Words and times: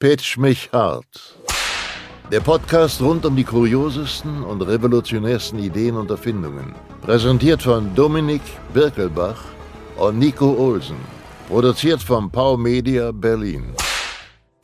Pitch 0.00 0.36
mich 0.36 0.70
hart. 0.72 1.34
Der 2.30 2.38
Podcast 2.38 3.00
rund 3.00 3.26
um 3.26 3.34
die 3.34 3.42
kuriosesten 3.42 4.44
und 4.44 4.62
revolutionärsten 4.62 5.58
Ideen 5.58 5.96
und 5.96 6.08
Erfindungen. 6.08 6.72
Präsentiert 7.02 7.64
von 7.64 7.92
Dominik 7.96 8.42
Birkelbach 8.72 9.42
und 9.96 10.20
Nico 10.20 10.52
Olsen. 10.52 10.98
Produziert 11.48 12.00
von 12.00 12.30
Pau 12.30 12.56
Media 12.56 13.10
Berlin. 13.10 13.74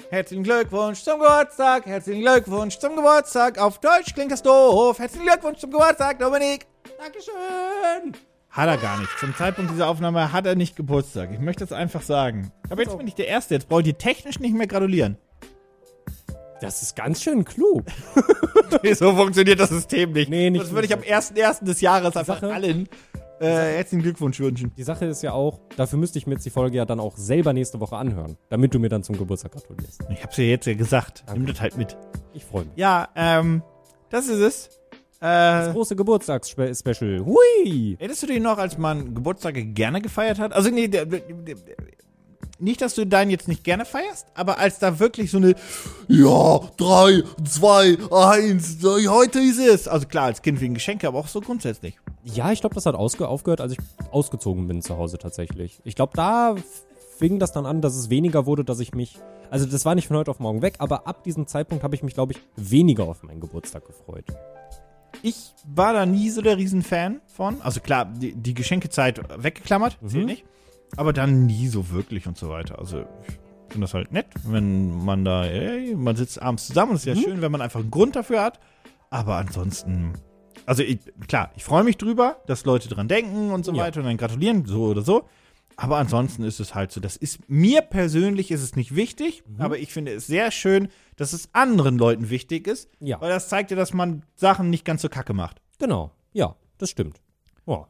Herzlichen 0.09 0.45
Glückwunsch 0.45 1.03
zum 1.03 1.19
Geburtstag, 1.19 1.85
herzlichen 1.87 2.21
Glückwunsch 2.23 2.79
zum 2.79 2.95
Geburtstag. 2.95 3.59
Auf 3.59 3.81
Deutsch 3.81 4.15
klingt 4.15 4.31
das 4.31 4.41
doof. 4.41 5.01
Herzlichen 5.01 5.27
Glückwunsch 5.27 5.59
zum 5.59 5.73
Geburtstag, 5.73 6.21
Dominik. 6.21 6.65
Dankeschön. 6.97 8.15
Hat 8.51 8.69
er 8.69 8.77
gar 8.77 9.01
nicht. 9.01 9.11
Zum 9.19 9.35
Zeitpunkt 9.35 9.73
dieser 9.73 9.89
Aufnahme 9.89 10.31
hat 10.31 10.47
er 10.47 10.55
nicht 10.55 10.77
Geburtstag. 10.77 11.31
Ich 11.33 11.41
möchte 11.41 11.65
es 11.65 11.73
einfach 11.73 12.03
sagen. 12.03 12.53
Aber 12.71 12.83
jetzt 12.83 12.97
bin 12.97 13.09
ich 13.09 13.17
der 13.17 13.27
Erste. 13.27 13.55
Jetzt 13.55 13.69
brauche 13.69 13.81
ich 13.81 13.87
dir 13.87 13.99
technisch 13.99 14.39
nicht 14.39 14.55
mehr 14.55 14.69
gratulieren. 14.69 15.19
Das 16.65 16.83
ist 16.83 16.97
ganz 16.97 17.23
schön 17.23 17.45
klug. 17.45 17.85
Nee, 18.83 18.95
so 18.95 19.15
funktioniert 19.15 19.61
das 19.61 19.71
System 19.71 20.13
nicht. 20.13 20.29
Nee, 20.29 20.51
nicht 20.51 20.65
Das 20.65 20.73
würde 20.73 20.87
ich 20.87 20.93
am 20.95 21.01
1.1. 21.01 21.65
des 21.65 21.81
Jahres 21.81 22.17
einfach 22.17 22.41
Sache- 22.41 22.53
allen 22.53 22.89
äh, 23.41 23.47
herzlichen 23.47 24.03
Glückwunsch 24.03 24.41
wünschen. 24.41 24.73
Die 24.77 24.83
Sache 24.83 25.05
ist 25.07 25.23
ja 25.23 25.33
auch, 25.33 25.61
dafür 25.77 25.99
müsste 25.99 26.19
ich 26.19 26.27
mir 26.27 26.35
jetzt 26.35 26.45
die 26.45 26.51
Folge 26.51 26.77
ja 26.79 26.85
dann 26.85 26.99
auch 27.01 27.17
selber 27.17 27.53
nächste 27.53 27.79
Woche 27.81 27.97
anhören, 27.97 28.37
damit 28.49 28.75
du 28.75 28.79
mir 28.79 28.89
dann 28.89 29.03
zum 29.03 29.17
Geburtstag 29.17 29.53
gratulierst. 29.53 30.01
Ich 30.11 30.23
hab's 30.23 30.37
ja 30.39 30.45
jetzt 30.45 30.67
ja 30.67 30.75
gesagt. 30.75 31.25
Nimm 31.33 31.47
das 31.47 31.61
halt 31.61 31.77
mit. 31.77 31.97
Ich 32.33 32.45
freue 32.45 32.65
mich. 32.65 32.73
Ja, 32.77 33.09
ähm, 33.15 33.63
das 34.11 34.29
ist 34.29 34.41
es. 34.41 34.71
Das 35.21 35.69
Äh, 35.69 35.73
große 35.73 35.97
Geburtstagsspecial. 35.97 37.25
Hui! 37.25 37.97
erinnerst 37.99 38.23
du 38.23 38.27
dich 38.27 38.41
noch, 38.43 38.59
als 38.59 38.77
man 38.77 39.15
Geburtstage 39.15 39.65
gerne 39.65 40.01
gefeiert 40.03 40.39
hat? 40.39 40.53
Also, 40.53 40.71
nee, 40.71 40.89
der, 40.89 41.07
nicht, 42.59 42.81
dass 42.81 42.95
du 42.95 43.07
deinen 43.07 43.31
jetzt 43.31 43.49
nicht 43.49 43.65
gerne 43.65 43.85
feierst, 43.85 44.27
aber 44.35 44.59
als 44.59 44.79
da 44.79 44.99
wirklich 44.99 45.31
so 45.31 45.39
eine, 45.39 45.55
ja, 46.09 46.61
drei, 46.77 47.23
zwei, 47.45 47.97
eins, 48.11 48.79
heute 48.83 49.41
ist 49.41 49.59
es. 49.59 49.89
Also 49.89 50.07
klar, 50.07 50.27
als 50.27 50.43
Kind 50.43 50.61
wegen 50.61 50.75
Geschenke, 50.75 51.09
aber 51.09 51.19
auch 51.19 51.29
so 51.29 51.41
grundsätzlich. 51.41 51.99
Ja, 52.23 52.53
ich 52.53 52.61
glaube, 52.61 52.75
das 52.75 52.87
hat 52.87 52.95
aufgehört, 52.95 53.61
als 53.61 53.73
ich 53.73 53.79
ausgezogen 54.11 54.69
bin 54.69 54.83
zu 54.83 54.97
Hause 54.97 55.19
tatsächlich. 55.19 55.81
Ich 55.85 55.95
glaube, 55.95 56.13
da 56.15 56.55
fing 57.19 57.39
das 57.39 57.53
dann 57.53 57.67
an, 57.67 57.81
dass 57.81 57.95
es 57.95 58.11
weniger 58.11 58.47
wurde, 58.47 58.65
dass 58.65 58.81
ich 58.81 58.95
mich. 58.95 59.19
Also, 59.51 59.67
das 59.67 59.85
war 59.85 59.95
nicht 59.95 60.09
von 60.09 60.17
heute 60.17 60.31
auf 60.31 60.41
morgen 60.41 60.63
weg, 60.63 60.77
aber 60.79 61.07
ab 61.07 61.23
diesem 61.23 61.47
Zeitpunkt 61.47 61.85
habe 61.85 61.95
ich 61.95 62.03
mich, 62.03 62.15
glaube 62.15 62.33
ich, 62.33 62.41
weniger 62.57 63.05
auf 63.05 63.23
meinen 63.23 63.41
Geburtstag 63.41 63.87
gefreut. 63.87 64.25
Ich 65.23 65.55
war 65.65 65.93
da 65.93 66.07
nie 66.07 66.29
so 66.31 66.43
der 66.43 66.57
Riesenfan 66.57 67.21
von. 67.27 67.63
Also 67.63 67.81
klar, 67.81 68.05
die, 68.05 68.35
die 68.35 68.53
Geschenkezeit 68.53 69.21
weggeklammert, 69.43 69.97
zählt 70.07 70.27
nicht. 70.27 70.45
Aber 70.97 71.13
dann 71.13 71.47
nie 71.47 71.69
so 71.69 71.91
wirklich 71.91 72.27
und 72.27 72.37
so 72.39 72.49
weiter. 72.51 72.79
Also 72.79 73.01
ich 73.01 73.73
finde 73.73 73.87
das 73.87 73.95
halt 73.95 74.13
nett, 74.13 74.27
wenn 74.45 75.05
man 75.05 75.25
da, 75.25 75.45
ey, 75.47 75.95
man 75.97 76.17
sitzt 76.17 76.41
abends 76.41 76.67
zusammen 76.67 76.91
und 76.93 76.97
es 76.97 77.07
ist 77.07 77.17
ja 77.17 77.23
schön, 77.23 77.41
wenn 77.43 77.51
man 77.53 77.61
einfach 77.61 77.81
einen 77.81 77.91
Grund 77.91 78.15
dafür 78.17 78.43
hat. 78.43 78.61
Aber 79.11 79.37
ansonsten, 79.37 80.13
also 80.67 80.83
ich, 80.83 80.99
klar, 81.27 81.51
ich 81.57 81.65
freue 81.65 81.85
mich 81.85 81.97
drüber, 81.97 82.43
dass 82.47 82.65
Leute 82.65 82.89
dran 82.89 83.09
denken 83.09 83.51
und 83.51 83.65
so 83.65 83.73
Ja. 83.73 83.83
weiter 83.85 84.01
und 84.01 84.07
dann 84.07 84.17
gratulieren, 84.17 84.65
so 84.67 84.87
oder 84.87 85.03
so. 85.03 85.25
Aber 85.77 85.97
ansonsten 85.97 86.45
ist 86.45 86.61
es 86.61 86.77
halt 86.77 86.93
so, 86.93 87.01
das 87.01 87.17
ist 87.17 87.49
mir 87.49 87.83
persönlich 87.83 88.53
ist 88.53 88.63
es 88.63 88.77
nicht 88.77 88.95
wichtig, 88.95 89.43
aber 89.59 89.77
ich 89.79 89.93
finde 89.93 90.13
es 90.13 90.25
sehr 90.29 90.53
schön, 90.53 90.87
dass 91.17 91.33
es 91.33 91.49
anderen 91.53 91.99
Leuten 91.99 92.31
wichtig 92.31 92.69
ist, 92.69 92.89
Ja. 93.01 93.21
weil 93.21 93.31
das 93.31 93.49
zeigt 93.49 93.73
ja, 93.73 93.77
dass 93.77 93.93
man 93.93 94.23
Sachen 94.37 94.71
nicht 94.71 94.85
ganz 94.85 95.03
so 95.03 95.09
kacke 95.09 95.33
macht. 95.35 95.61
Genau. 95.81 96.13
Ja, 96.33 96.55
das 96.79 96.91
stimmt. 96.91 97.21
Ja, 97.67 97.89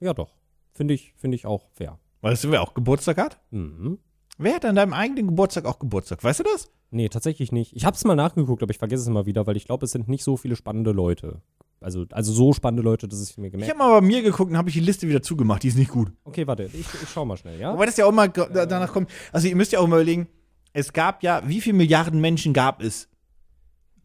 ja 0.00 0.14
doch. 0.14 0.30
Finde 0.72 0.94
ich, 0.94 1.12
finde 1.18 1.34
ich 1.34 1.44
auch 1.44 1.68
fair. 1.74 1.98
Weißt 2.20 2.44
du, 2.44 2.50
wer 2.50 2.62
auch 2.62 2.74
Geburtstag 2.74 3.18
hat? 3.18 3.38
Mhm. 3.50 3.98
Wer 4.38 4.54
hat 4.54 4.64
an 4.64 4.76
deinem 4.76 4.92
eigenen 4.92 5.26
Geburtstag 5.28 5.64
auch 5.64 5.78
Geburtstag? 5.78 6.22
Weißt 6.22 6.40
du 6.40 6.44
das? 6.44 6.70
Nee, 6.90 7.08
tatsächlich 7.08 7.52
nicht. 7.52 7.74
Ich 7.76 7.84
habe 7.84 7.96
es 7.96 8.04
mal 8.04 8.14
nachgeguckt, 8.14 8.62
aber 8.62 8.70
ich 8.70 8.78
vergesse 8.78 9.02
es 9.02 9.08
immer 9.08 9.26
wieder, 9.26 9.46
weil 9.46 9.56
ich 9.56 9.64
glaube, 9.66 9.84
es 9.84 9.90
sind 9.92 10.08
nicht 10.08 10.24
so 10.24 10.36
viele 10.36 10.56
spannende 10.56 10.92
Leute. 10.92 11.42
Also, 11.80 12.06
also 12.10 12.32
so 12.32 12.52
spannende 12.52 12.82
Leute, 12.82 13.06
dass 13.08 13.22
ich 13.28 13.36
mir 13.36 13.46
Ich 13.46 13.52
gemerkt 13.52 13.70
habe 13.70 13.78
mal 13.78 14.00
bei 14.00 14.06
mir 14.06 14.22
geguckt 14.22 14.50
und 14.50 14.56
habe 14.56 14.68
ich 14.68 14.74
die 14.74 14.80
Liste 14.80 15.08
wieder 15.08 15.22
zugemacht. 15.22 15.62
Die 15.62 15.68
ist 15.68 15.76
nicht 15.78 15.90
gut. 15.90 16.10
Okay, 16.24 16.46
warte, 16.46 16.64
ich, 16.64 16.72
ich 16.80 17.08
schau 17.12 17.24
mal 17.24 17.36
schnell, 17.36 17.58
ja? 17.60 17.72
Wobei 17.72 17.86
das 17.86 17.96
ja 17.96 18.06
auch 18.06 18.12
mal 18.12 18.28
da- 18.28 18.66
danach 18.66 18.92
kommt. 18.92 19.10
Also 19.32 19.46
ihr 19.48 19.54
müsst 19.56 19.72
ja 19.72 19.78
auch 19.80 19.86
mal 19.86 19.96
überlegen, 19.96 20.28
es 20.72 20.92
gab 20.92 21.22
ja, 21.22 21.42
wie 21.46 21.60
viele 21.60 21.76
Milliarden 21.76 22.20
Menschen 22.20 22.52
gab 22.52 22.82
es? 22.82 23.08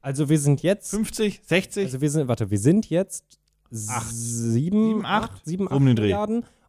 Also 0.02 0.30
wir 0.30 0.38
sind 0.40 0.62
jetzt 0.62 0.90
50, 0.92 1.42
60? 1.46 1.86
Also 1.86 2.02
wir 2.02 2.10
sind, 2.12 2.28
warte, 2.28 2.52
wir 2.52 2.60
sind 2.60 2.90
jetzt 2.90 3.40
Acht. 3.88 4.12
sieben, 4.14 4.84
Sieben, 4.88 5.06
acht? 5.06 5.32
acht, 5.32 5.46
sieben, 5.46 5.68
Um 5.68 5.74
acht 5.74 5.88
den 5.88 5.96
Dreh. 5.96 6.12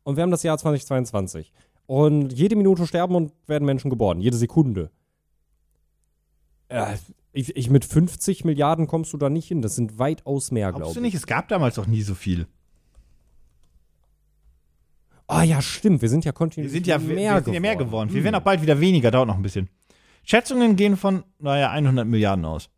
Und 0.05 0.17
wir 0.17 0.23
haben 0.23 0.31
das 0.31 0.43
Jahr 0.43 0.57
2022. 0.59 1.53
Und 1.87 2.33
jede 2.33 2.57
Minute 2.57 2.87
sterben 2.87 3.15
und 3.15 3.33
werden 3.47 3.65
Menschen 3.65 3.91
geboren, 3.91 4.21
jede 4.21 4.37
Sekunde. 4.37 4.91
Äh, 6.69 6.97
ich, 7.33 7.57
ich 7.57 7.69
mit 7.69 7.85
50 7.85 8.45
Milliarden 8.45 8.87
kommst 8.87 9.13
du 9.13 9.17
da 9.19 9.29
nicht 9.29 9.49
hin. 9.49 9.61
Das 9.61 9.75
sind 9.75 9.99
weitaus 9.99 10.51
mehr, 10.51 10.69
Glaubst 10.71 10.79
glaube 10.79 10.95
du 10.95 11.01
ich. 11.01 11.05
nicht, 11.13 11.15
es 11.15 11.27
gab 11.27 11.49
damals 11.49 11.79
auch 11.79 11.87
nie 11.87 12.03
so 12.03 12.15
viel. 12.15 12.47
Ah 15.27 15.43
ja, 15.43 15.61
stimmt. 15.63 16.03
Wir 16.03 16.09
sind 16.09 16.25
ja 16.25 16.31
Wir 16.31 16.35
kontinuierlich 16.35 16.73
sind 16.73 16.87
ja 16.87 17.01
wir, 17.01 17.15
mehr, 17.15 17.35
wir 17.37 17.43
sind 17.45 17.55
ja 17.55 17.61
mehr 17.61 17.77
geworden. 17.77 18.11
Wir 18.11 18.19
Hm. 18.19 18.25
werden 18.25 18.35
auch 18.37 18.43
bald 18.45 18.63
wieder 18.63 18.79
weniger, 18.81 19.11
dauert 19.11 19.27
noch 19.29 19.37
ein 19.37 19.43
bisschen. 19.43 19.69
Schätzungen 20.23 20.77
gehen 20.77 20.97
von, 20.97 21.25
naja, 21.39 21.71
100 21.71 22.07
Milliarden 22.07 22.45
aus. 22.45 22.71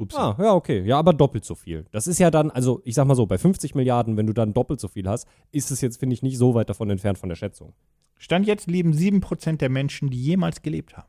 Ups. 0.00 0.14
Ah, 0.16 0.36
ja, 0.38 0.54
okay. 0.54 0.82
Ja, 0.82 0.98
aber 0.98 1.12
doppelt 1.12 1.44
so 1.44 1.54
viel. 1.54 1.86
Das 1.92 2.06
ist 2.06 2.18
ja 2.18 2.30
dann, 2.30 2.50
also 2.50 2.80
ich 2.84 2.94
sag 2.94 3.06
mal 3.06 3.14
so, 3.14 3.26
bei 3.26 3.38
50 3.38 3.74
Milliarden, 3.74 4.16
wenn 4.16 4.26
du 4.26 4.32
dann 4.32 4.52
doppelt 4.54 4.80
so 4.80 4.88
viel 4.88 5.08
hast, 5.08 5.28
ist 5.52 5.70
es 5.70 5.80
jetzt, 5.80 6.00
finde 6.00 6.14
ich, 6.14 6.22
nicht 6.22 6.38
so 6.38 6.54
weit 6.54 6.70
davon 6.70 6.90
entfernt 6.90 7.18
von 7.18 7.28
der 7.28 7.36
Schätzung. 7.36 7.74
Stand 8.18 8.46
jetzt 8.46 8.66
leben 8.66 8.92
7% 8.92 9.56
der 9.56 9.70
Menschen, 9.70 10.10
die 10.10 10.22
jemals 10.22 10.62
gelebt 10.62 10.96
haben. 10.96 11.08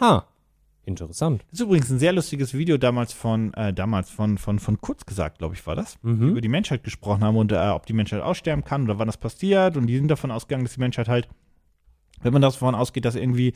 Ha. 0.00 0.26
Interessant. 0.84 1.42
Das 1.50 1.60
ist 1.60 1.66
übrigens 1.66 1.90
ein 1.90 2.00
sehr 2.00 2.12
lustiges 2.12 2.54
Video 2.54 2.76
damals 2.76 3.12
von, 3.12 3.54
äh, 3.54 3.72
damals 3.72 4.10
von, 4.10 4.36
von, 4.36 4.58
von 4.58 4.80
Kurz 4.80 5.06
gesagt, 5.06 5.38
glaube 5.38 5.54
ich, 5.54 5.64
war 5.64 5.76
das. 5.76 5.96
Mhm. 6.02 6.30
Über 6.30 6.40
die 6.40 6.48
Menschheit 6.48 6.82
gesprochen 6.82 7.22
haben 7.22 7.36
und 7.36 7.52
äh, 7.52 7.68
ob 7.68 7.86
die 7.86 7.92
Menschheit 7.92 8.20
aussterben 8.20 8.64
kann 8.64 8.84
oder 8.84 8.98
wann 8.98 9.06
das 9.06 9.16
passiert. 9.16 9.76
Und 9.76 9.86
die 9.86 9.96
sind 9.96 10.08
davon 10.08 10.32
ausgegangen, 10.32 10.64
dass 10.64 10.74
die 10.74 10.80
Menschheit 10.80 11.06
halt, 11.06 11.28
wenn 12.22 12.32
man 12.32 12.42
davon 12.42 12.74
ausgeht, 12.74 13.04
dass 13.04 13.14
irgendwie, 13.14 13.52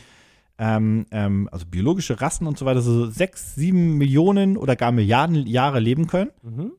ähm, 0.59 1.07
ähm, 1.11 1.49
also 1.53 1.67
biologische 1.67 2.21
Rassen 2.21 2.47
und 2.47 2.59
so 2.59 2.65
weiter, 2.67 2.81
so 2.81 3.07
sechs, 3.11 3.55
sieben 3.55 3.99
Millionen 3.99 4.57
oder 4.57 4.77
gar 4.77 4.93
Milliarden 4.93 5.47
Jahre 5.47 5.81
leben 5.81 6.07
können, 6.07 6.31
Mhm. 6.43 6.73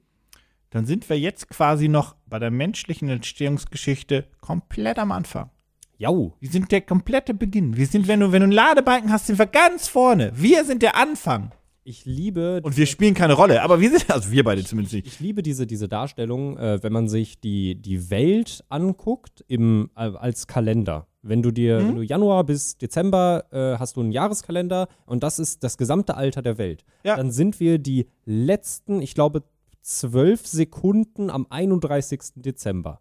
dann 0.72 0.86
sind 0.86 1.10
wir 1.10 1.20
jetzt 1.20 1.50
quasi 1.50 1.88
noch 1.88 2.16
bei 2.26 2.40
der 2.40 2.52
menschlichen 2.52 3.10
Entstehungsgeschichte 3.10 4.26
komplett 4.42 5.00
am 5.00 5.12
Anfang. 5.12 5.50
Jau. 6.00 6.36
Wir 6.40 6.50
sind 6.50 6.72
der 6.72 6.82
komplette 6.82 7.34
Beginn. 7.34 7.76
Wir 7.76 7.88
sind, 7.88 8.08
wenn 8.08 8.20
du, 8.20 8.32
wenn 8.32 8.42
du 8.42 8.46
einen 8.46 8.52
Ladebalken 8.52 9.12
hast, 9.12 9.28
sind 9.28 9.40
wir 9.40 9.48
ganz 9.48 9.88
vorne. 9.88 10.32
Wir 10.36 10.64
sind 10.64 10.84
der 10.84 10.96
Anfang. 10.96 11.52
Ich 11.88 12.04
liebe 12.04 12.60
Und 12.64 12.76
wir 12.76 12.86
spielen 12.86 13.14
keine 13.14 13.32
Rolle, 13.32 13.62
aber 13.62 13.80
wir 13.80 13.90
sind, 13.90 14.10
also 14.12 14.30
wir 14.30 14.44
beide 14.44 14.62
zumindest 14.66 14.94
nicht. 14.96 15.08
Ich 15.08 15.20
liebe 15.22 15.42
diese, 15.42 15.66
diese 15.66 15.88
Darstellung, 15.88 16.58
äh, 16.58 16.84
wenn 16.84 16.92
man 16.92 17.08
sich 17.08 17.40
die, 17.40 17.76
die 17.82 18.10
Welt 18.10 18.66
anguckt 18.68 19.46
im, 19.48 19.90
äh, 19.96 20.02
als 20.02 20.48
Kalender. 20.48 21.08
Wenn 21.22 21.42
du 21.42 21.52
dir, 21.52 21.80
Mhm. 21.80 21.88
wenn 21.88 21.96
du 21.96 22.02
Januar 22.02 22.44
bis 22.44 22.78
Dezember 22.78 23.46
äh, 23.52 23.80
hast 23.80 23.96
du 23.96 24.02
einen 24.02 24.12
Jahreskalender 24.12 24.90
und 25.06 25.24
das 25.24 25.40
ist 25.40 25.64
das 25.64 25.78
gesamte 25.78 26.16
Alter 26.18 26.42
der 26.42 26.58
Welt. 26.58 26.84
Ja. 27.06 27.16
Dann 27.16 27.32
sind 27.32 27.62
wir 27.62 27.80
die 27.80 28.08
letzten, 28.26 29.02
ich 29.02 29.14
glaube, 29.16 29.44
zwölf 29.82 30.46
Sekunden 30.46 31.30
am 31.30 31.48
31. 31.50 32.20
Dezember. 32.36 33.00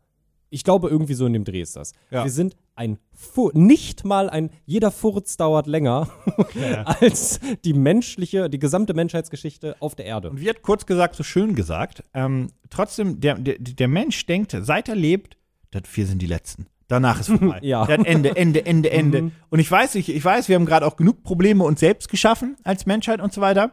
Ich 0.49 0.63
glaube, 0.63 0.89
irgendwie 0.91 1.15
so 1.15 1.27
in 1.27 1.33
dem 1.33 1.43
Dreh 1.45 1.61
ist 1.63 1.75
das. 1.75 1.93
Ja. 2.13 2.23
Wir 2.23 2.31
sind 2.31 2.57
ein 2.77 2.99
Fu 3.13 3.51
nicht 3.55 4.05
mal 4.05 4.29
ein, 4.29 4.51
jeder 4.67 4.91
Furz 4.91 5.37
dauert 5.37 5.67
länger 5.67 6.09
als 6.85 7.41
die 7.65 7.73
menschliche, 7.73 8.51
die 8.51 8.59
gesamte 8.59 8.95
Menschheitsgeschichte 8.95 9.77
auf 9.81 9.95
der 9.95 10.05
Erde. 10.05 10.31
Und 10.31 10.41
wie 10.41 10.49
hat 10.49 10.63
kurz 10.63 10.87
gesagt, 10.87 11.17
so 11.17 11.23
schön 11.23 11.55
gesagt, 11.55 12.05
ähm, 12.15 12.49
trotzdem, 12.69 13.21
der, 13.21 13.37
der, 13.37 13.57
der 13.59 13.89
Mensch 13.89 14.27
denkt, 14.27 14.57
seit 14.61 14.89
er 14.89 14.95
lebt, 14.95 15.37
das 15.71 15.83
wir 15.95 16.07
sind 16.07 16.21
die 16.21 16.27
Letzten. 16.27 16.67
Danach 16.89 17.21
ist 17.21 17.27
vorbei. 17.39 17.59
Ja. 17.63 17.87
Das 17.87 18.05
Ende, 18.05 18.37
Ende, 18.37 18.67
Ende, 18.67 18.91
Ende. 18.93 19.23
Mhm. 19.23 19.33
Und 19.49 19.59
ich 19.59 19.71
weiß, 19.71 19.95
ich, 19.97 20.15
ich 20.15 20.25
weiß, 20.25 20.49
wir 20.49 20.57
haben 20.57 20.67
gerade 20.67 20.87
auch 20.87 20.97
genug 20.97 21.23
Probleme 21.23 21.65
uns 21.65 21.81
selbst 21.81 22.09
geschaffen 22.11 22.57
als 22.65 22.87
Menschheit 22.87 23.21
und 23.21 23.33
so 23.33 23.41
weiter. 23.41 23.73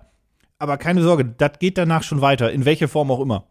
Aber 0.57 0.77
keine 0.77 1.03
Sorge, 1.03 1.25
das 1.25 1.59
geht 1.59 1.77
danach 1.77 2.03
schon 2.03 2.21
weiter, 2.21 2.51
in 2.51 2.63
welche 2.63 2.87
Form 2.87 3.11
auch 3.11 3.19
immer. 3.19 3.47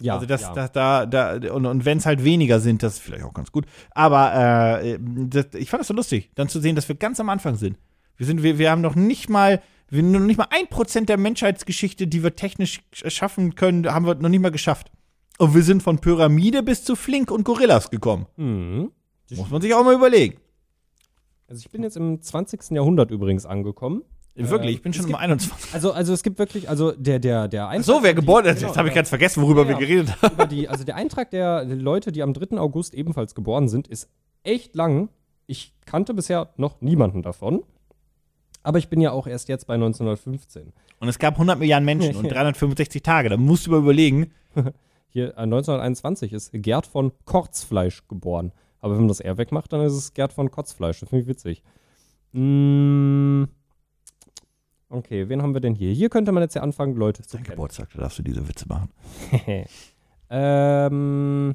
Ja, 0.00 0.14
also 0.14 0.26
das, 0.26 0.42
ja. 0.42 0.54
das 0.54 0.72
da, 0.72 1.06
da, 1.06 1.52
und, 1.52 1.66
und 1.66 1.84
wenn 1.84 1.98
es 1.98 2.06
halt 2.06 2.24
weniger 2.24 2.60
sind, 2.60 2.82
das 2.82 2.94
ist 2.94 3.00
vielleicht 3.00 3.24
auch 3.24 3.34
ganz 3.34 3.52
gut. 3.52 3.66
Aber 3.90 4.80
äh, 4.82 4.98
das, 5.00 5.46
ich 5.54 5.70
fand 5.70 5.80
das 5.80 5.88
so 5.88 5.94
lustig, 5.94 6.30
dann 6.34 6.48
zu 6.48 6.60
sehen, 6.60 6.76
dass 6.76 6.88
wir 6.88 6.96
ganz 6.96 7.20
am 7.20 7.28
Anfang 7.28 7.56
sind. 7.56 7.78
Wir 8.16 8.26
sind, 8.26 8.42
wir, 8.42 8.58
wir 8.58 8.70
haben 8.70 8.80
noch 8.80 8.94
nicht 8.94 9.28
mal, 9.28 9.62
wir 9.88 10.02
haben 10.02 10.10
noch 10.10 10.20
nicht 10.20 10.38
mal 10.38 10.48
ein 10.50 10.68
Prozent 10.68 11.08
der 11.08 11.16
Menschheitsgeschichte, 11.16 12.06
die 12.06 12.22
wir 12.22 12.36
technisch 12.36 12.80
schaffen 12.92 13.54
können, 13.54 13.86
haben 13.92 14.06
wir 14.06 14.14
noch 14.14 14.28
nicht 14.28 14.40
mal 14.40 14.50
geschafft. 14.50 14.90
Und 15.38 15.54
wir 15.54 15.62
sind 15.62 15.82
von 15.82 15.98
Pyramide 15.98 16.62
bis 16.62 16.84
zu 16.84 16.96
Flink 16.96 17.30
und 17.30 17.44
Gorillas 17.44 17.90
gekommen. 17.90 18.26
Mhm. 18.36 18.90
Muss 19.30 19.50
man 19.50 19.62
sich 19.62 19.72
auch 19.74 19.84
mal 19.84 19.94
überlegen. 19.94 20.38
Also 21.48 21.60
ich 21.60 21.70
bin 21.70 21.82
jetzt 21.82 21.96
im 21.96 22.20
20. 22.20 22.72
Jahrhundert 22.72 23.10
übrigens 23.10 23.46
angekommen. 23.46 24.02
Wirklich, 24.34 24.76
ich 24.76 24.82
bin 24.82 24.92
schon 24.92 25.04
um 25.06 25.10
gibt- 25.10 25.20
21. 25.20 25.74
Also, 25.74 25.92
also 25.92 26.12
es 26.12 26.22
gibt 26.22 26.38
wirklich, 26.38 26.68
also 26.68 26.92
der, 26.92 27.18
der, 27.18 27.48
der 27.48 27.68
Eintrag. 27.68 27.84
So, 27.84 28.02
wer 28.02 28.14
geboren 28.14 28.44
ist, 28.46 28.56
Genau, 28.56 28.68
jetzt 28.68 28.78
habe 28.78 28.88
ich 28.88 28.94
ganz 28.94 29.08
vergessen, 29.08 29.42
worüber 29.42 29.62
Ja, 29.62 29.68
wir 29.70 29.76
geredet 29.76 30.22
haben. 30.22 30.48
die, 30.48 30.68
also 30.68 30.84
der 30.84 30.96
Eintrag 30.96 31.30
der 31.30 31.64
Leute, 31.64 32.12
die 32.12 32.22
am 32.22 32.32
3. 32.32 32.56
August 32.58 32.94
ebenfalls 32.94 33.34
geboren 33.34 33.68
sind, 33.68 33.88
ist 33.88 34.08
echt 34.42 34.74
lang. 34.74 35.08
Ich 35.46 35.74
kannte 35.84 36.14
bisher 36.14 36.50
noch 36.56 36.80
niemanden 36.80 37.22
davon. 37.22 37.62
Aber 38.62 38.78
ich 38.78 38.88
bin 38.88 39.00
ja 39.00 39.10
auch 39.10 39.26
erst 39.26 39.48
jetzt 39.48 39.66
bei 39.66 39.74
1915. 39.74 40.72
Und 41.00 41.08
es 41.08 41.18
gab 41.18 41.34
100 41.34 41.58
Milliarden 41.58 41.84
Menschen 41.84 42.14
und 42.16 42.28
365 42.30 43.02
Tage. 43.02 43.28
Da 43.30 43.36
musst 43.36 43.66
du 43.66 43.70
mal 43.72 43.80
überlegen. 43.80 44.32
Hier, 45.08 45.30
äh, 45.30 45.42
1921 45.42 46.32
ist 46.32 46.50
Gerd 46.52 46.86
von 46.86 47.12
Korzfleisch 47.24 48.06
geboren. 48.06 48.52
Aber 48.80 48.92
wenn 48.94 49.00
man 49.00 49.08
das 49.08 49.20
R 49.20 49.36
wegmacht, 49.38 49.72
dann 49.72 49.80
ist 49.80 49.92
es 49.94 50.14
Gerd 50.14 50.32
von 50.32 50.50
Kotzfleisch. 50.50 51.00
Das 51.00 51.08
finde 51.08 51.22
ich 51.22 51.28
witzig. 51.28 51.62
Mm, 52.32 53.44
okay, 54.90 55.28
wen 55.28 55.42
haben 55.42 55.54
wir 55.54 55.60
denn 55.60 55.74
hier? 55.74 55.92
Hier 55.92 56.10
könnte 56.10 56.32
man 56.32 56.42
jetzt 56.42 56.54
ja 56.54 56.62
anfangen, 56.62 56.94
Leute 56.94 57.22
zu 57.22 57.36
Dein 57.36 57.44
kennen. 57.44 57.56
Geburtstag, 57.56 57.88
da 57.94 58.00
darfst 58.00 58.18
du 58.18 58.22
diese 58.22 58.46
Witze 58.48 58.66
machen. 58.68 58.90
ähm, 60.30 61.54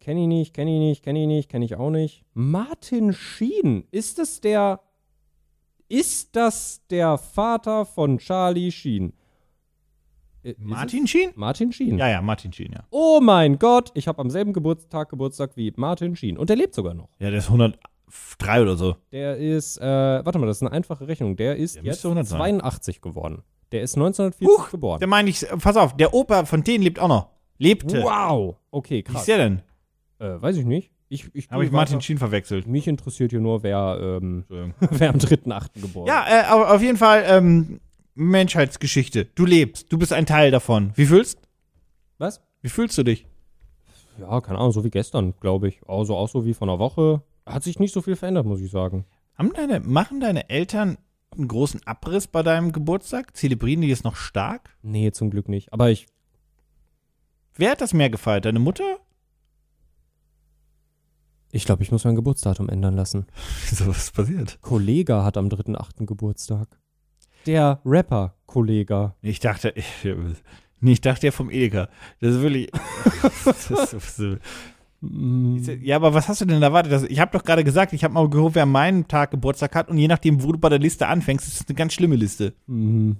kenne 0.00 0.20
ich 0.22 0.26
nicht, 0.26 0.54
kenne 0.54 0.74
ich 0.74 0.80
nicht, 0.80 1.02
kenne 1.02 1.22
ich 1.22 1.26
nicht, 1.26 1.48
kenne 1.48 1.64
ich 1.64 1.76
auch 1.76 1.90
nicht. 1.90 2.24
Martin 2.34 3.12
Sheen, 3.12 3.84
ist 3.90 4.18
es 4.18 4.40
der, 4.40 4.80
ist 5.88 6.36
das 6.36 6.86
der 6.88 7.16
Vater 7.16 7.86
von 7.86 8.18
Charlie 8.18 8.70
Sheen? 8.70 9.14
Äh, 10.42 10.50
ist 10.50 10.60
Martin 10.60 11.04
es? 11.04 11.10
Sheen? 11.10 11.30
Martin 11.36 11.72
Sheen. 11.72 11.98
Ja, 11.98 12.08
ja, 12.08 12.20
Martin 12.20 12.52
Sheen, 12.52 12.72
ja. 12.72 12.84
Oh 12.90 13.20
mein 13.22 13.58
Gott, 13.58 13.90
ich 13.94 14.08
habe 14.08 14.20
am 14.20 14.30
selben 14.30 14.52
Geburtstag 14.52 15.08
Geburtstag 15.08 15.56
wie 15.56 15.72
Martin 15.76 16.16
Sheen. 16.16 16.36
Und 16.36 16.50
der 16.50 16.56
lebt 16.56 16.74
sogar 16.74 16.94
noch. 16.94 17.08
Ja, 17.18 17.30
der 17.30 17.38
ist 17.38 17.50
103 18.08 18.62
oder 18.62 18.76
so. 18.76 18.96
Der 19.12 19.36
ist, 19.36 19.78
äh, 19.78 19.82
warte 19.84 20.38
mal, 20.38 20.46
das 20.46 20.58
ist 20.58 20.62
eine 20.62 20.72
einfache 20.72 21.06
Rechnung. 21.08 21.36
Der 21.36 21.56
ist 21.56 21.76
Der 21.76 21.82
jetzt 21.84 22.04
müsste 22.04 22.08
100 22.08 22.26
sein. 22.26 22.38
82 22.38 23.00
geworden. 23.00 23.42
Der 23.72 23.82
ist 23.82 23.96
1940 23.96 24.46
Huch, 24.48 24.70
geboren. 24.70 24.98
Der 25.00 25.08
meine 25.08 25.30
ich, 25.30 25.46
pass 25.60 25.76
auf, 25.76 25.96
der 25.96 26.14
Opa 26.14 26.44
von 26.44 26.62
denen 26.62 26.84
lebt 26.84 26.98
auch 26.98 27.08
noch. 27.08 27.28
Lebte. 27.58 28.02
Wow. 28.02 28.56
Okay, 28.70 28.98
Wie 28.98 29.02
krass. 29.02 29.22
ist 29.22 29.28
der 29.28 29.38
denn? 29.38 29.62
Äh, 30.18 30.40
weiß 30.40 30.56
ich 30.56 30.64
nicht. 30.64 30.90
Ich, 31.08 31.30
ich 31.34 31.50
Habe 31.50 31.64
ich 31.64 31.70
Martin. 31.70 32.00
Sheen 32.00 32.18
verwechselt. 32.18 32.66
Mich 32.66 32.88
interessiert 32.88 33.30
hier 33.30 33.40
nur, 33.40 33.62
wer, 33.62 33.98
ähm, 34.00 34.44
wer 34.80 35.10
am 35.10 35.16
3.8. 35.16 35.80
geboren 35.80 36.06
Ja, 36.08 36.24
äh, 36.26 36.52
auf 36.52 36.82
jeden 36.82 36.96
Fall 36.98 37.24
ähm, 37.28 37.80
Menschheitsgeschichte. 38.14 39.24
Du 39.24 39.44
lebst, 39.46 39.92
du 39.92 39.98
bist 39.98 40.12
ein 40.12 40.26
Teil 40.26 40.50
davon. 40.50 40.92
Wie 40.96 41.06
fühlst? 41.06 41.38
Was? 42.18 42.40
Wie 42.62 42.68
fühlst 42.68 42.96
du 42.98 43.02
dich? 43.02 43.26
Ja, 44.18 44.40
keine 44.40 44.58
Ahnung, 44.58 44.72
so 44.72 44.84
wie 44.84 44.90
gestern, 44.90 45.34
glaube 45.40 45.68
ich. 45.68 45.80
Also 45.88 46.16
auch 46.16 46.28
so 46.28 46.44
wie 46.46 46.54
vor 46.54 46.68
einer 46.68 46.78
Woche. 46.78 47.22
Hat 47.46 47.62
sich 47.62 47.78
nicht 47.78 47.92
so 47.92 48.02
viel 48.02 48.16
verändert, 48.16 48.46
muss 48.46 48.60
ich 48.60 48.70
sagen. 48.70 49.04
Haben 49.34 49.52
deine, 49.52 49.80
machen 49.80 50.20
deine 50.20 50.48
Eltern 50.48 50.96
einen 51.32 51.48
großen 51.48 51.86
Abriss 51.86 52.26
bei 52.26 52.42
deinem 52.42 52.72
Geburtstag? 52.72 53.36
Zelebrieren 53.36 53.82
die 53.82 53.90
es 53.90 54.04
noch 54.04 54.16
stark? 54.16 54.76
Nee, 54.82 55.10
zum 55.10 55.30
Glück 55.30 55.48
nicht. 55.48 55.72
Aber 55.72 55.90
ich, 55.90 56.06
Wer 57.56 57.70
hat 57.72 57.80
das 57.80 57.94
mehr 57.94 58.10
gefeiert? 58.10 58.44
Deine 58.44 58.58
Mutter? 58.58 58.98
ich 61.52 61.64
glaube, 61.64 61.84
ich 61.84 61.92
muss 61.92 62.02
mein 62.04 62.16
Geburtsdatum 62.16 62.68
ändern 62.68 62.96
lassen. 62.96 63.26
Wieso, 63.70 63.86
was 63.86 64.04
ist 64.04 64.14
passiert? 64.14 64.58
Kollega 64.60 65.22
hat 65.22 65.36
am 65.36 65.46
3.8. 65.46 66.04
Geburtstag. 66.04 66.66
Der 67.46 67.80
Rapper 67.84 68.34
Kollega. 68.46 69.14
Ich 69.22 69.38
dachte, 69.38 69.72
ich, 69.76 69.86
nee, 70.80 70.92
ich 70.92 71.00
dachte 71.00 71.26
ja 71.26 71.30
vom 71.30 71.50
Edeka. 71.50 71.88
Das 72.20 72.34
ist 72.34 72.40
wirklich. 72.40 72.72
das 73.44 73.70
ist 73.92 74.16
so, 74.16 74.26
Mm, 74.26 74.38
ja, 75.82 75.96
aber 75.96 76.14
was 76.14 76.28
hast 76.28 76.40
du 76.40 76.44
denn 76.44 76.62
erwartet? 76.62 76.92
Das- 76.92 77.04
Ich 77.04 77.20
habe 77.20 77.30
doch 77.36 77.44
gerade 77.44 77.64
gesagt, 77.64 77.92
ich 77.92 78.04
habe 78.04 78.14
mal 78.14 78.28
gehört, 78.28 78.54
wer 78.54 78.64
an 78.64 78.70
meinem 78.72 79.08
Tag 79.08 79.30
Geburtstag 79.30 79.74
hat 79.74 79.88
und 79.88 79.98
je 79.98 80.08
nachdem, 80.08 80.42
wo 80.42 80.52
du 80.52 80.58
bei 80.58 80.68
der 80.68 80.78
Liste 80.78 81.06
anfängst, 81.08 81.46
ist 81.46 81.60
es 81.60 81.68
eine 81.68 81.76
ganz 81.76 81.92
schlimme 81.94 82.16
Liste. 82.16 82.54
mm. 82.66 83.12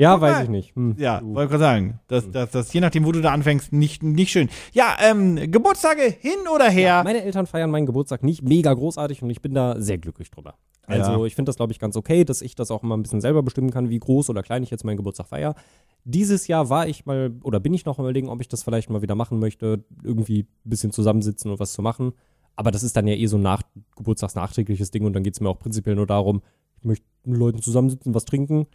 Ja, 0.00 0.14
Guck 0.14 0.22
weiß 0.22 0.36
mal. 0.36 0.42
ich 0.44 0.48
nicht. 0.48 0.74
Hm, 0.76 0.94
Ja, 0.98 1.20
wollte 1.22 1.50
gerade 1.50 1.58
sagen. 1.62 2.00
Das, 2.08 2.30
das, 2.30 2.50
das, 2.50 2.72
je 2.72 2.80
nachdem, 2.80 3.04
wo 3.04 3.12
du 3.12 3.20
da 3.20 3.32
anfängst, 3.32 3.72
nicht, 3.72 4.02
nicht 4.02 4.30
schön. 4.30 4.48
Ja, 4.72 4.96
ähm, 5.00 5.36
Geburtstage 5.50 6.02
hin 6.02 6.32
oder 6.54 6.70
her? 6.70 7.02
Meine 7.04 7.22
Eltern 7.22 7.46
feiern 7.46 7.70
meinen 7.70 7.86
Geburtstag 7.86 8.22
nicht 8.22 8.42
mega 8.42 8.72
großartig 8.72 9.22
und 9.22 9.30
ich 9.30 9.42
bin 9.42 9.52
da 9.54 9.80
sehr 9.80 9.98
glücklich 9.98 10.30
drüber. 10.30 10.54
Also 10.86 11.12
Ja. 11.12 11.24
ich 11.26 11.34
finde 11.34 11.50
das, 11.50 11.56
glaube 11.56 11.72
ich, 11.72 11.78
ganz 11.78 11.96
okay, 11.96 12.24
dass 12.24 12.40
ich 12.42 12.54
das 12.54 12.70
auch 12.70 12.82
immer 12.82 12.96
ein 12.96 13.02
bisschen 13.02 13.20
selber 13.20 13.42
bestimmen 13.42 13.70
kann, 13.70 13.90
wie 13.90 13.98
groß 13.98 14.30
oder 14.30 14.42
klein 14.42 14.62
ich 14.62 14.70
jetzt 14.70 14.84
meinen 14.84 14.96
Geburtstag 14.96 15.26
feiere. 15.28 15.54
Dieses 16.04 16.46
Jahr 16.48 16.68
war 16.70 16.88
ich 16.88 17.04
mal, 17.06 17.32
oder 17.42 17.60
bin 17.60 17.74
ich 17.74 17.84
noch 17.84 17.98
überlegen, 17.98 18.28
ob 18.30 18.40
ich 18.40 18.48
das 18.48 18.62
vielleicht 18.62 18.88
mal 18.90 19.02
wieder 19.02 19.14
machen 19.14 19.38
möchte, 19.38 19.84
irgendwie 20.02 20.40
ein 20.64 20.70
bisschen 20.70 20.92
zusammensitzen 20.92 21.50
und 21.50 21.60
was 21.60 21.72
zu 21.74 21.82
machen. 21.82 22.12
Aber 22.56 22.70
das 22.70 22.82
ist 22.82 22.96
dann 22.96 23.06
ja 23.06 23.14
eh 23.14 23.26
so 23.26 23.36
ein 23.36 23.42
nach 23.42 23.62
Geburtstagsnachträgliches 23.96 24.90
Ding 24.90 25.04
und 25.04 25.12
dann 25.12 25.22
geht 25.22 25.34
es 25.34 25.40
mir 25.40 25.48
auch 25.48 25.58
prinzipiell 25.58 25.94
nur 25.94 26.06
darum, 26.06 26.42
ich 26.78 26.84
möchte 26.84 27.04
mit 27.24 27.38
Leuten 27.38 27.60
zusammensitzen, 27.62 28.14
was 28.14 28.24
trinken. 28.24 28.66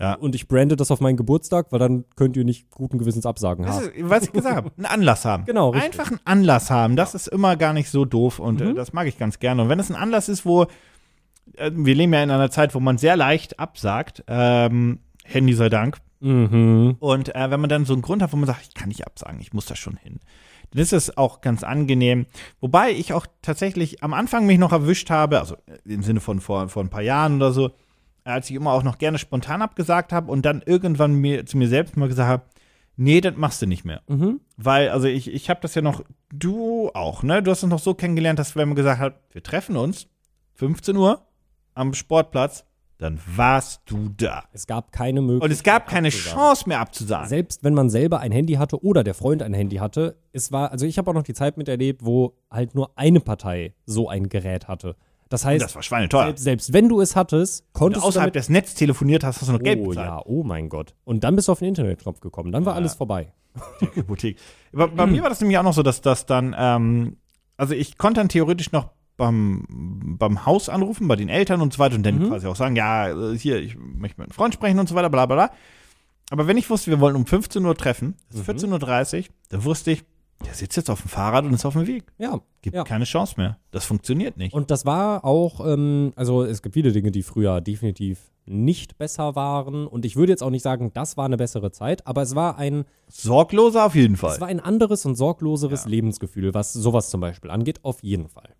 Ja. 0.00 0.14
Und 0.14 0.34
ich 0.34 0.48
brande 0.48 0.74
das 0.76 0.90
auf 0.90 1.00
meinen 1.00 1.16
Geburtstag, 1.16 1.66
weil 1.70 1.78
dann 1.78 2.04
könnt 2.16 2.36
ihr 2.36 2.44
nicht 2.44 2.68
guten 2.70 2.98
Gewissens 2.98 3.26
absagen. 3.26 3.64
Das 3.64 3.76
Ha. 3.76 3.80
ist, 3.82 3.92
was 3.98 4.24
ich 4.24 4.32
gesagt 4.32 4.56
habe, 4.56 4.70
einen 4.76 4.86
Anlass 4.86 5.24
haben. 5.24 5.44
Genau, 5.46 5.70
richtig. 5.70 5.92
Einfach 6.00 6.10
einen 6.10 6.20
Anlass 6.24 6.70
haben. 6.70 6.96
Das 6.96 7.14
ist 7.14 7.28
immer 7.28 7.56
gar 7.56 7.72
nicht 7.72 7.88
so 7.90 8.04
doof 8.04 8.38
und 8.40 8.60
äh, 8.60 8.64
Mhm. 8.66 8.74
das 8.74 8.92
mag 8.92 9.06
ich 9.06 9.18
ganz 9.18 9.38
gerne. 9.38 9.62
Und 9.62 9.68
wenn 9.68 9.78
es 9.78 9.90
ein 9.90 9.96
Anlass 9.96 10.28
ist, 10.28 10.44
wo 10.44 10.64
äh, 11.56 11.70
wir 11.72 11.94
leben 11.94 12.12
ja 12.12 12.22
in 12.22 12.30
einer 12.30 12.50
Zeit, 12.50 12.74
wo 12.74 12.80
man 12.80 12.98
sehr 12.98 13.16
leicht 13.16 13.60
absagt, 13.60 14.24
ähm, 14.26 14.98
Handy 15.24 15.52
sei 15.54 15.68
Dank. 15.68 15.98
Mhm. 16.20 16.96
Und 16.98 17.34
äh, 17.34 17.50
wenn 17.50 17.60
man 17.60 17.68
dann 17.70 17.84
so 17.84 17.92
einen 17.92 18.02
Grund 18.02 18.22
hat, 18.22 18.32
wo 18.32 18.36
man 18.36 18.46
sagt, 18.46 18.62
ich 18.66 18.74
kann 18.74 18.88
nicht 18.88 19.06
absagen, 19.06 19.40
ich 19.40 19.52
muss 19.52 19.66
da 19.66 19.76
schon 19.76 19.96
hin, 19.96 20.20
dann 20.72 20.82
ist 20.82 20.92
es 20.92 21.16
auch 21.16 21.40
ganz 21.40 21.62
angenehm. 21.62 22.26
Wobei 22.60 22.90
ich 22.90 23.12
auch 23.12 23.26
tatsächlich 23.42 24.02
am 24.02 24.12
Anfang 24.14 24.44
mich 24.46 24.58
noch 24.58 24.72
erwischt 24.72 25.10
habe, 25.10 25.38
also 25.38 25.56
im 25.84 26.02
Sinne 26.02 26.20
von 26.20 26.40
vor, 26.40 26.68
vor 26.68 26.82
ein 26.82 26.88
paar 26.90 27.02
Jahren 27.02 27.36
oder 27.36 27.52
so, 27.52 27.70
als 28.24 28.50
ich 28.50 28.56
immer 28.56 28.72
auch 28.72 28.82
noch 28.82 28.98
gerne 28.98 29.18
spontan 29.18 29.62
abgesagt 29.62 30.12
habe 30.12 30.30
und 30.30 30.44
dann 30.44 30.62
irgendwann 30.64 31.14
mir 31.14 31.46
zu 31.46 31.56
mir 31.56 31.68
selbst 31.68 31.96
mal 31.96 32.08
gesagt 32.08 32.28
habe, 32.28 32.42
nee, 32.96 33.20
das 33.20 33.36
machst 33.36 33.62
du 33.62 33.66
nicht 33.66 33.84
mehr. 33.84 34.02
Mhm. 34.08 34.40
Weil, 34.56 34.88
also 34.88 35.06
ich, 35.06 35.32
ich 35.32 35.50
habe 35.50 35.60
das 35.60 35.74
ja 35.74 35.82
noch, 35.82 36.02
du 36.32 36.90
auch, 36.94 37.22
ne? 37.22 37.42
Du 37.42 37.50
hast 37.50 37.62
es 37.62 37.68
noch 37.68 37.78
so 37.78 37.94
kennengelernt, 37.94 38.38
dass 38.38 38.56
wenn 38.56 38.68
man 38.68 38.76
gesagt 38.76 39.00
hat, 39.00 39.20
wir 39.30 39.42
treffen 39.42 39.76
uns 39.76 40.08
15 40.54 40.96
Uhr 40.96 41.26
am 41.74 41.94
Sportplatz, 41.94 42.64
dann 42.98 43.20
warst 43.26 43.82
du 43.86 44.08
da. 44.16 44.44
Es 44.52 44.66
gab 44.66 44.92
keine 44.92 45.20
Möglichkeit. 45.20 45.44
Und 45.44 45.52
es 45.52 45.62
gab 45.62 45.88
keine 45.88 46.08
abzusagen. 46.08 46.38
Chance 46.38 46.68
mehr 46.68 46.80
abzusagen. 46.80 47.28
Selbst 47.28 47.64
wenn 47.64 47.74
man 47.74 47.90
selber 47.90 48.20
ein 48.20 48.30
Handy 48.32 48.54
hatte 48.54 48.82
oder 48.82 49.02
der 49.02 49.14
Freund 49.14 49.42
ein 49.42 49.52
Handy 49.52 49.76
hatte, 49.76 50.16
es 50.32 50.52
war, 50.52 50.70
also 50.70 50.86
ich 50.86 50.96
habe 50.96 51.10
auch 51.10 51.14
noch 51.14 51.24
die 51.24 51.34
Zeit 51.34 51.56
miterlebt, 51.56 52.04
wo 52.04 52.36
halt 52.50 52.74
nur 52.74 52.96
eine 52.96 53.20
Partei 53.20 53.74
so 53.84 54.08
ein 54.08 54.28
Gerät 54.28 54.68
hatte. 54.68 54.96
Das 55.34 55.44
heißt, 55.44 55.64
Das 55.64 55.74
war 55.74 55.82
schweineteuer. 55.82 56.26
selbst, 56.26 56.44
selbst 56.44 56.72
wenn 56.72 56.88
du 56.88 57.00
es 57.00 57.16
hattest, 57.16 57.64
konntest 57.72 58.04
du 58.04 58.08
außerhalb 58.08 58.32
du 58.32 58.38
des 58.38 58.48
Netz 58.48 58.74
telefoniert 58.74 59.24
hast, 59.24 59.40
hast 59.40 59.48
du 59.48 59.52
noch 59.52 59.62
Geld 59.62 59.80
Oh 59.82 59.88
bezahlt. 59.88 60.06
ja, 60.08 60.22
oh 60.24 60.44
mein 60.44 60.68
Gott. 60.68 60.94
Und 61.04 61.24
dann 61.24 61.34
bist 61.36 61.48
du 61.48 61.52
auf 61.52 61.58
den 61.58 61.68
Internetknopf 61.68 62.20
gekommen. 62.20 62.52
Dann 62.52 62.64
war 62.64 62.74
Ja. 62.74 62.76
alles 62.78 62.94
vorbei. 62.94 63.32
Die 63.96 64.02
Boutique. 64.02 64.36
Bei, 64.72 64.86
bei 64.86 65.06
mir 65.06 65.22
war 65.22 65.28
das 65.28 65.40
nämlich 65.40 65.58
auch 65.58 65.62
noch 65.62 65.74
so, 65.74 65.82
dass 65.82 66.00
das 66.00 66.26
dann, 66.26 66.54
ähm, 66.58 67.16
also 67.56 67.74
ich 67.74 67.98
konnte 67.98 68.20
dann 68.20 68.28
theoretisch 68.28 68.72
noch 68.72 68.90
beim, 69.16 69.64
beim 70.18 70.44
Haus 70.44 70.68
anrufen, 70.68 71.06
bei 71.08 71.16
den 71.16 71.28
Eltern 71.28 71.60
und 71.60 71.72
so 71.72 71.78
weiter 71.78 71.94
und 71.96 72.04
dann 72.04 72.18
Mhm. 72.18 72.28
quasi 72.28 72.46
auch 72.48 72.56
sagen, 72.56 72.74
ja, 72.76 73.08
äh, 73.10 73.38
hier, 73.38 73.60
ich 73.60 73.76
möchte 73.76 74.20
mit 74.20 74.28
einem 74.28 74.32
Freund 74.34 74.54
sprechen 74.54 74.78
und 74.78 74.88
so 74.88 74.94
weiter, 74.94 75.08
bla 75.10 75.26
bla 75.26 75.34
bla. 75.46 75.50
Aber 76.30 76.46
wenn 76.46 76.56
ich 76.56 76.68
wusste, 76.70 76.90
wir 76.90 77.00
wollen 77.00 77.14
um 77.16 77.26
15 77.26 77.64
Uhr 77.64 77.76
treffen, 77.76 78.16
ist 78.30 78.38
Mhm. 78.48 78.56
14.30 78.56 79.18
Uhr, 79.28 79.34
dann 79.50 79.64
wusste 79.64 79.90
ich, 79.92 80.04
der 80.44 80.54
sitzt 80.54 80.76
jetzt 80.76 80.90
auf 80.90 81.00
dem 81.02 81.08
Fahrrad 81.08 81.44
und 81.44 81.52
ist 81.54 81.64
auf 81.64 81.74
dem 81.74 81.86
Weg. 81.86 82.04
Ja. 82.18 82.40
Gibt 82.62 82.76
Ja. 82.76 82.84
keine 82.84 83.04
Chance 83.04 83.34
mehr. 83.38 83.58
Das 83.70 83.84
funktioniert 83.84 84.36
nicht. 84.36 84.52
Und 84.54 84.70
das 84.70 84.84
war 84.84 85.24
auch, 85.24 85.64
ähm, 85.66 86.12
also 86.16 86.42
es 86.44 86.62
gibt 86.62 86.74
viele 86.74 86.92
Dinge, 86.92 87.10
die 87.10 87.22
früher 87.22 87.60
definitiv 87.60 88.30
nicht 88.46 88.98
besser 88.98 89.34
waren. 89.36 89.86
Und 89.86 90.04
ich 90.04 90.16
würde 90.16 90.32
jetzt 90.32 90.42
auch 90.42 90.50
nicht 90.50 90.62
sagen, 90.62 90.90
das 90.92 91.16
war 91.16 91.24
eine 91.24 91.38
bessere 91.38 91.70
Zeit, 91.72 92.06
aber 92.06 92.22
es 92.22 92.34
war 92.34 92.58
ein, 92.58 92.84
Sorgloser 93.08 93.86
auf 93.86 93.94
jeden 93.94 94.16
Fall. 94.16 94.34
es 94.34 94.40
war 94.40 94.48
ein 94.48 94.60
anderes 94.60 95.06
und 95.06 95.14
sorgloseres 95.14 95.84
Ja. 95.84 95.90
Lebensgefühl, 95.90 96.52
was 96.52 96.72
sowas 96.74 97.08
zum 97.10 97.20
Beispiel 97.20 97.50
angeht, 97.50 97.80
auf 97.82 98.02
jeden 98.02 98.28
Fall. 98.28 98.50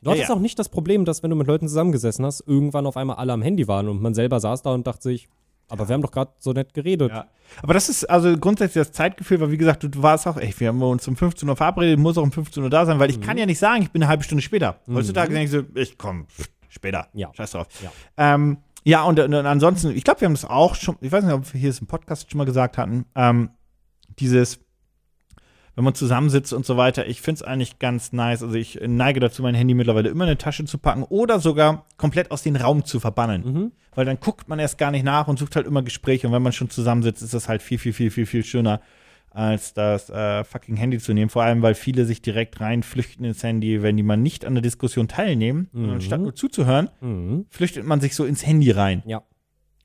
Du 0.00 0.10
Ja, 0.10 0.14
hattest 0.16 0.28
ja. 0.30 0.34
auch 0.36 0.40
nicht 0.40 0.58
das 0.58 0.68
Problem, 0.68 1.04
dass 1.04 1.22
wenn 1.22 1.30
du 1.30 1.36
mit 1.36 1.46
Leuten 1.48 1.66
zusammengesessen 1.68 2.24
hast, 2.24 2.40
irgendwann 2.46 2.86
auf 2.86 2.96
einmal 2.96 3.16
alle 3.16 3.32
am 3.32 3.42
Handy 3.42 3.66
waren 3.68 3.88
und 3.88 4.00
man 4.00 4.14
selber 4.14 4.38
saß 4.38 4.62
da 4.62 4.72
und 4.74 4.86
dachte 4.86 5.02
sich, 5.02 5.28
aber 5.72 5.88
wir 5.88 5.94
haben 5.94 6.02
doch 6.02 6.10
gerade 6.10 6.30
so 6.38 6.52
nett 6.52 6.74
geredet. 6.74 7.10
Ja. 7.10 7.26
Aber 7.62 7.72
das 7.74 7.88
ist 7.88 8.04
also 8.08 8.36
grundsätzlich 8.36 8.82
das 8.84 8.92
Zeitgefühl, 8.92 9.40
weil 9.40 9.50
wie 9.50 9.56
gesagt, 9.56 9.82
du, 9.82 10.02
warst 10.02 10.26
auch, 10.26 10.36
ey, 10.36 10.54
wir 10.58 10.68
haben 10.68 10.82
uns 10.82 11.08
um 11.08 11.16
15 11.16 11.48
Uhr 11.48 11.56
verabredet, 11.56 11.98
muss 11.98 12.18
auch 12.18 12.22
um 12.22 12.30
15 12.32 12.62
Uhr 12.62 12.70
da 12.70 12.84
sein, 12.86 12.98
weil 12.98 13.10
ich 13.10 13.18
Mhm. 13.18 13.22
kann 13.22 13.38
ja 13.38 13.46
nicht 13.46 13.58
sagen, 13.58 13.82
ich 13.82 13.90
bin 13.90 14.02
eine 14.02 14.08
halbe 14.10 14.22
Stunde 14.22 14.42
später. 14.42 14.76
Heutzutage 14.92 15.32
denke 15.32 15.44
ich 15.44 15.50
so, 15.50 15.80
ich 15.80 15.96
komm, 15.98 16.26
pff, 16.26 16.48
später. 16.68 17.08
Ja. 17.14 17.30
Scheiß 17.34 17.52
drauf. 17.52 17.66
Ja. 17.82 17.90
Ähm, 18.34 18.58
ja, 18.84 19.02
und, 19.04 19.18
und 19.20 19.32
ansonsten, 19.34 19.90
ich 19.96 20.04
glaube, 20.04 20.20
wir 20.20 20.26
haben 20.26 20.34
das 20.34 20.44
auch 20.44 20.74
schon, 20.74 20.96
ich 21.00 21.10
weiß 21.12 21.24
nicht, 21.24 21.32
ob 21.32 21.52
wir 21.54 21.60
hier 21.60 21.70
es 21.70 21.78
im 21.80 21.86
Podcast 21.86 22.30
schon 22.30 22.38
mal 22.38 22.44
gesagt 22.44 22.78
hatten, 22.78 23.06
ähm, 23.14 23.50
dieses, 24.18 24.58
wenn 25.74 25.84
man 25.84 25.94
zusammensitzt 25.94 26.52
und 26.52 26.66
so 26.66 26.76
weiter, 26.76 27.06
ich 27.06 27.22
finde 27.22 27.36
es 27.36 27.42
eigentlich 27.42 27.78
ganz 27.78 28.12
nice. 28.12 28.42
Also 28.42 28.54
ich 28.56 28.78
neige 28.86 29.20
dazu, 29.20 29.42
mein 29.42 29.54
Handy 29.54 29.72
mittlerweile 29.74 30.10
immer 30.10 30.24
in 30.24 30.30
eine 30.30 30.38
Tasche 30.38 30.64
zu 30.66 30.76
packen 30.78 31.02
oder 31.04 31.40
sogar 31.40 31.86
komplett 31.96 32.30
aus 32.30 32.42
dem 32.42 32.56
Raum 32.56 32.84
zu 32.84 33.00
verbannen 33.00 33.42
Mhm. 33.44 33.72
weil 33.94 34.04
dann 34.04 34.20
guckt 34.20 34.48
man 34.48 34.58
erst 34.58 34.76
gar 34.78 34.90
nicht 34.90 35.04
nach 35.04 35.28
und 35.28 35.38
sucht 35.38 35.56
halt 35.56 35.66
immer 35.66 35.82
Gespräche. 35.82 36.26
Und 36.26 36.32
wenn 36.34 36.42
man 36.42 36.52
schon 36.52 36.68
zusammensitzt, 36.70 37.22
ist 37.22 37.32
das 37.34 37.48
halt 37.48 37.62
viel, 37.62 37.78
viel, 37.78 37.92
viel, 37.94 38.10
viel, 38.10 38.26
viel 38.26 38.44
schöner, 38.44 38.80
als 39.30 39.72
das 39.72 40.10
äh, 40.10 40.44
fucking 40.44 40.76
Handy 40.76 40.98
zu 40.98 41.14
nehmen. 41.14 41.30
Vor 41.30 41.42
allem, 41.42 41.62
weil 41.62 41.74
viele 41.74 42.04
sich 42.04 42.20
direkt 42.20 42.60
reinflüchten 42.60 43.24
ins 43.24 43.42
Handy, 43.42 43.82
wenn 43.82 43.96
die 43.96 44.02
mal 44.02 44.18
nicht 44.18 44.44
an 44.44 44.54
der 44.54 44.60
Diskussion 44.62 45.08
teilnehmen. 45.08 45.70
Und 45.72 45.86
Mhm. 45.86 45.90
anstatt 45.94 46.20
nur 46.20 46.34
zuzuhören, 46.34 46.90
Mhm. 47.00 47.46
flüchtet 47.48 47.86
man 47.86 48.00
sich 48.02 48.14
so 48.14 48.26
ins 48.26 48.44
Handy 48.46 48.70
rein. 48.72 49.02
Ja. 49.06 49.22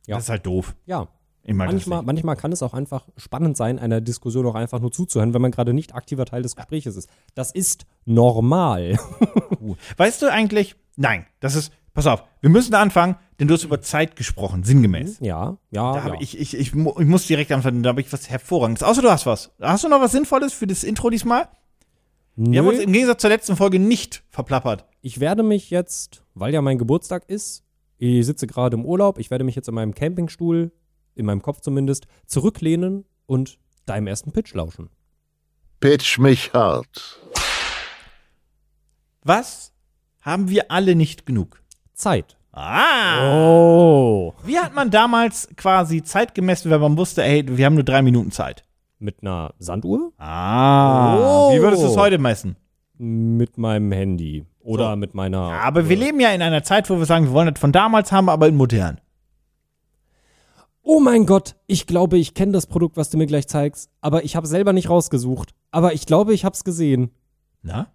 Ja. 0.06 0.15
Das 0.17 0.25
ist 0.25 0.29
halt 0.29 0.46
doof. 0.46 0.75
Ja. 0.86 1.08
Manchmal, 1.56 2.04
manchmal 2.04 2.36
kann 2.36 2.51
es 2.51 2.62
auch 2.62 2.74
einfach 2.74 3.08
spannend 3.16 3.56
sein, 3.56 3.80
einer 3.80 4.01
Diskussion 4.01 4.46
auch 4.46 4.56
einfach 4.56 4.80
nur 4.80 4.92
zuzuhören, 4.92 5.34
wenn 5.34 5.42
man 5.42 5.51
gerade 5.51 5.74
nicht 5.74 5.96
aktiver 5.96 6.25
Teil 6.25 6.42
des 6.42 6.56
Gesprächs 6.56 6.86
ist. 6.86 7.10
Das 7.36 7.51
ist 7.51 7.86
normal. 8.06 9.00
Weißt 9.98 10.22
du 10.22 10.32
eigentlich, 10.32 10.75
nein, 10.98 11.25
das 11.39 11.56
ist 11.56 11.72
pass 11.98 12.06
auf, 12.06 12.24
wir 12.42 12.51
müssen 12.51 12.72
da 12.74 12.80
anfangen, 12.80 13.16
denn 13.39 13.48
du 13.48 13.56
hast 13.56 13.63
über 13.63 13.82
Zeit 13.82 14.16
gesprochen, 14.16 14.63
sinngemäß. 14.63 15.18
Ja, 15.20 15.58
ja, 15.72 15.94
Da 15.94 16.08
ja. 16.10 16.16
ich, 16.20 16.39
ich, 16.39 16.56
ich, 16.56 16.68
ich 16.68 16.75
muss 16.75 17.25
direkt 17.25 17.51
anfangen, 17.51 17.82
da 17.82 17.89
habe 17.89 18.01
ich 18.01 18.13
was 18.13 18.30
Hervorragendes. 18.30 18.84
Außer 18.84 19.01
du 19.01 19.10
hast 19.10 19.25
was. 19.25 19.51
Hast 19.60 19.84
du 19.84 19.89
noch 19.89 20.00
was 20.00 20.12
Sinnvolles 20.12 20.54
für 20.54 20.68
das 20.68 20.84
Intro 20.84 21.10
diesmal? 21.10 21.48
Wir 22.36 22.60
haben 22.60 22.68
Nö. 22.68 22.74
uns 22.74 22.84
im 22.84 22.94
Gegensatz 22.94 23.20
zur 23.22 23.32
letzten 23.32 23.56
Folge 23.56 23.80
nicht 23.80 24.24
verplappert. 24.30 24.86
Ich 25.01 25.20
werde 25.20 25.42
mich 25.42 25.72
jetzt, 25.72 26.24
weil 26.36 26.54
ja 26.54 26.62
mein 26.62 26.77
Geburtstag 26.77 27.24
ist, 27.27 27.63
ich 27.98 28.24
sitze 28.27 28.46
gerade 28.46 28.77
im 28.77 28.86
Urlaub, 28.86 29.18
ich 29.18 29.32
werde 29.32 29.44
mich 29.44 29.56
jetzt 29.56 29.68
in 29.68 29.74
meinem 29.74 29.96
Campingstuhl, 29.96 30.72
in 31.18 31.26
meinem 31.26 31.42
Kopf 31.42 31.62
zumindest, 31.62 32.08
zurücklehnen 32.26 33.06
und 33.26 33.58
deinem 33.86 34.08
ersten 34.08 34.32
Pitch 34.32 34.54
lauschen. 34.54 34.90
Pitch 35.80 36.18
mich 36.18 36.54
hart. 36.54 37.20
Was 39.24 39.74
haben 40.22 40.50
wir 40.50 40.72
alle 40.72 40.96
nicht 40.96 41.26
genug? 41.26 41.62
Zeit. 41.94 42.38
Ah! 42.52 43.34
Oh. 43.36 44.34
Wie 44.44 44.58
hat 44.58 44.74
man 44.74 44.90
damals 44.90 45.48
quasi 45.58 46.02
Zeit 46.04 46.34
gemessen, 46.34 46.72
wenn 46.72 46.82
man 46.82 46.98
wusste, 46.98 47.24
ey, 47.24 47.44
wir 47.48 47.66
haben 47.66 47.76
nur 47.76 47.84
drei 47.84 48.02
Minuten 48.02 48.32
Zeit? 48.32 48.64
Mit 49.00 49.22
einer 49.22 49.54
Sanduhr? 49.60 50.12
Ah. 50.18 51.18
Oh. 51.18 51.54
Wie 51.54 51.62
würdest 51.62 51.84
du 51.84 51.88
es 51.88 51.98
heute 51.98 52.18
messen? 52.18 52.56
Mit 52.98 53.58
meinem 53.60 53.92
Handy. 53.92 54.46
Oder 54.60 54.92
So. 54.92 54.96
mit 54.96 55.14
meiner. 55.14 55.50
Ja, 55.50 55.60
aber 55.62 55.88
wir 55.88 55.96
leben 55.96 56.20
ja 56.20 56.32
in 56.32 56.42
einer 56.42 56.64
Zeit, 56.64 56.90
wo 56.90 56.98
wir 56.98 57.06
sagen, 57.06 57.26
wir 57.26 57.32
wollen 57.32 57.54
das 57.54 57.62
von 57.62 57.72
damals 57.72 58.12
haben, 58.12 58.28
aber 58.28 58.48
in 58.48 58.56
modern. 58.56 59.00
Oh 60.89 61.01
mein 61.01 61.25
Gott, 61.25 61.58
ich 61.67 61.86
glaube, 61.86 62.17
ich 62.17 62.34
kenne 62.34 62.53
das 62.53 62.65
Produkt, 62.65 62.96
was 62.96 63.10
du 63.10 63.17
mir 63.17 63.25
gleich 63.25 63.46
zeigst, 63.50 63.89
aber 64.00 64.24
ich 64.24 64.38
habe 64.38 64.48
selber 64.48 64.72
nicht 64.72 64.89
rausgesucht. 64.89 65.50
Aber 65.70 65.91
ich 65.94 66.06
glaube, 66.06 66.34
ich 66.34 66.46
habe 66.46 66.53
es 66.53 66.63
gesehen. 66.63 67.12
Na? 67.62 67.88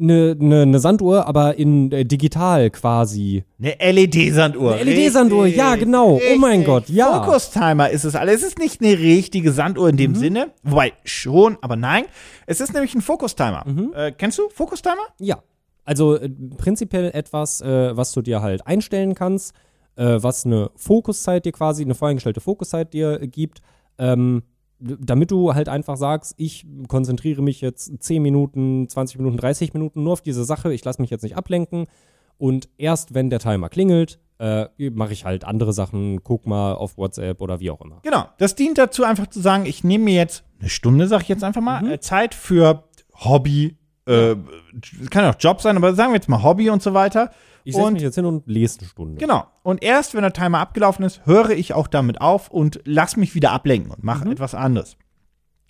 Eine 0.00 0.34
ne, 0.36 0.64
ne 0.64 0.78
Sanduhr, 0.78 1.26
aber 1.26 1.56
in 1.56 1.92
äh, 1.92 2.06
digital 2.06 2.70
quasi. 2.70 3.44
Eine 3.60 3.74
LED-Sanduhr. 3.92 4.72
Eine 4.76 4.84
LED-Sanduhr, 4.90 5.46
ja, 5.48 5.76
genau. 5.76 6.18
Oh 6.32 6.38
mein 6.38 6.64
Gott, 6.64 6.88
ja. 6.88 7.22
Fokus-Timer 7.22 7.90
ist 7.90 8.04
es 8.04 8.14
alles. 8.16 8.36
Es 8.36 8.48
ist 8.48 8.58
nicht 8.58 8.80
eine 8.80 8.98
richtige 8.98 9.52
Sanduhr 9.52 9.90
in 9.90 9.96
Mhm. 9.96 9.98
dem 9.98 10.14
Sinne. 10.14 10.50
Wobei, 10.62 10.94
schon, 11.04 11.58
aber 11.60 11.76
nein. 11.76 12.04
Es 12.46 12.62
ist 12.62 12.72
nämlich 12.72 12.94
ein 12.94 13.02
Fokus-Timer. 13.02 13.64
Mhm. 13.66 13.92
Äh, 13.94 14.12
kennst 14.12 14.38
du 14.38 14.48
Fokus-Timer? 14.48 15.02
Ja. 15.18 15.42
Also 15.84 16.14
äh, 16.16 16.30
prinzipiell 16.56 17.10
etwas, 17.12 17.60
äh, 17.60 17.94
was 17.94 18.12
du 18.12 18.22
dir 18.22 18.40
halt 18.40 18.66
einstellen 18.66 19.14
kannst, 19.14 19.52
äh, 19.96 20.18
was 20.22 20.46
eine 20.46 20.70
Fokuszeit 20.76 21.44
dir 21.44 21.52
quasi, 21.52 21.82
eine 21.84 21.94
voreingestellte 21.94 22.40
Fokuszeit 22.40 22.92
dir 22.92 23.18
gibt, 23.26 23.60
ähm, 23.98 24.42
damit 24.78 25.30
du 25.30 25.54
halt 25.54 25.68
einfach 25.68 25.96
sagst, 25.98 26.34
ich 26.38 26.64
konzentriere 26.88 27.42
mich 27.42 27.60
jetzt 27.60 28.02
10 28.02 28.22
Minuten, 28.22 28.88
20 28.88 29.18
Minuten, 29.18 29.36
30 29.36 29.74
Minuten 29.74 30.02
nur 30.02 30.14
auf 30.14 30.22
diese 30.22 30.44
Sache, 30.44 30.72
ich 30.72 30.84
lasse 30.84 31.02
mich 31.02 31.10
jetzt 31.10 31.22
nicht 31.22 31.36
ablenken 31.36 31.86
und 32.38 32.68
erst 32.78 33.12
wenn 33.12 33.28
der 33.28 33.40
Timer 33.40 33.68
klingelt, 33.68 34.18
äh, 34.38 34.68
mache 34.90 35.12
ich 35.12 35.26
halt 35.26 35.44
andere 35.44 35.74
Sachen, 35.74 36.24
guck 36.24 36.46
mal 36.46 36.72
auf 36.72 36.96
WhatsApp 36.96 37.42
oder 37.42 37.60
wie 37.60 37.70
auch 37.70 37.82
immer. 37.82 37.98
Genau. 38.02 38.24
Das 38.38 38.54
dient 38.54 38.78
dazu, 38.78 39.04
einfach 39.04 39.26
zu 39.26 39.40
sagen, 39.40 39.66
ich 39.66 39.84
nehme 39.84 40.04
mir 40.04 40.14
jetzt 40.14 40.44
eine 40.60 40.70
Stunde, 40.70 41.06
sag 41.08 41.20
ich 41.22 41.28
jetzt 41.28 41.44
einfach 41.44 41.60
mal, 41.60 41.82
Mhm. 41.82 41.90
äh, 41.90 42.00
Zeit 42.00 42.34
für 42.34 42.84
Hobby. 43.12 43.76
Äh, 44.06 44.36
kann 45.10 45.24
auch 45.24 45.36
Job 45.38 45.60
sein, 45.60 45.76
aber 45.76 45.94
sagen 45.94 46.12
wir 46.12 46.16
jetzt 46.16 46.28
mal 46.28 46.42
Hobby 46.42 46.70
und 46.70 46.82
so 46.82 46.94
weiter. 46.94 47.30
Ich 47.64 47.74
setze 47.74 47.90
mich 47.90 48.02
jetzt 48.02 48.14
hin 48.14 48.24
und 48.24 48.46
lese 48.46 48.80
eine 48.80 48.88
Stunde. 48.88 49.18
Genau. 49.18 49.46
Und 49.62 49.82
erst, 49.82 50.14
wenn 50.14 50.22
der 50.22 50.32
Timer 50.32 50.58
abgelaufen 50.60 51.04
ist, 51.04 51.26
höre 51.26 51.50
ich 51.50 51.74
auch 51.74 51.86
damit 51.86 52.20
auf 52.20 52.50
und 52.50 52.80
lass 52.84 53.16
mich 53.16 53.34
wieder 53.34 53.52
ablenken 53.52 53.90
und 53.90 54.02
mache 54.02 54.28
etwas 54.30 54.54
anderes. 54.54 54.96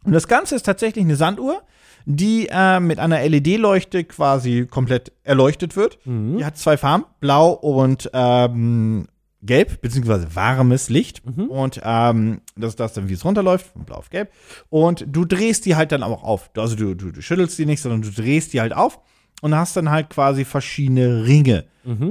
Und 0.05 0.13
das 0.13 0.29
Ganze 0.29 0.55
ist 0.55 0.63
tatsächlich 0.63 1.05
eine 1.05 1.17
Sanduhr, 1.17 1.63
die 2.07 2.49
äh, 2.51 2.81
mit 2.81 2.99
einer 2.99 3.21
LED-Leuchte 3.29 4.05
quasi 4.05 4.67
komplett 4.67 5.13
erleuchtet 5.25 5.77
wird. 5.77 5.99
Die 6.39 6.45
hat 6.45 6.57
zwei 6.57 6.77
Farben, 6.77 7.05
blau 7.21 7.51
und 7.51 8.09
ähm, 8.15 9.09
gelb, 9.43 9.81
beziehungsweise 9.81 10.35
warmes 10.35 10.89
Licht. 10.91 11.23
Und 11.25 11.81
ähm, 11.83 12.41
das 12.57 12.71
ist 12.71 12.81
das 12.81 12.93
dann, 12.93 13.09
wie 13.09 13.15
es 13.15 13.25
runterläuft, 13.25 13.67
von 13.73 13.85
blau 13.85 13.97
auf 13.97 14.11
gelb. 14.11 14.31
Und 14.69 15.05
du 15.09 15.25
drehst 15.25 15.65
die 15.67 15.77
halt 15.77 15.93
dann 15.93 16.03
auch 16.03 16.23
auf. 16.23 16.51
Also 16.57 16.77
du, 16.77 16.95
du, 16.95 17.11
du 17.11 17.23
schüttelst 17.23 17.59
die 17.59 17.67
nicht, 17.67 17.81
sondern 17.81 18.03
du 18.03 18.11
drehst 18.11 18.53
die 18.53 18.61
halt 18.61 18.75
auf 18.75 19.01
und 19.43 19.55
hast 19.55 19.77
dann 19.77 19.91
halt 19.91 20.11
quasi 20.11 20.45
verschiedene 20.45 21.25
Ringe. 21.27 21.65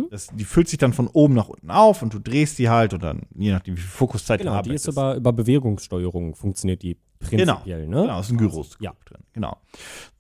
Das, 0.09 0.27
die 0.33 0.45
füllt 0.45 0.67
sich 0.67 0.79
dann 0.79 0.93
von 0.93 1.07
oben 1.07 1.36
nach 1.36 1.48
unten 1.48 1.69
auf 1.69 2.01
und 2.01 2.12
du 2.13 2.19
drehst 2.19 2.57
die 2.57 2.69
halt 2.69 2.93
und 2.95 3.03
dann, 3.03 3.21
je 3.38 3.51
nachdem, 3.51 3.77
wie 3.77 3.81
viel 3.81 3.89
Fokuszeit 3.89 4.39
Genau, 4.41 4.57
du 4.63 4.69
die 4.69 4.75
ist 4.75 4.89
arbeitest. 4.89 5.19
über, 5.21 5.31
Bewegungssteuerung 5.31 6.36
funktioniert 6.36 6.81
die 6.81 6.98
Genau, 7.29 7.53
prinzipiell, 7.55 7.88
ne? 7.88 8.01
genau, 8.03 8.19
ist 8.21 8.31
ein 8.31 8.38
Gyros 8.38 8.77
Ja. 8.79 8.93
drin, 9.05 9.21
genau. 9.33 9.57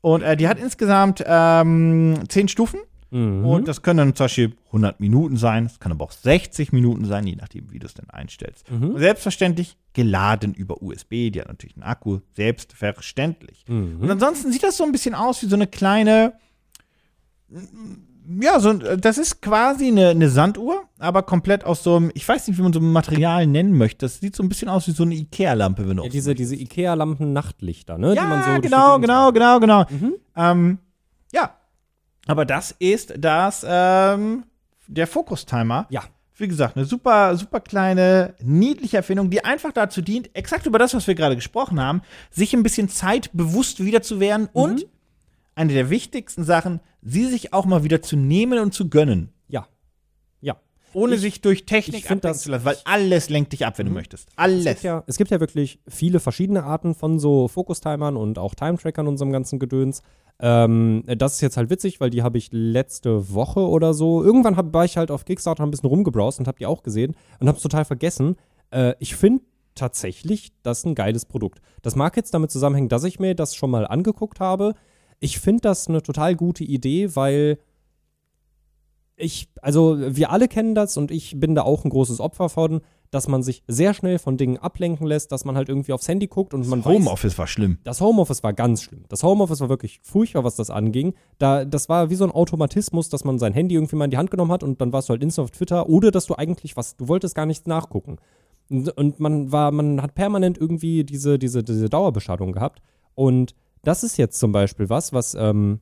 Und 0.01 0.21
äh, 0.21 0.35
die 0.37 0.47
hat 0.47 0.59
insgesamt 0.59 1.23
ähm, 1.25 2.19
zehn 2.27 2.47
Stufen 2.49 2.79
Mhm. 3.11 3.43
und 3.45 3.67
das 3.67 3.81
können 3.81 3.97
dann 3.97 4.15
zum 4.15 4.25
Beispiel 4.25 4.53
100 4.67 4.99
Minuten 4.99 5.35
sein, 5.37 5.65
es 5.65 5.79
kann 5.79 5.91
aber 5.91 6.05
auch 6.05 6.11
60 6.11 6.71
Minuten 6.71 7.05
sein, 7.05 7.25
je 7.25 7.35
nachdem, 7.35 7.71
wie 7.71 7.79
du 7.79 7.87
es 7.87 7.93
denn 7.95 8.09
einstellst. 8.09 8.69
Mhm. 8.71 8.91
Und 8.91 8.99
selbstverständlich 8.99 9.77
geladen 9.93 10.53
über 10.53 10.81
USB, 10.81 11.31
die 11.31 11.39
hat 11.41 11.47
natürlich 11.47 11.75
einen 11.75 11.83
Akku, 11.83 12.19
selbstverständlich. 12.35 13.65
Mhm. 13.67 13.99
Und 14.01 14.11
ansonsten 14.11 14.51
sieht 14.51 14.63
das 14.63 14.77
so 14.77 14.83
ein 14.83 14.91
bisschen 14.91 15.15
aus 15.15 15.41
wie 15.41 15.47
so 15.47 15.55
eine 15.55 15.67
kleine, 15.67 16.33
ja, 18.41 18.59
so, 18.59 18.73
das 18.73 19.17
ist 19.17 19.41
quasi 19.41 19.87
eine, 19.87 20.09
eine 20.09 20.29
Sanduhr, 20.29 20.83
aber 20.99 21.23
komplett 21.23 21.63
aus 21.63 21.81
so 21.83 21.95
einem, 21.95 22.11
ich 22.13 22.27
weiß 22.27 22.47
nicht, 22.47 22.57
wie 22.57 22.61
man 22.61 22.73
so 22.73 22.79
ein 22.79 22.91
Material 22.91 23.47
nennen 23.47 23.75
möchte. 23.75 24.05
Das 24.05 24.19
sieht 24.19 24.35
so 24.35 24.43
ein 24.43 24.49
bisschen 24.49 24.69
aus 24.69 24.87
wie 24.87 24.91
so 24.91 25.01
eine 25.03 25.15
Ikea-Lampe, 25.15 25.89
wenn 25.89 25.97
du 25.97 26.03
Ja, 26.03 26.09
diese, 26.09 26.35
diese 26.35 26.55
Ikea-Lampen-Nachtlichter, 26.55 27.97
ne? 27.97 28.13
ja, 28.13 28.21
so 28.21 28.61
genau, 28.61 28.99
Gegend 28.99 29.05
genau, 29.07 29.31
genau, 29.31 29.59
genau. 29.59 29.85
Mhm. 29.89 30.13
Ähm, 30.35 30.77
aber 32.29 32.45
das 32.45 32.75
ist 32.79 33.13
das, 33.17 33.65
ähm, 33.67 34.43
der 34.87 35.07
Fokus-Timer. 35.07 35.87
Ja. 35.89 36.03
Wie 36.37 36.47
gesagt, 36.47 36.77
eine 36.77 36.85
super, 36.85 37.35
super 37.35 37.59
kleine, 37.59 38.33
niedliche 38.41 38.95
Erfindung, 38.97 39.29
die 39.29 39.43
einfach 39.43 39.73
dazu 39.73 40.01
dient, 40.01 40.29
exakt 40.35 40.65
über 40.65 40.79
das, 40.79 40.93
was 40.93 41.05
wir 41.05 41.15
gerade 41.15 41.35
gesprochen 41.35 41.81
haben, 41.81 42.01
sich 42.31 42.53
ein 42.53 42.63
bisschen 42.63 42.87
Zeit 42.87 43.29
bewusst 43.33 43.83
wieder 43.83 44.01
zu 44.01 44.19
werden 44.21 44.43
Mhm. 44.43 44.49
und 44.61 44.87
eine 45.55 45.73
der 45.73 45.89
wichtigsten 45.89 46.45
Sachen, 46.45 46.79
sie 47.01 47.25
sich 47.25 47.51
auch 47.51 47.65
mal 47.65 47.83
wieder 47.83 48.01
zu 48.01 48.15
nehmen 48.15 48.57
und 48.59 48.73
zu 48.73 48.89
gönnen. 48.89 49.33
Ja. 49.49 49.67
Ja. 50.39 50.55
Ohne 50.93 51.15
Ich- 51.15 51.21
sich 51.21 51.41
durch 51.41 51.65
Technik 51.65 52.05
ablenken 52.05 52.29
das- 52.29 52.43
zu 52.43 52.51
lassen, 52.51 52.63
weil 52.63 52.77
alles 52.85 53.29
lenkt 53.29 53.51
dich 53.51 53.65
ab, 53.65 53.77
wenn 53.77 53.87
du 53.87 53.91
möchtest. 53.91 54.29
Es 54.29 54.37
Alles. 54.37 54.63
gibt, 54.63 54.83
ja, 54.83 55.03
es 55.07 55.17
gibt 55.17 55.31
ja 55.31 55.41
wirklich 55.41 55.79
viele 55.89 56.21
verschiedene 56.21 56.63
Arten 56.63 56.95
von 56.95 57.19
so 57.19 57.49
Fokustimern 57.49 58.15
und 58.15 58.37
auch 58.39 58.55
Time-Trackern 58.55 59.07
und 59.07 59.17
so 59.17 59.25
einem 59.25 59.33
ganzen 59.33 59.59
Gedöns. 59.59 60.03
Ähm, 60.41 61.03
das 61.05 61.35
ist 61.35 61.41
jetzt 61.41 61.57
halt 61.57 61.69
witzig, 61.69 61.99
weil 61.99 62.09
die 62.09 62.23
habe 62.23 62.37
ich 62.37 62.49
letzte 62.51 63.33
Woche 63.33 63.59
oder 63.59 63.93
so. 63.93 64.23
Irgendwann 64.23 64.55
hab, 64.55 64.73
war 64.73 64.85
ich 64.85 64.97
halt 64.97 65.11
auf 65.11 65.25
Kickstarter 65.25 65.63
ein 65.63 65.71
bisschen 65.71 65.89
rumgebrowst 65.89 66.39
und 66.39 66.47
habe 66.47 66.57
die 66.57 66.65
auch 66.65 66.83
gesehen 66.83 67.15
und 67.39 67.47
habe 67.47 67.57
es 67.57 67.63
total 67.63 67.85
vergessen. 67.85 68.37
Äh, 68.71 68.93
ich 68.99 69.15
finde 69.15 69.43
tatsächlich 69.75 70.53
das 70.63 70.85
ein 70.85 70.95
geiles 70.95 71.25
Produkt. 71.25 71.61
Das 71.81 71.95
mag 71.95 72.15
jetzt 72.17 72.33
damit 72.33 72.51
zusammenhängen, 72.51 72.89
dass 72.89 73.03
ich 73.03 73.19
mir 73.19 73.35
das 73.35 73.55
schon 73.55 73.71
mal 73.71 73.85
angeguckt 73.85 74.39
habe. 74.39 74.75
Ich 75.19 75.39
finde 75.39 75.61
das 75.61 75.87
eine 75.87 76.01
total 76.01 76.35
gute 76.35 76.63
Idee, 76.63 77.15
weil 77.15 77.59
ich, 79.17 79.49
also 79.61 79.97
wir 79.99 80.31
alle 80.31 80.47
kennen 80.47 80.75
das 80.75 80.95
und 80.95 81.11
ich 81.11 81.39
bin 81.39 81.55
da 81.55 81.63
auch 81.63 81.83
ein 81.83 81.89
großes 81.89 82.21
Opfer 82.21 82.47
von, 82.47 82.81
dass 83.11 83.27
man 83.27 83.41
sich 83.41 83.63
sehr 83.67 83.93
schnell 83.93 84.19
von 84.19 84.37
Dingen 84.37 84.57
ablenken 84.57 85.07
lässt, 85.07 85.31
dass 85.31 85.45
man 85.45 85.55
halt 85.55 85.69
irgendwie 85.69 85.93
aufs 85.93 86.07
Handy 86.07 86.27
guckt 86.27 86.53
und 86.53 86.67
man 86.67 86.85
weiß, 86.85 86.93
Homeoffice 86.93 87.37
war 87.37 87.47
schlimm. 87.47 87.79
das 87.83 88.01
Homeoffice 88.01 88.43
war 88.43 88.53
ganz 88.53 88.83
schlimm. 88.83 89.05
Das 89.09 89.23
Homeoffice 89.23 89.61
war 89.61 89.69
wirklich 89.69 89.99
furchtbar, 90.03 90.43
was 90.43 90.55
das 90.55 90.69
anging. 90.69 91.13
Da, 91.39 91.65
das 91.65 91.89
war 91.89 92.09
wie 92.09 92.15
so 92.15 92.23
ein 92.23 92.31
Automatismus, 92.31 93.09
dass 93.09 93.23
man 93.23 93.39
sein 93.39 93.53
Handy 93.53 93.75
irgendwie 93.75 93.95
mal 93.95 94.05
in 94.05 94.11
die 94.11 94.17
Hand 94.17 94.31
genommen 94.31 94.51
hat 94.51 94.63
und 94.63 94.79
dann 94.81 94.93
warst 94.93 95.09
du 95.09 95.11
halt 95.11 95.23
instant 95.23 95.45
auf 95.45 95.51
Twitter 95.51 95.89
oder 95.89 96.11
dass 96.11 96.27
du 96.27 96.35
eigentlich 96.35 96.77
was, 96.77 96.95
du 96.97 97.07
wolltest 97.07 97.35
gar 97.35 97.45
nichts 97.45 97.65
nachgucken. 97.65 98.17
Und, 98.69 98.89
und 98.89 99.19
man 99.19 99.51
war, 99.51 99.71
man 99.71 100.01
hat 100.01 100.13
permanent 100.13 100.57
irgendwie 100.57 101.03
diese, 101.03 101.39
diese, 101.39 101.63
diese 101.63 101.89
Dauerbeschallung 101.89 102.51
gehabt. 102.51 102.81
Und 103.15 103.55
das 103.83 104.03
ist 104.03 104.17
jetzt 104.17 104.39
zum 104.39 104.51
Beispiel 104.51 104.89
was, 104.89 105.13
was 105.13 105.33
ähm, 105.33 105.79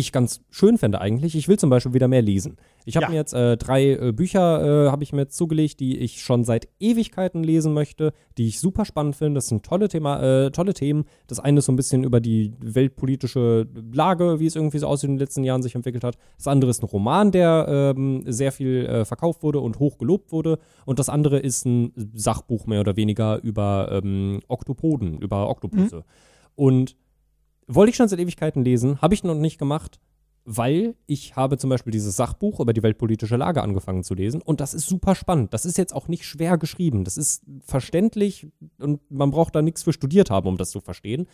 ich 0.00 0.12
ganz 0.12 0.40
schön 0.50 0.78
fände 0.78 1.00
eigentlich. 1.00 1.34
Ich 1.36 1.46
will 1.48 1.58
zum 1.58 1.70
Beispiel 1.70 1.94
wieder 1.94 2.08
mehr 2.08 2.22
lesen. 2.22 2.56
Ich 2.84 2.96
habe 2.96 3.04
Ja. 3.04 3.10
mir 3.10 3.16
jetzt 3.16 3.32
äh, 3.34 3.56
drei 3.56 3.92
äh, 3.92 4.12
Bücher 4.12 4.86
äh, 4.86 4.90
habe 4.90 5.02
ich 5.02 5.12
mir 5.12 5.20
jetzt 5.22 5.36
zugelegt, 5.36 5.80
die 5.80 5.98
ich 5.98 6.22
schon 6.22 6.44
seit 6.44 6.68
Ewigkeiten 6.80 7.44
lesen 7.44 7.72
möchte, 7.74 8.12
die 8.38 8.48
ich 8.48 8.58
super 8.58 8.84
spannend 8.84 9.16
finde. 9.16 9.36
Das 9.38 9.48
sind 9.48 9.64
tolle, 9.64 9.88
Thema, 9.88 10.20
äh, 10.46 10.50
tolle 10.50 10.74
Themen. 10.74 11.04
Das 11.26 11.38
eine 11.38 11.58
ist 11.58 11.66
so 11.66 11.72
ein 11.72 11.76
bisschen 11.76 12.02
über 12.04 12.20
die 12.20 12.52
weltpolitische 12.60 13.68
Lage, 13.92 14.40
wie 14.40 14.46
es 14.46 14.56
irgendwie 14.56 14.78
so 14.78 14.86
aussieht 14.86 15.08
in 15.08 15.14
den 15.16 15.20
letzten 15.20 15.44
Jahren 15.44 15.62
sich 15.62 15.74
entwickelt 15.74 16.04
hat. 16.04 16.16
Das 16.36 16.48
andere 16.48 16.70
ist 16.70 16.82
ein 16.82 16.86
Roman, 16.86 17.30
der 17.30 17.94
ähm, 17.96 18.24
sehr 18.26 18.52
viel 18.52 18.86
äh, 18.86 19.04
verkauft 19.04 19.42
wurde 19.42 19.60
und 19.60 19.78
hoch 19.78 19.98
gelobt 19.98 20.32
wurde. 20.32 20.58
Und 20.86 20.98
das 20.98 21.08
andere 21.08 21.38
ist 21.38 21.64
ein 21.66 21.92
Sachbuch 22.14 22.66
mehr 22.66 22.80
oder 22.80 22.96
weniger 22.96 23.40
über 23.42 24.00
ähm, 24.02 24.40
Oktopoden, 24.48 25.18
über 25.18 25.48
Oktopusse. 25.48 26.04
Und 26.56 26.96
wollte 27.74 27.90
ich 27.90 27.96
schon 27.96 28.08
seit 28.08 28.18
Ewigkeiten 28.18 28.64
lesen, 28.64 29.00
habe 29.00 29.14
ich 29.14 29.24
noch 29.24 29.34
nicht 29.34 29.58
gemacht, 29.58 30.00
weil 30.44 30.94
ich 31.06 31.36
habe 31.36 31.58
zum 31.58 31.70
Beispiel 31.70 31.92
dieses 31.92 32.16
Sachbuch 32.16 32.60
über 32.60 32.72
die 32.72 32.82
weltpolitische 32.82 33.36
Lage 33.36 33.62
angefangen 33.62 34.02
zu 34.04 34.14
lesen 34.14 34.40
und 34.42 34.60
das 34.60 34.74
ist 34.74 34.86
super 34.86 35.14
spannend. 35.14 35.52
Das 35.54 35.64
ist 35.64 35.78
jetzt 35.78 35.94
auch 35.94 36.08
nicht 36.08 36.24
schwer 36.24 36.58
geschrieben. 36.58 37.04
Das 37.04 37.16
ist 37.16 37.44
verständlich 37.64 38.48
und 38.78 39.00
man 39.10 39.30
braucht 39.30 39.54
da 39.54 39.62
nichts 39.62 39.82
für 39.82 39.92
studiert 39.92 40.30
haben, 40.30 40.48
um 40.48 40.56
das 40.56 40.70
zu 40.70 40.80
verstehen. 40.80 41.26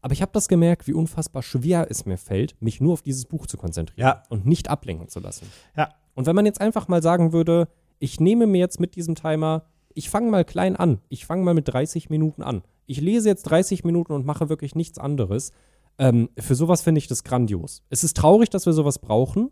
Aber 0.00 0.12
ich 0.12 0.22
habe 0.22 0.32
das 0.32 0.48
gemerkt, 0.48 0.86
wie 0.88 0.94
unfassbar 0.94 1.42
schwer 1.42 1.86
es 1.90 2.06
mir 2.06 2.16
fällt, 2.18 2.60
mich 2.60 2.80
nur 2.80 2.94
auf 2.94 3.02
dieses 3.02 3.24
Buch 3.26 3.46
zu 3.46 3.56
konzentrieren 3.56 4.00
Ja. 4.06 4.22
und 4.30 4.46
nicht 4.46 4.68
ablenken 4.68 5.08
zu 5.08 5.20
lassen. 5.20 5.46
Ja, 5.76 5.94
Und 6.14 6.26
wenn 6.26 6.34
man 6.36 6.46
jetzt 6.46 6.60
einfach 6.60 6.88
mal 6.88 7.02
sagen 7.02 7.32
würde, 7.32 7.68
ich 7.98 8.18
nehme 8.18 8.46
mir 8.46 8.58
jetzt 8.58 8.80
mit 8.80 8.96
diesem 8.96 9.14
Timer, 9.14 9.64
ich 9.94 10.10
fange 10.10 10.30
mal 10.30 10.44
klein 10.44 10.76
an, 10.76 11.00
ich 11.08 11.26
fange 11.26 11.42
mal 11.44 11.54
mit 11.54 11.68
30 11.68 12.10
Minuten 12.10 12.42
an. 12.42 12.62
Ich 12.86 13.00
lese 13.00 13.28
jetzt 13.28 13.44
30 13.44 13.84
Minuten 13.84 14.12
und 14.12 14.26
mache 14.26 14.48
wirklich 14.48 14.74
nichts 14.74 14.98
anderes. 14.98 15.52
Ähm, 15.98 16.28
für 16.38 16.54
sowas 16.54 16.82
finde 16.82 16.98
ich 16.98 17.06
das 17.06 17.24
grandios. 17.24 17.82
Es 17.90 18.02
ist 18.04 18.16
traurig, 18.16 18.50
dass 18.50 18.66
wir 18.66 18.72
sowas 18.72 18.98
brauchen, 18.98 19.50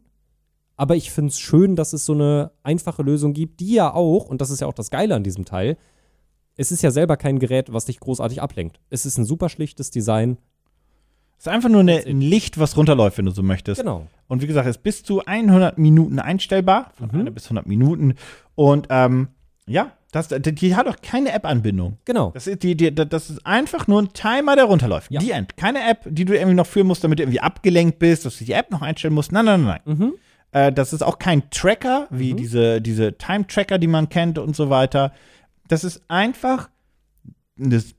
aber 0.76 0.96
ich 0.96 1.10
finde 1.10 1.30
es 1.30 1.38
schön, 1.38 1.76
dass 1.76 1.92
es 1.92 2.04
so 2.06 2.12
eine 2.14 2.52
einfache 2.62 3.02
Lösung 3.02 3.32
gibt, 3.34 3.60
die 3.60 3.74
ja 3.74 3.92
auch, 3.92 4.26
und 4.26 4.40
das 4.40 4.50
ist 4.50 4.60
ja 4.60 4.66
auch 4.66 4.72
das 4.72 4.90
Geile 4.90 5.14
an 5.14 5.22
diesem 5.22 5.44
Teil, 5.44 5.76
es 6.56 6.72
ist 6.72 6.82
ja 6.82 6.90
selber 6.90 7.16
kein 7.16 7.38
Gerät, 7.38 7.72
was 7.72 7.84
dich 7.86 8.00
großartig 8.00 8.42
ablenkt. 8.42 8.80
Es 8.90 9.06
ist 9.06 9.16
ein 9.18 9.24
super 9.24 9.48
schlichtes 9.48 9.90
Design. 9.90 10.38
Es 11.38 11.46
ist 11.46 11.52
einfach 11.52 11.70
nur 11.70 11.80
eine, 11.80 12.04
ein 12.04 12.20
Licht, 12.20 12.58
was 12.58 12.76
runterläuft, 12.76 13.16
wenn 13.16 13.24
du 13.24 13.30
so 13.30 13.42
möchtest. 13.42 13.80
Genau. 13.80 14.06
Und 14.28 14.42
wie 14.42 14.46
gesagt, 14.46 14.66
es 14.68 14.76
ist 14.76 14.82
bis 14.82 15.02
zu 15.02 15.24
100 15.24 15.78
Minuten 15.78 16.18
einstellbar, 16.18 16.92
von 16.98 17.08
Mhm. 17.12 17.20
1 17.28 17.34
bis 17.34 17.44
100 17.46 17.66
Minuten. 17.66 18.14
Und 18.56 18.88
ähm, 18.90 19.28
ja, 19.66 19.92
das, 20.10 20.28
die, 20.28 20.54
die 20.54 20.76
hat 20.76 20.88
auch 20.88 20.96
keine 21.02 21.32
App-Anbindung. 21.32 21.98
Genau. 22.04 22.30
Das 22.32 22.46
ist, 22.46 22.62
die, 22.62 22.76
die, 22.76 22.94
das 22.94 23.30
ist 23.30 23.46
einfach 23.46 23.86
nur 23.86 24.02
ein 24.02 24.12
Timer, 24.12 24.56
der 24.56 24.64
runterläuft. 24.64 25.10
Ja. 25.10 25.20
Die 25.20 25.30
End. 25.30 25.56
Keine 25.56 25.88
App, 25.88 26.06
die 26.08 26.24
du 26.24 26.34
irgendwie 26.34 26.54
noch 26.54 26.66
führen 26.66 26.86
musst, 26.86 27.04
damit 27.04 27.18
du 27.18 27.22
irgendwie 27.22 27.40
abgelenkt 27.40 27.98
bist, 27.98 28.24
dass 28.24 28.38
du 28.38 28.44
die 28.44 28.52
App 28.52 28.70
noch 28.70 28.82
einstellen 28.82 29.14
musst. 29.14 29.32
Nein, 29.32 29.44
nein, 29.44 29.64
nein. 29.64 29.80
nein. 29.84 29.96
Mhm. 29.96 30.14
Äh, 30.52 30.72
das 30.72 30.92
ist 30.92 31.02
auch 31.02 31.18
kein 31.18 31.48
Tracker, 31.50 32.06
wie 32.10 32.34
diese, 32.34 32.80
diese 32.80 33.16
Time-Tracker, 33.16 33.78
die 33.78 33.86
man 33.86 34.08
kennt 34.08 34.38
und 34.38 34.56
so 34.56 34.70
weiter. 34.70 35.12
Das 35.68 35.84
ist 35.84 36.02
einfach. 36.08 36.68
Das, 37.56 37.94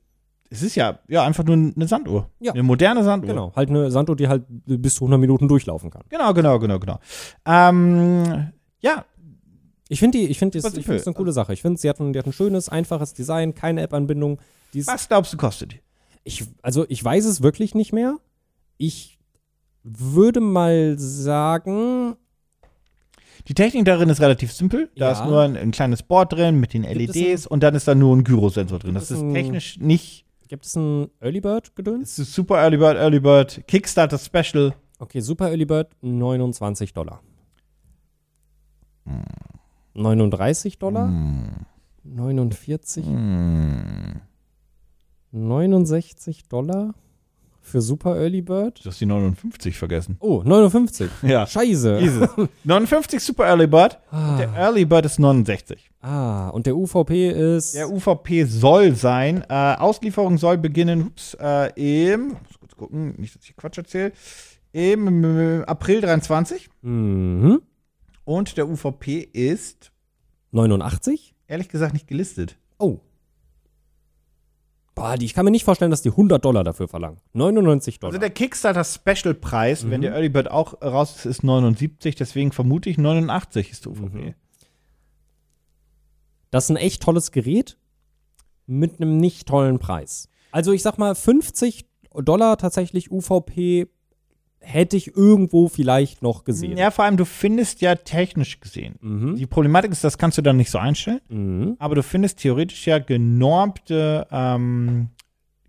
es 0.50 0.62
ist 0.62 0.74
ja, 0.74 0.98
ja 1.08 1.24
einfach 1.24 1.44
nur 1.44 1.56
eine 1.56 1.88
Sanduhr. 1.88 2.28
Ja. 2.40 2.52
Eine 2.52 2.62
moderne 2.62 3.02
Sanduhr. 3.04 3.30
Genau. 3.30 3.52
Halt 3.56 3.70
eine 3.70 3.90
Sanduhr, 3.90 4.16
die 4.16 4.28
halt 4.28 4.44
bis 4.48 4.96
zu 4.96 5.04
100 5.04 5.18
Minuten 5.18 5.48
durchlaufen 5.48 5.90
kann. 5.90 6.02
Genau, 6.10 6.34
genau, 6.34 6.58
genau, 6.58 6.78
genau. 6.78 7.00
Ähm, 7.46 8.52
ja, 8.80 9.06
Ich 9.92 9.98
finde 10.00 10.18
die, 10.18 10.26
ich 10.26 10.38
finde 10.38 10.58
das, 10.60 10.74
ich 10.74 10.84
finde 10.86 11.04
eine 11.04 11.14
coole 11.14 11.32
Sache. 11.32 11.52
Ich 11.52 11.60
finde, 11.62 11.78
sie 11.78 11.88
hat 11.88 12.00
ein, 12.00 12.12
die 12.12 12.18
hat 12.18 12.26
ein 12.26 12.32
schönes, 12.32 12.68
einfaches 12.68 13.12
Design, 13.14 13.54
keine 13.54 13.82
App-Anbindung. 13.82 14.40
Was 14.74 15.08
glaubst 15.08 15.32
du 15.32 15.36
kostet 15.36 15.72
die? 15.72 15.80
Ich, 16.24 16.44
also 16.62 16.86
ich 16.88 17.04
weiß 17.04 17.24
es 17.26 17.42
wirklich 17.42 17.74
nicht 17.74 17.92
mehr. 17.92 18.16
Ich 18.78 19.18
würde 19.82 20.40
mal 20.40 20.94
sagen, 20.98 22.16
Die 23.48 23.54
Technik 23.54 23.84
darin 23.84 24.08
ist 24.08 24.20
relativ 24.20 24.52
simpel. 24.52 24.88
Da 24.96 25.06
Ja. 25.06 25.12
ist 25.12 25.24
nur 25.28 25.40
ein, 25.42 25.56
ein 25.56 25.72
kleines 25.72 26.02
Board 26.04 26.32
drin 26.32 26.58
mit 26.60 26.72
den 26.74 26.82
Gibt 26.82 27.14
LEDs 27.14 27.46
und 27.46 27.62
dann 27.62 27.74
ist 27.74 27.86
da 27.88 27.94
nur 27.94 28.16
ein 28.16 28.22
Gyrosensor 28.24 28.78
drin. 28.78 28.94
Das 28.94 29.10
ist 29.10 29.20
ein- 29.20 29.34
technisch 29.34 29.78
nicht. 29.78 30.24
gibt 30.48 30.64
es 30.64 30.76
ein 30.76 31.10
Early 31.20 31.40
Bird 31.40 31.74
gedöns? 31.76 32.12
Es 32.12 32.18
ist 32.20 32.34
super 32.34 32.56
Early 32.62 32.76
Bird, 32.76 32.96
Early 32.96 33.20
Bird, 33.20 33.64
Kickstarter 33.66 34.18
Special. 34.18 34.74
Okay, 34.98 35.20
Super 35.20 35.48
Early 35.48 35.64
Bird 35.66 35.88
29 36.02 36.92
Dollar. 36.94 37.20
39 39.94 40.78
Dollar? 40.78 41.10
49? 42.04 43.04
69 45.32 46.48
Dollar 46.48 46.94
für 47.60 47.80
Super 47.80 48.16
Early 48.16 48.42
Bird? 48.42 48.84
Du 48.84 48.88
hast 48.90 49.00
die 49.00 49.06
59 49.06 49.76
vergessen. 49.78 50.16
Oh, 50.20 50.42
59. 50.44 51.08
Ja. 51.22 51.46
Scheiße. 51.46 51.98
Jesus. 52.00 52.28
59 52.64 53.22
Super 53.22 53.44
Early 53.46 53.66
Bird. 53.66 53.98
Ah. 54.10 54.36
Der 54.36 54.52
Early 54.54 54.84
Bird 54.84 55.06
ist 55.06 55.18
69. 55.18 55.90
Ah, 56.00 56.48
und 56.48 56.66
der 56.66 56.76
UVP 56.76 57.30
ist. 57.56 57.74
Der 57.74 57.88
UVP 57.90 58.44
soll 58.44 58.94
sein. 58.96 59.44
Äh, 59.48 59.76
Auslieferung 59.76 60.38
soll 60.38 60.58
beginnen, 60.58 61.02
ups, 61.06 61.36
äh, 61.40 62.10
im, 62.10 62.28
muss 62.30 62.58
kurz 62.58 62.76
gucken, 62.76 63.14
nicht, 63.18 63.36
dass 63.36 63.44
ich 63.44 63.56
Quatsch 63.56 63.78
erzähle, 63.78 64.12
im 64.72 65.62
April 65.66 66.00
23. 66.00 66.68
mhm. 66.82 67.60
Und 68.24 68.56
der 68.56 68.68
UVP 68.68 69.20
ist, 69.20 69.92
89? 70.52 71.34
ehrlich 71.48 71.68
gesagt, 71.68 71.92
nicht 71.92 72.06
gelistet. 72.06 72.56
Oh. 72.78 73.00
Boah, 74.94 75.16
die, 75.16 75.24
ich 75.24 75.32
kann 75.34 75.44
mir 75.46 75.50
nicht 75.50 75.64
vorstellen, 75.64 75.90
dass 75.90 76.02
die 76.02 76.10
100 76.10 76.44
Dollar 76.44 76.64
dafür 76.64 76.86
verlangen. 76.86 77.18
99 77.32 77.98
Dollar. 77.98 78.10
Also 78.12 78.20
der 78.20 78.30
Kickstarter 78.30 78.84
Special 78.84 79.34
Preis, 79.34 79.84
wenn 79.88 80.00
Mhm. 80.00 80.02
der 80.02 80.12
Early 80.12 80.28
Bird 80.28 80.50
auch 80.50 80.80
raus 80.82 81.16
ist, 81.16 81.24
ist 81.24 81.42
79, 81.44 82.14
deswegen 82.14 82.52
vermute 82.52 82.90
ich 82.90 82.98
89 82.98 83.70
ist 83.70 83.86
der 83.86 83.92
UVP. 83.92 84.18
Mhm. 84.18 84.34
Das 86.50 86.64
ist 86.64 86.70
ein 86.70 86.76
echt 86.76 87.02
tolles 87.02 87.32
Gerät 87.32 87.78
mit 88.66 89.00
einem 89.00 89.16
nicht 89.16 89.48
tollen 89.48 89.78
Preis. 89.78 90.28
Also 90.50 90.72
ich 90.72 90.82
sag 90.82 90.98
mal, 90.98 91.14
50 91.14 91.86
Dollar 92.14 92.58
tatsächlich 92.58 93.10
UVP 93.10 93.88
hätte 94.62 94.96
ich 94.96 95.16
irgendwo 95.16 95.68
vielleicht 95.68 96.22
noch 96.22 96.44
gesehen. 96.44 96.76
Ja, 96.78 96.90
vor 96.90 97.04
allem, 97.04 97.16
du 97.16 97.24
findest 97.24 97.80
ja 97.80 97.94
technisch 97.94 98.60
gesehen. 98.60 98.94
Mhm. 99.00 99.36
Die 99.36 99.46
Problematik 99.46 99.92
ist, 99.92 100.04
das 100.04 100.18
kannst 100.18 100.38
du 100.38 100.42
dann 100.42 100.56
nicht 100.56 100.70
so 100.70 100.78
einstellen, 100.78 101.20
Mhm. 101.28 101.76
aber 101.78 101.94
du 101.96 102.02
findest 102.02 102.38
theoretisch 102.38 102.86
ja 102.86 102.98
genormte, 102.98 104.26
ähm, 104.30 105.08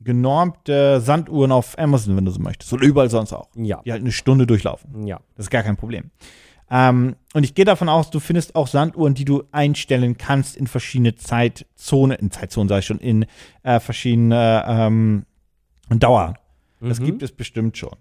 genormte 0.01 0.99
Sanduhren 1.01 1.51
auf 1.51 1.77
Amazon, 1.79 2.17
wenn 2.17 2.25
du 2.25 2.31
so 2.31 2.39
möchtest. 2.39 2.71
Oder 2.73 2.83
überall 2.85 3.09
sonst 3.09 3.33
auch. 3.33 3.47
Ja. 3.55 3.81
Die 3.85 3.91
halt 3.91 4.01
eine 4.01 4.11
Stunde 4.11 4.45
durchlaufen. 4.45 5.07
Ja. 5.07 5.19
Das 5.35 5.45
ist 5.45 5.49
gar 5.49 5.63
kein 5.63 5.77
Problem. 5.77 6.11
Ähm, 6.69 7.15
und 7.33 7.43
ich 7.43 7.55
gehe 7.55 7.65
davon 7.65 7.87
aus, 7.89 8.09
du 8.09 8.19
findest 8.19 8.55
auch 8.55 8.67
Sanduhren, 8.67 9.13
die 9.13 9.25
du 9.25 9.43
einstellen 9.51 10.17
kannst 10.17 10.57
in 10.57 10.67
verschiedene 10.67 11.15
Zeitzonen, 11.15 12.17
in 12.17 12.31
Zeitzonen 12.31 12.67
sage 12.67 12.79
ich 12.79 12.85
schon, 12.85 12.99
in 12.99 13.25
äh, 13.63 13.79
verschiedene 13.79 14.63
ähm, 14.67 15.25
Dauer. 15.89 16.33
Das 16.81 16.99
Mhm. 16.99 17.05
gibt 17.05 17.23
es 17.23 17.31
bestimmt 17.31 17.77
schon. 17.77 17.95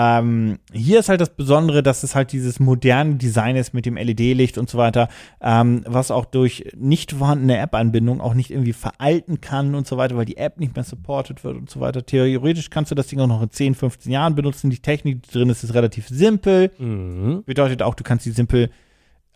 Ähm, 0.00 0.60
hier 0.72 1.00
ist 1.00 1.08
halt 1.08 1.20
das 1.20 1.30
Besondere, 1.30 1.82
dass 1.82 2.04
es 2.04 2.14
halt 2.14 2.30
dieses 2.30 2.60
moderne 2.60 3.16
Design 3.16 3.56
ist 3.56 3.74
mit 3.74 3.84
dem 3.84 3.96
LED-Licht 3.96 4.56
und 4.56 4.70
so 4.70 4.78
weiter, 4.78 5.08
ähm, 5.40 5.82
was 5.88 6.12
auch 6.12 6.24
durch 6.24 6.70
nicht 6.76 7.10
vorhandene 7.10 7.58
App-Anbindung 7.58 8.20
auch 8.20 8.34
nicht 8.34 8.52
irgendwie 8.52 8.74
veralten 8.74 9.40
kann 9.40 9.74
und 9.74 9.88
so 9.88 9.96
weiter, 9.96 10.16
weil 10.16 10.24
die 10.24 10.36
App 10.36 10.60
nicht 10.60 10.76
mehr 10.76 10.84
supported 10.84 11.42
wird 11.42 11.56
und 11.56 11.68
so 11.68 11.80
weiter. 11.80 12.06
Theoretisch 12.06 12.70
kannst 12.70 12.92
du 12.92 12.94
das 12.94 13.08
Ding 13.08 13.18
auch 13.18 13.26
noch 13.26 13.42
in 13.42 13.50
10, 13.50 13.74
15 13.74 14.12
Jahren 14.12 14.36
benutzen. 14.36 14.70
Die 14.70 14.78
Technik 14.78 15.24
die 15.24 15.32
drin 15.32 15.50
ist, 15.50 15.64
ist 15.64 15.74
relativ 15.74 16.06
simpel. 16.06 16.70
Mhm. 16.78 17.42
Bedeutet 17.44 17.82
auch, 17.82 17.96
du 17.96 18.04
kannst 18.04 18.22
sie 18.22 18.30
simpel 18.30 18.70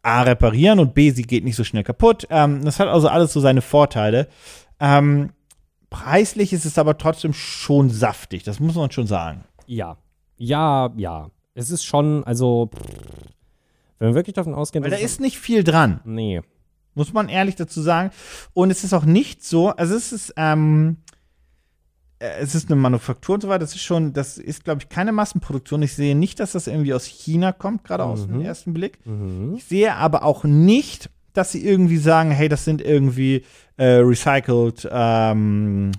A 0.04 0.22
reparieren 0.22 0.78
und 0.78 0.94
B, 0.94 1.10
sie 1.10 1.22
geht 1.22 1.42
nicht 1.42 1.56
so 1.56 1.64
schnell 1.64 1.82
kaputt. 1.82 2.28
Ähm, 2.30 2.64
das 2.64 2.78
hat 2.78 2.86
also 2.86 3.08
alles 3.08 3.32
so 3.32 3.40
seine 3.40 3.62
Vorteile. 3.62 4.28
Ähm, 4.78 5.30
preislich 5.90 6.52
ist 6.52 6.66
es 6.66 6.78
aber 6.78 6.98
trotzdem 6.98 7.32
schon 7.32 7.90
saftig, 7.90 8.44
das 8.44 8.60
muss 8.60 8.76
man 8.76 8.92
schon 8.92 9.08
sagen. 9.08 9.42
Ja. 9.66 9.96
Ja, 10.36 10.92
ja. 10.96 11.30
Es 11.54 11.70
ist 11.70 11.84
schon, 11.84 12.24
also, 12.24 12.70
wenn 13.98 14.08
wir 14.10 14.14
wirklich 14.14 14.34
davon 14.34 14.54
ausgehen, 14.54 14.82
Weil 14.84 14.90
da 14.90 14.96
ist 14.96 15.20
nicht 15.20 15.38
viel 15.38 15.62
dran, 15.64 16.00
Nee. 16.04 16.40
muss 16.94 17.12
man 17.12 17.28
ehrlich 17.28 17.56
dazu 17.56 17.80
sagen. 17.82 18.10
Und 18.54 18.70
es 18.70 18.84
ist 18.84 18.94
auch 18.94 19.04
nicht 19.04 19.44
so, 19.44 19.68
also 19.68 19.94
es 19.94 20.12
ist, 20.12 20.32
ähm, 20.36 20.96
äh, 22.18 22.30
es 22.40 22.54
ist 22.54 22.70
eine 22.70 22.80
Manufaktur 22.80 23.34
und 23.34 23.42
so 23.42 23.48
weiter, 23.48 23.60
das 23.60 23.74
ist 23.74 23.82
schon, 23.82 24.12
das 24.14 24.38
ist, 24.38 24.64
glaube 24.64 24.80
ich, 24.82 24.88
keine 24.88 25.12
Massenproduktion. 25.12 25.82
Ich 25.82 25.94
sehe 25.94 26.14
nicht, 26.16 26.40
dass 26.40 26.52
das 26.52 26.66
irgendwie 26.66 26.94
aus 26.94 27.04
China 27.04 27.52
kommt, 27.52 27.84
gerade 27.84 28.04
aus 28.04 28.26
dem 28.26 28.38
Mhm. 28.38 28.44
ersten 28.44 28.72
Blick. 28.72 28.98
Mhm. 29.06 29.54
Ich 29.56 29.64
sehe 29.64 29.94
aber 29.94 30.24
auch 30.24 30.44
nicht, 30.44 31.10
dass 31.34 31.52
sie 31.52 31.64
irgendwie 31.64 31.96
sagen, 31.98 32.30
hey, 32.30 32.48
das 32.48 32.64
sind 32.64 32.80
irgendwie 32.82 33.44
äh, 33.76 33.96
recycled 33.96 34.88
ähm, 34.90 35.92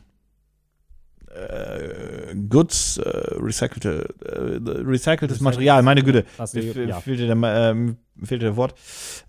äh, 1.34 2.36
Goods, 2.50 2.98
äh, 2.98 3.10
recycelte, 3.40 4.14
äh, 4.26 4.72
recyceltes 4.82 5.42
Material, 5.42 5.82
meine 5.84 6.04
Güte. 6.04 6.26
Mir 6.54 6.64
ja. 6.88 6.96
fe- 6.98 7.02
fehlte 7.02 7.28
der, 7.28 7.38
ähm, 7.72 7.98
fehlte 8.22 8.46
der 8.46 8.56
Wort. 8.56 8.76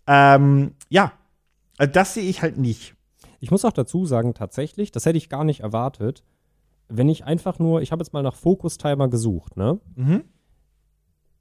Ähm, 0.06 0.72
ja, 0.88 1.12
also 1.78 1.92
das 1.92 2.14
sehe 2.14 2.24
ich 2.28 2.42
halt 2.42 2.58
nicht. 2.58 2.94
Ich 3.40 3.50
muss 3.50 3.64
auch 3.64 3.72
dazu 3.72 4.06
sagen, 4.06 4.34
tatsächlich, 4.34 4.90
das 4.92 5.04
hätte 5.06 5.18
ich 5.18 5.28
gar 5.28 5.44
nicht 5.44 5.60
erwartet, 5.60 6.24
wenn 6.88 7.08
ich 7.08 7.24
einfach 7.24 7.58
nur, 7.58 7.82
ich 7.82 7.92
habe 7.92 8.02
jetzt 8.02 8.12
mal 8.12 8.22
nach 8.22 8.34
Focus-Timer 8.36 9.08
gesucht, 9.08 9.56
ne? 9.56 9.80
Mhm. 9.96 10.24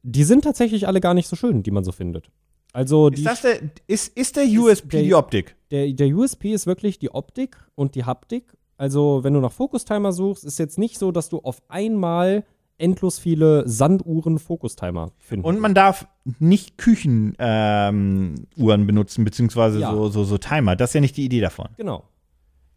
Die 0.04 0.24
sind 0.24 0.44
tatsächlich 0.44 0.88
alle 0.88 1.00
gar 1.00 1.14
nicht 1.14 1.28
so 1.28 1.36
schön, 1.36 1.64
die 1.64 1.72
man 1.72 1.84
so 1.84 1.92
findet. 1.94 2.30
Also 2.74 3.10
Ist, 3.10 3.26
das 3.26 3.42
der, 3.42 3.60
ist, 3.88 4.18
ist 4.18 4.36
der 4.36 4.46
USP 4.46 4.90
der- 4.90 5.04
die 5.04 5.14
Optik? 5.16 5.56
der, 5.72 5.92
der 5.94 6.08
USP 6.08 6.52
ist 6.54 6.66
wirklich 6.66 7.00
die 7.00 7.12
Optik 7.14 7.58
und 7.76 7.96
die 7.96 8.04
Haptik. 8.04 8.58
Also, 8.78 9.24
wenn 9.24 9.34
du 9.34 9.40
nach 9.40 9.52
Focus-Timer 9.52 10.12
suchst, 10.12 10.44
ist 10.44 10.60
jetzt 10.60 10.78
nicht 10.78 10.98
so, 10.98 11.12
dass 11.12 11.30
du 11.30 11.40
auf 11.40 11.62
einmal 11.70 12.44
endlos 12.78 13.20
viele 13.20 13.68
Sanduhren 13.68 14.40
Focus-Timer 14.40 15.12
findest. 15.20 15.48
Und 15.48 15.60
man 15.60 15.74
darf 15.74 16.08
nicht 16.40 16.78
Küchenuhren 16.78 17.36
ähm, 17.40 18.48
benutzen, 18.88 19.24
beziehungsweise 19.24 19.80
Ja. 19.80 19.92
so, 19.92 20.10
so, 20.10 20.24
so 20.24 20.38
Timer. 20.38 20.76
Das 20.76 20.90
ist 20.90 20.94
ja 20.96 21.02
nicht 21.02 21.16
die 21.18 21.26
Idee 21.26 21.40
davon. 21.42 21.70
Genau. 21.78 22.04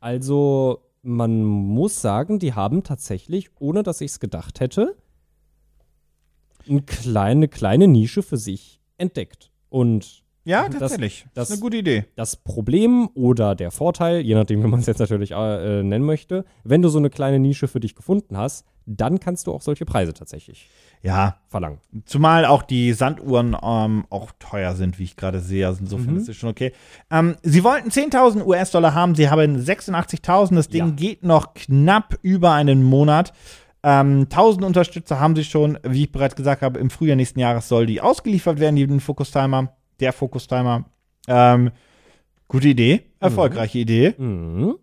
Also, 0.00 0.82
man 1.02 1.42
muss 1.42 2.02
sagen, 2.02 2.38
die 2.38 2.52
haben 2.52 2.82
tatsächlich, 2.82 3.50
ohne 3.58 3.82
dass 3.82 4.00
ich 4.00 4.10
es 4.12 4.20
gedacht 4.20 4.60
hätte, 4.60 4.96
eine 6.68 6.82
kleine, 6.82 7.48
kleine 7.48 7.88
Nische 7.88 8.22
für 8.22 8.36
sich 8.36 8.80
entdeckt. 8.98 9.50
Und 9.68 10.24
Ja, 10.46 10.68
Das- 10.68 10.78
tatsächlich. 10.78 11.24
Das, 11.34 11.34
das- 11.34 11.48
ist 11.50 11.52
eine 11.56 11.60
gute 11.60 11.76
Idee. 11.78 12.04
Das 12.14 12.36
Problem 12.36 13.08
oder 13.14 13.54
der 13.54 13.70
Vorteil, 13.70 14.20
je 14.20 14.34
nachdem, 14.34 14.62
wie 14.62 14.68
man 14.68 14.80
es 14.80 14.86
jetzt 14.86 14.98
natürlich 15.00 15.32
äh, 15.32 15.82
nennen 15.82 16.04
möchte, 16.06 16.44
wenn 16.64 16.80
du 16.82 16.88
so 16.88 16.98
eine 16.98 17.10
kleine 17.10 17.38
Nische 17.38 17.68
für 17.68 17.80
dich 17.80 17.94
gefunden 17.94 18.36
hast, 18.38 18.64
dann 18.88 19.18
kannst 19.18 19.48
du 19.48 19.52
auch 19.52 19.62
solche 19.62 19.84
Preise 19.84 20.14
tatsächlich 20.14 20.68
Ja, 21.02 21.36
verlangen. 21.48 21.78
Zumal 22.04 22.44
auch 22.44 22.62
die 22.62 22.92
Sanduhren 22.92 23.56
ähm, 23.60 24.06
auch 24.10 24.30
teuer 24.38 24.74
sind, 24.76 24.98
wie 25.00 25.04
ich 25.04 25.16
gerade 25.16 25.40
sehe. 25.40 25.66
Also 25.66 25.80
insofern 25.80 26.14
Mhm. 26.14 26.20
ist 26.20 26.28
es 26.28 26.36
schon 26.36 26.48
okay. 26.50 26.72
Ähm, 27.10 27.34
sie 27.42 27.64
wollten 27.64 27.90
10.000 27.90 28.44
US-Dollar 28.46 28.94
haben. 28.94 29.16
Sie 29.16 29.28
haben 29.28 29.58
86.000. 29.58 30.54
Das 30.56 30.68
Ding 30.68 30.86
Ja. 30.86 30.92
geht 30.92 31.24
noch 31.24 31.54
knapp 31.54 32.16
über 32.22 32.52
einen 32.52 32.84
Monat. 32.84 33.32
Ähm, 33.82 34.26
1000 34.30 34.64
Unterstützer 34.64 35.18
haben 35.20 35.34
sie 35.36 35.44
schon. 35.44 35.78
Wie 35.84 36.04
ich 36.04 36.12
bereits 36.12 36.34
gesagt 36.36 36.62
habe, 36.62 36.78
im 36.80 36.90
Frühjahr 36.90 37.16
nächsten 37.16 37.40
Jahres 37.40 37.68
soll 37.68 37.86
die 37.86 38.00
ausgeliefert 38.00 38.58
werden, 38.60 38.76
die 38.76 39.00
Focus 39.00 39.30
Timer. 39.32 39.75
Der 40.00 40.12
Focus 40.12 40.46
Timer. 40.46 40.84
Ähm, 41.28 41.70
gute 42.48 42.68
Idee. 42.68 43.02
Erfolgreiche 43.20 43.78
Idee. 43.78 44.14
Mhm. 44.18 44.76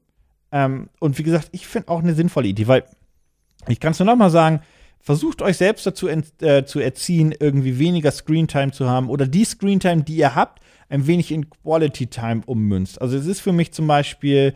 Ähm, 0.51 0.89
und 0.99 1.17
wie 1.17 1.23
gesagt, 1.23 1.49
ich 1.51 1.65
finde 1.67 1.89
auch 1.89 1.99
eine 2.01 2.13
sinnvolle 2.13 2.47
Idee, 2.47 2.67
weil 2.67 2.83
ich 3.67 3.79
kann 3.79 3.91
es 3.91 3.99
nur 3.99 4.05
noch 4.07 4.15
mal 4.15 4.29
sagen, 4.29 4.61
versucht 4.99 5.41
euch 5.41 5.57
selbst 5.57 5.85
dazu 5.85 6.07
äh, 6.07 6.65
zu 6.65 6.79
erziehen, 6.79 7.33
irgendwie 7.37 7.79
weniger 7.79 8.11
Screentime 8.11 8.71
zu 8.71 8.89
haben 8.89 9.09
oder 9.09 9.25
die 9.27 9.45
Screentime, 9.45 10.03
die 10.03 10.15
ihr 10.17 10.35
habt, 10.35 10.61
ein 10.89 11.07
wenig 11.07 11.31
in 11.31 11.49
Quality 11.49 12.07
Time 12.07 12.41
ummünzt. 12.45 13.01
Also 13.01 13.17
es 13.17 13.25
ist 13.25 13.39
für 13.41 13.51
mich 13.53 13.71
zum 13.73 13.87
Beispiel 13.87 14.53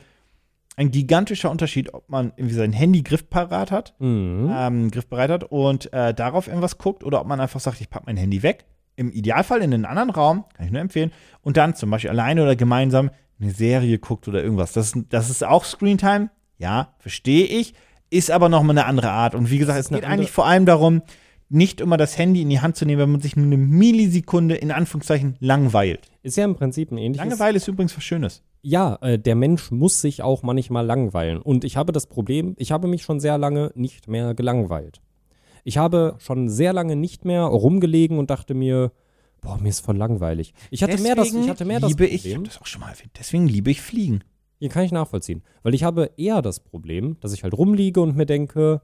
ein 0.75 0.91
gigantischer 0.91 1.49
Unterschied, 1.49 1.93
ob 1.93 2.07
man 2.09 2.31
irgendwie 2.35 2.53
sein 2.55 2.71
Handy 2.73 3.01
griffparat 3.01 3.71
hat, 3.71 3.95
Mhm. 3.99 4.51
ähm, 4.55 4.91
griffbereit 4.91 5.31
hat 5.31 5.43
und 5.45 5.91
äh, 5.91 6.13
darauf 6.13 6.47
irgendwas 6.47 6.77
guckt 6.77 7.03
oder 7.03 7.21
ob 7.21 7.27
man 7.27 7.39
einfach 7.39 7.59
sagt, 7.59 7.81
ich 7.81 7.89
packe 7.89 8.05
mein 8.05 8.17
Handy 8.17 8.43
weg. 8.43 8.65
Im 8.97 9.09
Idealfall 9.11 9.61
in 9.61 9.73
einen 9.73 9.85
anderen 9.85 10.09
Raum, 10.09 10.43
kann 10.55 10.65
ich 10.65 10.71
nur 10.73 10.81
empfehlen, 10.81 11.11
und 11.41 11.55
dann 11.55 11.73
zum 11.75 11.89
Beispiel 11.89 12.09
alleine 12.09 12.43
oder 12.43 12.57
gemeinsam 12.57 13.09
eine 13.39 13.51
Serie 13.51 13.99
guckt 13.99 14.27
oder 14.27 14.43
irgendwas. 14.43 14.73
Das, 14.73 14.87
ist- 14.93 15.05
das 15.09 15.29
ist 15.29 15.43
auch 15.45 15.63
Screentime, 15.63 16.29
ja, 16.57 16.93
verstehe 16.99 17.45
ich, 17.45 17.73
ist 18.09 18.31
aber 18.31 18.49
nochmal 18.49 18.77
eine 18.77 18.85
andere 18.87 19.11
Art. 19.11 19.35
Und 19.35 19.49
wie 19.51 19.57
gesagt, 19.59 19.79
es 19.79 19.89
geht 19.89 20.03
eigentlich 20.03 20.31
vor 20.31 20.45
allem 20.47 20.65
darum, 20.65 21.01
nicht 21.49 21.79
immer 21.79 21.95
das 21.95 22.17
Handy 22.17 22.41
in 22.41 22.49
die 22.49 22.59
Hand 22.59 22.75
zu 22.75 22.85
nehmen, 22.85 23.01
wenn 23.01 23.11
man 23.11 23.21
sich 23.21 23.35
nur 23.37 23.45
eine 23.45 23.55
Millisekunde 23.57 24.55
in 24.55 24.71
Anführungszeichen 24.71 25.37
langweilt. 25.39 26.09
Ist 26.23 26.35
ja 26.35 26.43
im 26.43 26.55
Prinzip 26.55 26.91
ein 26.91 26.97
ähnliches. 26.97 27.25
Langeweile 27.25 27.55
ist 27.57 27.67
übrigens 27.67 27.95
was 27.95 28.03
Schönes. 28.03 28.43
Ja, 28.63 28.95
äh, 29.01 29.17
der 29.19 29.35
Mensch 29.35 29.71
muss 29.71 30.01
sich 30.01 30.21
auch 30.23 30.43
manchmal 30.43 30.85
langweilen. 30.85 31.37
Und 31.41 31.63
ich 31.63 31.77
habe 31.77 31.93
das 31.93 32.07
Problem, 32.07 32.55
ich 32.57 32.71
habe 32.73 32.87
mich 32.87 33.03
schon 33.03 33.19
sehr 33.21 33.37
lange 33.37 33.71
nicht 33.75 34.07
mehr 34.09 34.33
gelangweilt. 34.33 34.99
Ich 35.67 35.77
habe 35.77 36.15
schon 36.19 36.47
sehr 36.47 36.71
lange 36.71 36.95
nicht 36.95 37.25
mehr 37.25 37.41
rumgelegen 37.41 38.19
und 38.19 38.29
dachte 38.29 38.53
mir, 38.53 38.93
boah, 39.41 39.57
mir 39.57 39.67
ist 39.67 39.81
voll 39.81 39.97
langweilig. 39.97 40.53
Ich 40.71 40.81
hatte 40.81 40.97
mehr 41.01 41.13
das, 41.13 41.33
ich 41.33 41.49
hatte 41.49 41.65
mehr 41.65 41.81
das 41.81 41.89
liebe 41.89 42.05
ich, 42.05 42.13
ich 42.13 42.21
Problem. 42.21 42.37
habe 42.37 42.47
das 42.47 42.61
auch 42.61 42.65
schon 42.65 42.79
mal 42.79 42.91
erwähnt, 42.91 43.11
deswegen 43.19 43.47
liebe 43.47 43.69
ich 43.69 43.81
Fliegen. 43.81 44.23
Hier 44.59 44.69
kann 44.69 44.85
ich 44.85 44.93
nachvollziehen. 44.93 45.43
Weil 45.63 45.73
ich 45.73 45.83
habe 45.83 46.11
eher 46.15 46.41
das 46.41 46.61
Problem, 46.61 47.17
dass 47.19 47.33
ich 47.33 47.43
halt 47.43 47.53
rumliege 47.53 47.99
und 47.99 48.15
mir 48.15 48.25
denke, 48.25 48.81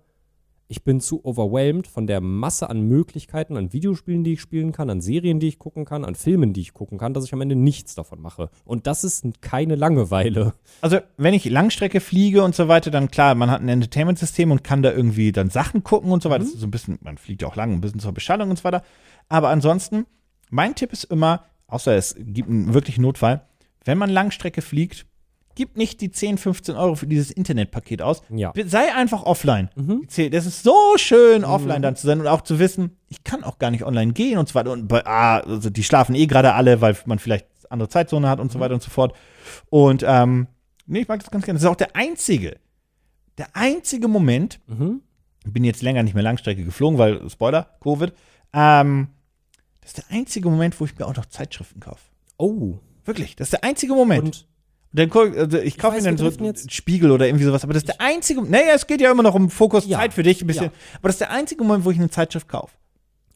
ich 0.74 0.84
bin 0.84 1.00
zu 1.00 1.24
overwhelmed 1.24 1.86
von 1.86 2.08
der 2.08 2.20
Masse 2.20 2.68
an 2.68 2.82
Möglichkeiten, 2.82 3.58
an 3.58 3.74
Videospielen, 3.74 4.24
die 4.24 4.34
ich 4.34 4.42
spielen 4.42 4.72
kann, 4.72 4.90
an 4.90 5.02
Serien, 5.02 5.40
die 5.40 5.48
ich 5.48 5.60
gucken 5.60 5.86
kann, 5.86 6.04
an 6.04 6.16
Filmen, 6.16 6.52
die 6.52 6.62
ich 6.62 6.74
gucken 6.74 6.98
kann, 6.98 7.14
dass 7.14 7.26
ich 7.26 7.34
am 7.34 7.42
Ende 7.42 7.56
nichts 7.56 7.94
davon 7.94 8.20
mache. 8.20 8.50
Und 8.66 8.88
das 8.88 9.04
ist 9.04 9.24
keine 9.42 9.76
Langeweile. 9.76 10.56
Also, 10.82 10.98
wenn 11.16 11.36
ich 11.36 11.46
Langstrecke 11.46 12.02
fliege 12.02 12.44
und 12.44 12.56
so 12.56 12.70
weiter, 12.70 12.90
dann 12.90 13.12
klar, 13.12 13.36
man 13.36 13.52
hat 13.52 13.62
ein 13.62 13.70
Entertainment-System 13.70 14.50
und 14.50 14.64
kann 14.64 14.82
da 14.82 14.92
irgendwie 14.92 15.32
dann 15.32 15.52
Sachen 15.52 15.84
gucken 15.84 16.12
und 16.12 16.24
so 16.24 16.32
weiter. 16.32 16.44
Das 16.44 16.56
ist 16.56 16.62
so 16.62 16.66
ein 16.66 16.72
bisschen, 16.72 16.98
man 17.04 17.20
fliegt 17.20 17.44
ja 17.44 17.48
auch 17.48 17.56
lang, 17.56 17.74
ein 17.74 17.82
bisschen 17.82 18.00
zur 18.00 18.12
Beschallung 18.12 18.50
und 18.50 18.58
so 18.58 18.64
weiter. 18.64 18.82
Aber 19.30 19.50
ansonsten, 19.50 20.08
mein 20.50 20.74
Tipp 20.74 20.92
ist 20.92 21.04
immer, 21.04 21.44
außer 21.68 21.96
es 21.96 22.16
gibt 22.18 22.50
einen 22.50 22.74
wirklichen 22.74 23.04
Notfall, 23.04 23.46
wenn 23.86 24.00
man 24.00 24.10
Langstrecke 24.10 24.64
fliegt, 24.64 25.06
gib 25.56 25.78
nicht 25.78 26.02
die 26.02 26.12
10, 26.12 26.38
15 26.38 26.76
Euro 26.76 26.96
für 26.96 27.08
dieses 27.08 27.32
Internetpaket 27.32 28.02
aus. 28.02 28.22
Ja. 28.30 28.54
Sei 28.66 28.94
einfach 28.94 29.24
offline. 29.24 29.70
Mhm. 29.76 30.08
Das 30.32 30.46
ist 30.46 30.64
so 30.64 30.76
schön, 30.98 31.44
offline 31.46 31.82
dann 31.82 31.96
zu 31.96 32.08
sein 32.08 32.20
und 32.20 32.28
auch 32.28 32.42
zu 32.42 32.60
wissen, 32.60 32.98
ich 33.10 33.24
kann 33.24 33.44
auch 33.44 33.60
gar 33.60 33.72
nicht 33.72 33.84
online 33.84 34.14
gehen 34.14 34.38
und 34.38 34.48
so 34.50 34.56
weiter. 34.56 34.72
Und 34.72 34.88
bei, 34.88 35.06
ah, 35.06 35.40
also 35.40 35.70
die 35.70 35.84
schlafen 35.84 36.16
eh 36.16 36.26
gerade 36.26 36.54
alle, 36.54 36.82
weil 36.82 36.98
man 37.06 37.20
vielleicht 37.20 37.48
andere 37.70 37.90
Zeitzone 37.90 38.28
hat 38.30 38.40
und 38.40 38.52
so 38.52 38.60
weiter 38.60 38.74
und 38.74 38.84
so 38.84 38.90
fort. 38.90 39.16
Und 39.70 40.04
ähm, 40.08 40.48
nee, 40.86 41.00
ich 41.02 41.08
mag 41.08 41.20
das 41.20 41.32
ganz 41.32 41.46
gerne. 41.46 41.58
Das 41.58 41.64
ist 41.64 41.70
auch 41.70 41.76
der 41.76 41.96
einzige, 41.96 42.58
der 43.38 43.48
einzige 43.54 44.08
Moment, 44.08 44.60
Mhm. 44.68 45.02
ich 45.46 45.52
bin 45.54 45.64
jetzt 45.64 45.82
länger 45.82 46.04
nicht 46.04 46.14
mehr 46.14 46.24
Langstrecke 46.24 46.64
geflogen, 46.64 46.98
weil, 47.00 47.30
Spoiler, 47.30 47.70
Covid, 47.82 48.14
ähm, 48.54 49.08
das 49.82 49.92
ist 49.92 49.98
der 49.98 50.16
einzige 50.18 50.50
Moment, 50.50 50.80
wo 50.80 50.86
ich 50.86 50.98
mir 50.98 51.06
auch 51.06 51.16
noch 51.16 51.26
Zeitschriften 51.26 51.80
kaufe. 51.80 52.02
Oh. 52.38 52.78
Wirklich, 53.06 53.36
das 53.36 53.48
ist 53.48 53.54
der 53.54 53.64
einzige 53.66 53.94
Moment. 53.96 54.24
Und 54.24 54.48
Dann 54.96 55.10
guck, 55.10 55.36
also 55.36 55.58
ich 55.58 55.78
kaufe 55.78 55.98
mir 55.98 56.04
dann 56.04 56.18
so 56.18 56.26
einen 56.28 56.46
jetzt- 56.46 56.72
Spiegel 56.72 57.12
oder 57.12 57.26
irgendwie 57.26 57.46
sowas, 57.46 57.64
aber 57.64 57.74
das 57.74 57.82
ist 57.84 57.88
der 57.90 58.00
einzige, 58.02 58.42
naja, 58.44 58.74
es 58.76 58.86
geht 58.88 59.02
ja 59.02 59.12
immer 59.12 59.24
noch 59.24 59.34
um 59.36 59.50
Fokus, 59.50 59.88
Ja, 59.88 59.98
Zeit 59.98 60.14
für 60.14 60.22
dich 60.24 60.42
ein 60.42 60.48
bisschen, 60.48 60.66
ja. 60.66 60.72
aber 61.00 61.10
das 61.10 61.16
ist 61.16 61.22
der 61.22 61.32
einzige 61.32 61.64
Moment, 61.64 61.84
wo 61.86 61.92
ich 61.92 61.98
eine 61.98 62.10
Zeitschrift 62.12 62.48
kaufe. 62.48 62.76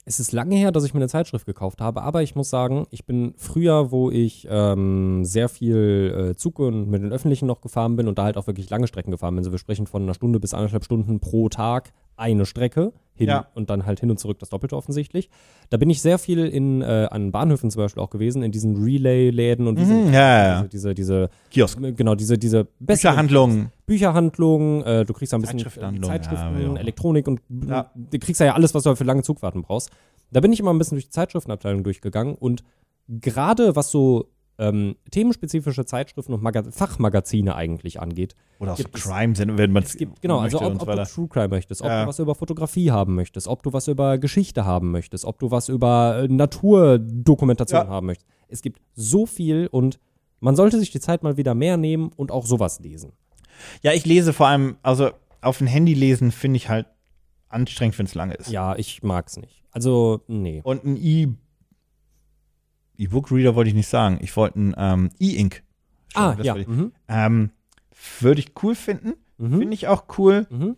Es 0.06 0.22
ist 0.22 0.32
lange 0.32 0.56
her, 0.56 0.72
dass 0.72 0.86
ich 0.86 0.94
mir 0.94 1.00
eine 1.00 1.10
Zeitschrift 1.10 1.46
gekauft 1.46 1.82
habe, 1.82 2.02
aber 2.02 2.22
ich 2.24 2.34
muss 2.36 2.50
sagen, 2.50 2.86
ich 2.92 3.06
bin 3.06 3.34
früher, 3.36 3.92
wo 3.92 4.10
ich 4.10 4.48
ähm, 4.50 5.26
sehr 5.26 5.50
viel 5.50 6.30
äh, 6.32 6.36
Zug 6.38 6.60
und 6.60 6.90
mit 6.90 7.02
den 7.02 7.12
Öffentlichen 7.12 7.46
noch 7.48 7.60
gefahren 7.60 7.98
bin 7.98 8.08
und 8.08 8.18
da 8.18 8.24
halt 8.24 8.38
auch 8.38 8.48
wirklich 8.48 8.70
lange 8.70 8.88
Strecken 8.88 9.12
gefahren 9.12 9.34
bin. 9.36 9.40
Also 9.40 9.52
wir 9.52 9.58
sprechen 9.60 9.86
von 9.86 10.04
einer 10.04 10.14
Stunde 10.14 10.40
bis 10.40 10.54
anderthalb 10.54 10.86
Stunden 10.86 11.20
pro 11.20 11.50
Tag 11.50 11.92
eine 12.16 12.46
Strecke 12.46 12.94
hin 13.18 13.28
Ja. 13.28 13.48
und 13.56 13.70
dann 13.70 13.86
halt 13.86 14.00
hin 14.00 14.10
und 14.12 14.20
zurück 14.20 14.40
das 14.40 14.50
Doppelte 14.50 14.76
offensichtlich. 14.76 15.30
Da 15.70 15.78
bin 15.78 15.90
ich 15.90 16.02
sehr 16.02 16.18
viel 16.20 16.46
in, 16.46 16.82
äh, 16.82 17.08
an 17.12 17.32
Bahnhöfen 17.32 17.70
zum 17.72 17.82
Beispiel 17.82 18.02
auch 18.02 18.10
gewesen, 18.10 18.44
in 18.44 18.52
diesen 18.52 18.76
Relay-Läden 18.84 19.68
und 19.68 19.78
diese, 19.78 19.94
Mhm, 19.94 20.14
ja, 20.14 20.48
ja. 20.48 20.64
diese, 20.64 20.94
diese, 20.94 21.30
Kiosk. 21.52 21.80
genau, 21.96 22.16
diese, 22.16 22.38
diese 22.38 22.68
Bücherhandlungen. 22.80 23.72
Bücherhandlungen, 23.86 24.84
äh, 24.84 25.06
du 25.06 25.14
kriegst 25.14 25.34
da 25.34 25.38
ein 25.38 25.42
bisschen 25.42 25.60
äh, 25.60 26.02
Zeitschriften, 26.02 26.76
ja. 26.76 26.80
Elektronik 26.80 27.28
und 27.28 27.42
du 27.50 28.20
kriegst 28.20 28.40
da 28.42 28.46
ja 28.46 28.54
alles, 28.54 28.74
was 28.74 28.84
du 28.84 28.90
halt 28.90 28.98
für 28.98 29.04
lange 29.04 29.24
Zugfahrten 29.24 29.62
brauchst. 29.62 29.90
Da 30.32 30.40
bin 30.42 30.52
ich 30.54 30.60
immer 30.60 30.74
ein 30.74 30.78
bisschen 30.78 30.96
durch 30.96 31.06
die 31.06 31.12
Zeitschriftenabteilung 31.12 31.84
durchgegangen 31.84 32.36
und 32.36 32.64
gerade 33.08 33.76
was 33.76 33.92
so 33.92 34.28
ähm, 34.60 34.96
themenspezifische 35.12 35.86
Zeitschriften 35.86 36.34
und 36.34 36.42
Maga 36.42 36.64
Fachmagazine 36.72 37.56
eigentlich 37.56 38.00
angeht. 38.00 38.36
Oder 38.60 38.74
auch 38.74 38.78
so 38.78 38.84
es- 38.92 39.04
Crime-Sendungen, 39.04 39.58
wenn 39.60 39.72
man 39.72 39.84
Es 39.84 39.96
gibt, 39.98 40.22
genau, 40.22 40.40
also 40.40 40.60
ob, 40.62 40.82
ob 40.82 40.88
du. 40.96 41.04
True 41.06 41.28
Crime 41.28 41.50
möchtest, 41.50 41.82
ob 41.82 41.88
Ja. 41.88 42.02
du 42.04 42.08
was 42.10 42.20
über 42.20 42.34
Fotografie 42.36 42.90
haben 42.92 43.14
möchtest, 43.16 43.48
ob 43.48 43.62
du 43.64 43.72
was 43.74 43.88
über 43.88 44.18
Geschichte 44.18 44.66
haben 44.66 44.92
möchtest, 44.92 45.26
ob 45.26 45.38
du 45.40 45.52
was 45.52 45.70
über 45.70 46.24
äh, 46.24 46.28
Naturdokumentation 46.28 47.82
Ja. 47.82 47.88
haben 47.88 48.08
möchtest. 48.08 48.28
Es 48.48 48.62
gibt 48.62 48.82
so 48.96 49.26
viel 49.26 49.68
und 49.72 50.00
man 50.40 50.56
sollte 50.56 50.80
sich 50.80 50.92
die 50.92 51.00
Zeit 51.00 51.24
mal 51.24 51.38
wieder 51.38 51.54
mehr 51.56 51.78
nehmen 51.78 52.12
und 52.16 52.32
auch 52.32 52.46
sowas 52.46 52.80
lesen. 52.80 53.12
Ja, 53.82 53.92
ich 53.94 54.06
lese 54.06 54.34
vor 54.34 54.48
allem, 54.48 54.78
also 54.84 55.10
auf 55.42 55.58
dem 55.58 55.68
Handy 55.68 55.94
lesen 55.94 56.32
finde 56.32 56.58
ich 56.58 56.70
halt 56.70 56.86
anstrengend, 57.50 57.98
wenn 57.98 58.06
es 58.06 58.16
lange 58.16 58.36
ist. 58.36 58.50
Ja, 58.52 58.76
ich 58.76 59.02
mag's 59.04 59.38
nicht. 59.38 59.64
Also, 59.72 60.22
nee. 60.28 60.62
Und 60.64 60.84
ein 60.86 60.96
E- 60.98 61.30
E-Book-Reader 62.98 63.56
wollte 63.56 63.70
ich 63.70 63.76
nicht 63.76 63.88
sagen. 63.90 64.20
Ich 64.22 64.36
wollte 64.36 64.60
ein 64.60 64.76
ähm, 64.78 65.10
E-Ink. 65.20 65.64
Ah, 66.14 66.36
Das 66.36 66.46
ja. 66.46 66.54
wollte 66.56 66.70
ich- 66.72 66.78
Mhm. 66.78 66.92
Ähm, 67.08 67.50
würde 68.20 68.40
ich 68.40 68.52
cool 68.64 68.76
finden. 68.76 69.14
Mhm. 69.38 69.60
Finde 69.60 69.74
ich 69.74 69.88
auch 69.88 70.06
cool. 70.18 70.48
Mhm. 70.50 70.76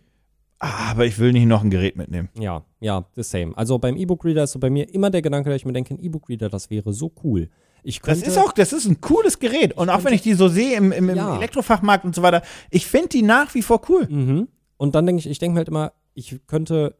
Aber 0.62 1.06
ich 1.06 1.18
will 1.20 1.32
nicht 1.32 1.46
noch 1.46 1.64
ein 1.64 1.70
Gerät 1.70 1.96
mitnehmen. 1.96 2.28
Ja, 2.38 2.64
ja, 2.82 3.06
the 3.16 3.24
same. 3.24 3.54
Also 3.56 3.78
beim 3.80 3.96
E-Book-Reader 3.96 4.44
ist 4.44 4.52
so 4.52 4.60
bei 4.60 4.70
mir 4.70 4.94
immer 4.94 5.10
der 5.10 5.22
Gedanke, 5.22 5.50
dass 5.50 5.56
ich 5.58 5.66
mir 5.66 5.72
denke, 5.72 5.94
ein 5.94 6.04
E-Book-Reader, 6.04 6.50
das 6.50 6.70
wäre 6.70 6.92
so 6.92 7.12
cool. 7.24 7.50
Ich 7.82 8.00
Das 8.02 8.06
könnte, 8.20 8.26
ist 8.30 8.38
auch, 8.38 8.52
das 8.52 8.74
ist 8.74 8.86
ein 8.86 9.00
cooles 9.00 9.40
Gerät. 9.40 9.78
Und 9.78 9.90
auch 9.90 10.04
wenn 10.04 10.14
ich 10.14 10.22
die 10.22 10.34
so 10.34 10.50
sehe 10.50 10.76
im, 10.76 10.92
im, 10.92 11.08
im 11.10 11.16
Ja. 11.16 11.38
Elektrofachmarkt 11.38 12.04
und 12.04 12.14
so 12.14 12.22
weiter, 12.24 12.42
ich 12.72 12.86
finde 12.88 13.08
die 13.10 13.22
nach 13.22 13.54
wie 13.56 13.62
vor 13.62 13.82
cool. 13.88 14.06
Mhm. 14.10 14.48
Und 14.76 14.96
dann 14.96 15.06
denke 15.06 15.22
ich, 15.22 15.30
ich 15.30 15.40
denke 15.40 15.58
halt 15.58 15.70
immer, 15.70 15.94
ich 16.14 16.42
könnte 16.46 16.96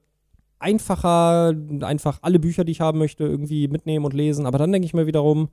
einfacher, 0.60 1.54
einfach 1.82 2.20
alle 2.22 2.40
Bücher, 2.40 2.64
die 2.64 2.72
ich 2.72 2.82
haben 2.82 3.00
möchte, 3.00 3.24
irgendwie 3.24 3.68
mitnehmen 3.68 4.06
und 4.06 4.14
lesen. 4.14 4.46
Aber 4.46 4.58
dann 4.58 4.72
denke 4.72 4.86
ich 4.86 4.94
mir 4.94 5.08
wiederum, 5.08 5.50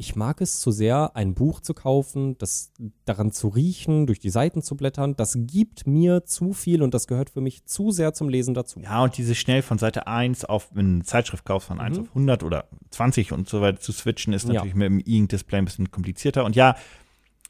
ich 0.00 0.14
mag 0.14 0.40
es 0.40 0.60
zu 0.60 0.70
sehr, 0.70 1.16
ein 1.16 1.34
Buch 1.34 1.58
zu 1.60 1.74
kaufen, 1.74 2.38
das 2.38 2.72
daran 3.04 3.32
zu 3.32 3.48
riechen, 3.48 4.06
durch 4.06 4.20
die 4.20 4.30
Seiten 4.30 4.62
zu 4.62 4.76
blättern. 4.76 5.16
Das 5.16 5.36
gibt 5.40 5.88
mir 5.88 6.24
zu 6.24 6.52
viel 6.52 6.82
und 6.82 6.94
das 6.94 7.08
gehört 7.08 7.30
für 7.30 7.40
mich 7.40 7.64
zu 7.64 7.90
sehr 7.90 8.12
zum 8.14 8.28
Lesen 8.28 8.54
dazu. 8.54 8.78
Ja, 8.78 9.02
und 9.02 9.18
diese 9.18 9.34
schnell 9.34 9.60
von 9.60 9.76
Seite 9.78 10.06
1 10.06 10.44
auf, 10.44 10.68
wenn 10.72 10.86
du 10.86 10.92
eine 10.98 11.02
Zeitschrift 11.04 11.44
kaufst, 11.44 11.66
von 11.66 11.80
1 11.80 11.98
auf 11.98 12.06
100 12.10 12.44
oder 12.44 12.66
20 12.90 13.32
und 13.32 13.48
so 13.48 13.60
weiter 13.60 13.80
zu 13.80 13.90
switchen, 13.90 14.32
ist 14.32 14.44
Mhm. 14.46 14.52
Ja. 14.52 14.60
natürlich 14.60 14.76
mit 14.76 14.86
dem 14.86 15.00
E-Ink-Display 15.00 15.58
ein 15.58 15.64
bisschen 15.64 15.90
komplizierter. 15.90 16.44
Und 16.44 16.54
ja, 16.54 16.76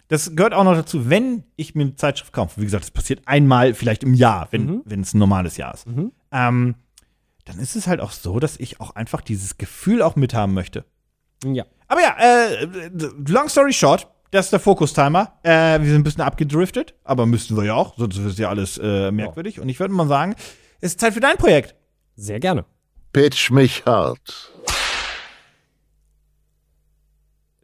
das 0.09 0.35
gehört 0.35 0.55
auch 0.55 0.65
noch 0.65 0.75
dazu, 0.75 1.11
wenn 1.11 1.45
ich 1.57 1.75
mir 1.75 1.83
eine 1.83 1.97
Zeitschrift 1.97 2.33
kaufe. 2.33 2.59
Wie 2.63 2.65
gesagt, 2.65 2.85
das 2.85 2.91
passiert 2.91 3.21
einmal 3.27 3.75
vielleicht 3.75 4.03
im 4.05 4.15
Jahr, 4.15 4.49
wenn, 4.53 4.65
Mhm. 4.65 4.83
wenn 4.87 5.01
es 5.03 5.13
ein 5.13 5.19
normales 5.19 5.59
Jahr 5.59 5.75
ist. 5.75 5.87
Mhm. 5.87 6.13
Ähm, 6.33 6.77
dann 7.49 7.59
ist 7.59 7.77
es 7.77 7.87
halt 7.87 8.01
auch 8.01 8.13
so, 8.13 8.39
dass 8.41 8.59
ich 8.59 8.81
auch 8.81 8.95
einfach 8.95 9.23
dieses 9.23 9.57
Gefühl 9.57 10.03
auch 10.03 10.17
mithaben 10.17 10.53
möchte. 10.53 10.85
Ja. 11.45 11.65
Aber 11.87 12.01
ja, 12.03 12.17
äh, 12.19 12.69
long 13.27 13.49
story 13.49 13.73
short, 13.73 14.07
das 14.31 14.47
ist 14.47 14.53
der 14.53 14.61
Fokus-Timer. 14.61 15.33
Äh, 15.43 15.81
wir 15.81 15.87
sind 15.87 16.01
ein 16.01 16.05
bisschen 16.05 16.23
abgedriftet, 16.23 16.95
aber 17.05 17.25
müssten 17.25 17.57
wir 17.57 17.65
ja 17.65 17.75
auch, 17.75 17.97
sonst 17.97 18.19
ist 18.19 18.39
ja 18.39 18.51
alles 18.51 18.79
äh, 18.79 19.11
merkwürdig. 19.11 19.61
Und 19.61 19.71
ich 19.71 19.81
würde 19.81 19.95
mal 19.95 20.07
sagen, 20.07 20.35
es 20.81 20.93
ist 20.93 21.01
Zeit 21.01 21.15
für 21.15 21.21
dein 21.21 21.39
Projekt. 21.39 21.75
Sehr 22.17 22.39
gerne. 22.39 22.67
Pitch 23.13 23.51
mich 23.51 23.87
hart. 23.87 24.53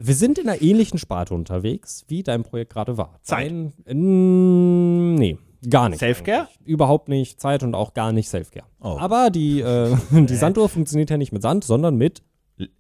Wir 0.07 0.15
sind 0.15 0.39
in 0.39 0.51
einer 0.51 0.61
ähnlichen 0.61 0.99
Sparte 0.99 1.33
unterwegs, 1.33 2.05
wie 2.09 2.23
dein 2.23 2.43
Projekt 2.43 2.75
gerade 2.75 2.99
war. 2.99 3.19
Zeit. 3.23 3.51
Dein, 3.51 3.73
ähm, 3.87 5.15
nee, 5.15 5.39
gar 5.71 5.89
nicht. 5.89 6.01
Selfcare? 6.01 6.43
eigentlich. 6.43 6.69
Überhaupt 6.69 7.09
nicht 7.09 7.41
Zeit 7.41 7.63
und 7.63 7.75
auch 7.75 7.95
gar 7.95 8.13
nicht 8.13 8.29
Selfcare. 8.29 8.67
Oh. 8.81 8.99
Aber 8.99 9.31
die, 9.31 9.61
äh, 9.61 9.97
die 10.11 10.37
Sanduhr 10.37 10.69
funktioniert 10.69 11.09
ja 11.09 11.17
nicht 11.17 11.33
mit 11.33 11.41
Sand, 11.41 11.65
sondern 11.65 11.97
mit 11.97 12.23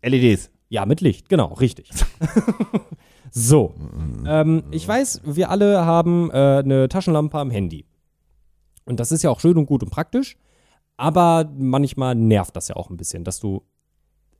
LEDs. 0.02 0.50
Ja, 0.68 0.84
mit 0.84 1.00
Licht, 1.00 1.30
genau, 1.30 1.54
richtig. 1.54 1.88
so. 3.30 3.72
Ähm, 4.26 4.64
ich 4.70 4.86
weiß, 4.86 5.22
wir 5.24 5.48
alle 5.48 5.86
haben 5.86 6.30
äh, 6.30 6.34
eine 6.34 6.90
Taschenlampe 6.90 7.38
am 7.38 7.50
Handy. 7.50 7.86
Und 8.84 9.00
das 9.00 9.12
ist 9.12 9.22
ja 9.22 9.30
auch 9.30 9.40
schön 9.40 9.56
und 9.56 9.64
gut 9.64 9.82
und 9.82 9.88
praktisch. 9.88 10.36
Aber 10.98 11.50
manchmal 11.56 12.14
nervt 12.14 12.54
das 12.54 12.68
ja 12.68 12.76
auch 12.76 12.90
ein 12.90 12.98
bisschen, 12.98 13.24
dass 13.24 13.40
du 13.40 13.62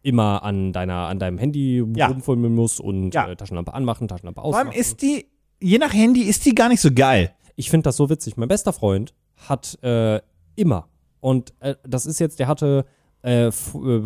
immer 0.04 0.42
an 0.44 0.72
deiner, 0.72 1.08
an 1.08 1.18
deinem 1.18 1.38
Handy 1.38 1.82
Ja. 1.96 2.06
rumfummeln 2.08 2.54
musst 2.54 2.80
und 2.80 3.12
Ja. 3.14 3.28
äh, 3.28 3.36
Taschenlampe 3.36 3.74
anmachen, 3.74 4.06
Taschenlampe 4.06 4.40
Vor 4.42 4.54
allem 4.56 4.68
ausmachen. 4.68 4.78
ist 4.80 5.02
die, 5.02 5.26
je 5.60 5.78
nach 5.78 5.92
Handy, 5.92 6.22
ist 6.22 6.44
die 6.46 6.54
gar 6.54 6.68
nicht 6.68 6.80
so 6.80 6.90
geil. 6.94 7.32
Ich 7.56 7.70
finde 7.70 7.84
das 7.84 7.96
so 7.96 8.10
witzig. 8.10 8.36
Mein 8.36 8.48
bester 8.48 8.72
Freund 8.72 9.14
hat 9.48 9.78
äh, 9.82 10.20
immer. 10.56 10.88
Und 11.20 11.54
äh, 11.60 11.74
das 11.88 12.04
ist 12.06 12.20
jetzt, 12.20 12.38
der 12.38 12.48
hatte, 12.48 12.84
äh, 13.22 13.46
äh, 13.46 13.50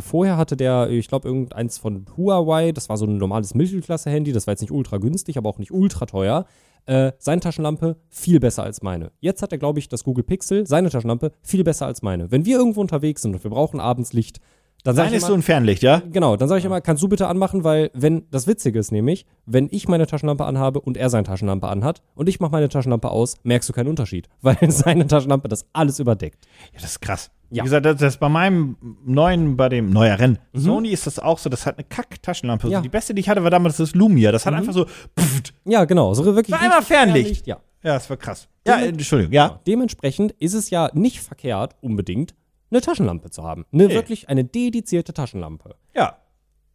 vorher 0.00 0.36
hatte 0.36 0.56
der, 0.56 0.88
ich 0.90 1.08
glaube, 1.08 1.26
irgendeins 1.26 1.78
von 1.78 2.06
Huawei, 2.16 2.70
das 2.72 2.88
war 2.88 2.96
so 2.96 3.04
ein 3.06 3.16
normales 3.16 3.54
Mittelklasse-Handy, 3.54 4.32
das 4.32 4.46
war 4.46 4.52
jetzt 4.52 4.60
nicht 4.60 4.70
ultra 4.70 4.98
günstig, 4.98 5.36
aber 5.36 5.48
auch 5.50 5.58
nicht 5.58 5.72
ultra 5.72 6.06
teuer. 6.06 6.46
Äh, 6.86 7.12
seine 7.18 7.40
Taschenlampe 7.40 7.96
viel 8.08 8.38
besser 8.40 8.62
als 8.62 8.82
meine. 8.82 9.10
Jetzt 9.20 9.42
hat 9.42 9.50
er, 9.52 9.58
glaube 9.58 9.78
ich, 9.78 9.88
das 9.88 10.04
Google 10.04 10.24
Pixel, 10.24 10.66
seine 10.66 10.88
Taschenlampe 10.90 11.32
viel 11.42 11.64
besser 11.64 11.84
als 11.86 12.00
meine. 12.02 12.30
Wenn 12.30 12.46
wir 12.46 12.56
irgendwo 12.56 12.80
unterwegs 12.80 13.22
sind 13.22 13.34
und 13.34 13.42
wir 13.44 13.50
brauchen 13.50 13.80
abends 13.80 14.12
Licht, 14.14 14.38
dann 14.84 14.94
sage 14.94 15.06
Sein 15.08 15.12
ich 15.14 15.16
ist 15.18 15.22
immer, 15.24 15.28
so 15.28 15.34
ein 15.34 15.42
Fernlicht, 15.42 15.82
ja? 15.82 16.02
Genau, 16.10 16.36
dann 16.36 16.48
sage 16.48 16.60
ich 16.60 16.64
immer, 16.64 16.80
kannst 16.80 17.02
du 17.02 17.08
bitte 17.08 17.26
anmachen, 17.26 17.64
weil 17.64 17.90
wenn 17.94 18.26
das 18.30 18.46
Witzige 18.46 18.78
ist 18.78 18.92
nämlich, 18.92 19.26
wenn 19.44 19.68
ich 19.70 19.88
meine 19.88 20.06
Taschenlampe 20.06 20.44
anhabe 20.44 20.80
und 20.80 20.96
er 20.96 21.10
seine 21.10 21.24
Taschenlampe 21.24 21.68
anhat 21.68 22.00
und 22.14 22.28
ich 22.28 22.38
mache 22.40 22.52
meine 22.52 22.68
Taschenlampe 22.68 23.10
aus, 23.10 23.36
merkst 23.42 23.68
du 23.68 23.72
keinen 23.72 23.88
Unterschied, 23.88 24.28
weil 24.40 24.56
seine 24.70 25.06
Taschenlampe 25.06 25.48
das 25.48 25.66
alles 25.72 25.98
überdeckt. 25.98 26.46
Ja, 26.72 26.80
das 26.80 26.92
ist 26.92 27.00
krass. 27.00 27.30
Ja. 27.50 27.62
Wie 27.62 27.64
gesagt, 27.64 27.86
das, 27.86 27.96
das 27.96 28.16
bei 28.18 28.28
meinem 28.28 28.76
neuen, 29.04 29.56
bei 29.56 29.68
dem 29.70 29.90
neueren 29.90 30.38
Sony 30.52 30.90
ist 30.90 31.06
das 31.06 31.18
auch 31.18 31.38
so, 31.38 31.48
das 31.48 31.64
hat 31.64 31.78
eine 31.78 31.84
Kack-Taschenlampe. 31.84 32.68
Ja. 32.68 32.82
Die 32.82 32.90
beste, 32.90 33.14
die 33.14 33.20
ich 33.20 33.28
hatte, 33.28 33.42
war 33.42 33.50
damals 33.50 33.78
das 33.78 33.94
Lumia. 33.94 34.32
Das 34.32 34.44
hat 34.44 34.52
einfach 34.52 34.74
so, 34.74 34.84
pfft. 35.18 35.54
Ja, 35.64 35.86
genau, 35.86 36.12
so 36.12 36.24
wirklich. 36.26 36.50
War 36.50 36.60
einmal 36.60 36.78
richtig 36.78 36.96
Fernlicht. 36.96 37.46
Ja. 37.46 37.56
ja, 37.82 37.94
das 37.94 38.08
war 38.10 38.18
krass. 38.18 38.48
Ja, 38.66 38.76
Dem- 38.76 38.84
äh, 38.84 38.88
Entschuldigung, 38.88 39.32
ja. 39.32 39.60
Dementsprechend 39.66 40.32
ist 40.32 40.52
es 40.52 40.68
ja 40.68 40.90
nicht 40.92 41.20
verkehrt, 41.20 41.74
unbedingt 41.80 42.34
eine 42.70 42.80
Taschenlampe 42.80 43.30
zu 43.30 43.42
haben. 43.42 43.64
Eine 43.72 43.88
Nee. 43.88 43.94
wirklich 43.94 44.28
eine 44.28 44.44
dedizierte 44.44 45.12
Taschenlampe. 45.14 45.76
Ja. 45.94 46.18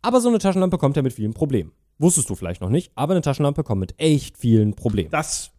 Aber 0.02 0.20
so 0.22 0.30
eine 0.30 0.40
Taschenlampe 0.40 0.78
kommt 0.78 0.96
ja 0.98 1.02
mit 1.02 1.14
vielen 1.14 1.34
Problemen. 1.34 1.72
Wusstest 1.98 2.30
du 2.30 2.36
vielleicht 2.36 2.62
noch 2.62 2.70
nicht, 2.70 2.92
aber 2.96 3.14
eine 3.14 3.22
Taschenlampe 3.22 3.64
kommt 3.64 3.80
mit 3.80 3.94
echt 4.00 4.38
vielen 4.38 4.74
Problemen. 4.74 5.12
Das, 5.12 5.52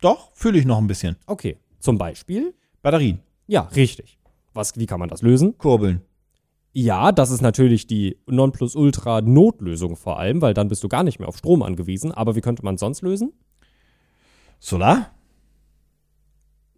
doch, 0.00 0.30
fühle 0.34 0.58
ich 0.58 0.64
noch 0.66 0.78
ein 0.78 0.86
bisschen. 0.86 1.16
Okay, 1.26 1.56
zum 1.78 1.96
Beispiel, 1.96 2.54
Batterien, 2.82 3.20
ja, 3.46 3.62
richtig. 3.62 4.18
Was, 4.52 4.76
wie 4.76 4.86
kann 4.86 4.98
man 5.00 5.08
das 5.08 5.22
lösen? 5.22 5.56
Kurbeln. 5.58 6.02
Ja, 6.72 7.10
das 7.12 7.30
ist 7.30 7.40
natürlich 7.40 7.86
die 7.86 8.18
Nonplusultra-Notlösung 8.26 9.96
vor 9.96 10.18
allem, 10.18 10.40
weil 10.42 10.54
dann 10.54 10.68
bist 10.68 10.82
du 10.84 10.88
gar 10.88 11.02
nicht 11.02 11.18
mehr 11.18 11.28
auf 11.28 11.36
Strom 11.38 11.62
angewiesen. 11.62 12.12
Aber 12.12 12.36
wie 12.36 12.40
könnte 12.40 12.64
man 12.64 12.74
es 12.74 12.80
sonst 12.80 13.02
lösen? 13.02 13.32
Solar? 14.60 15.10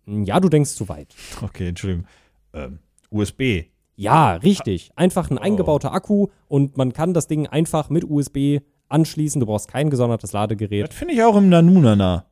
Ja, 0.07 0.41
du 0.41 0.49
denkst 0.49 0.71
zu 0.73 0.89
weit. 0.89 1.15
Okay, 1.43 1.69
Entschuldigung. 1.69 2.07
Ähm, 2.55 2.79
USB. 3.11 3.65
Ja, 3.97 4.35
richtig. 4.37 4.91
Einfach 4.97 5.31
Oh. 5.31 5.35
ein 5.35 5.39
eingebauter 5.39 5.93
Akku 5.93 6.29
und 6.49 6.77
man 6.77 6.93
kann 6.93 7.15
das 7.15 7.27
Ding 7.27 7.47
einfach 7.47 7.91
mit 7.91 8.05
USB 8.05 8.61
anschließen. 8.89 9.41
Du 9.41 9.47
brauchst 9.47 9.69
kein 9.69 9.91
gesondertes 9.91 10.33
Ladegerät. 10.33 10.89
Das 10.89 10.95
finde 10.95 11.15
ich 11.15 11.23
auch 11.23 11.37
im 11.37 11.49
Nanunana. 11.49 12.27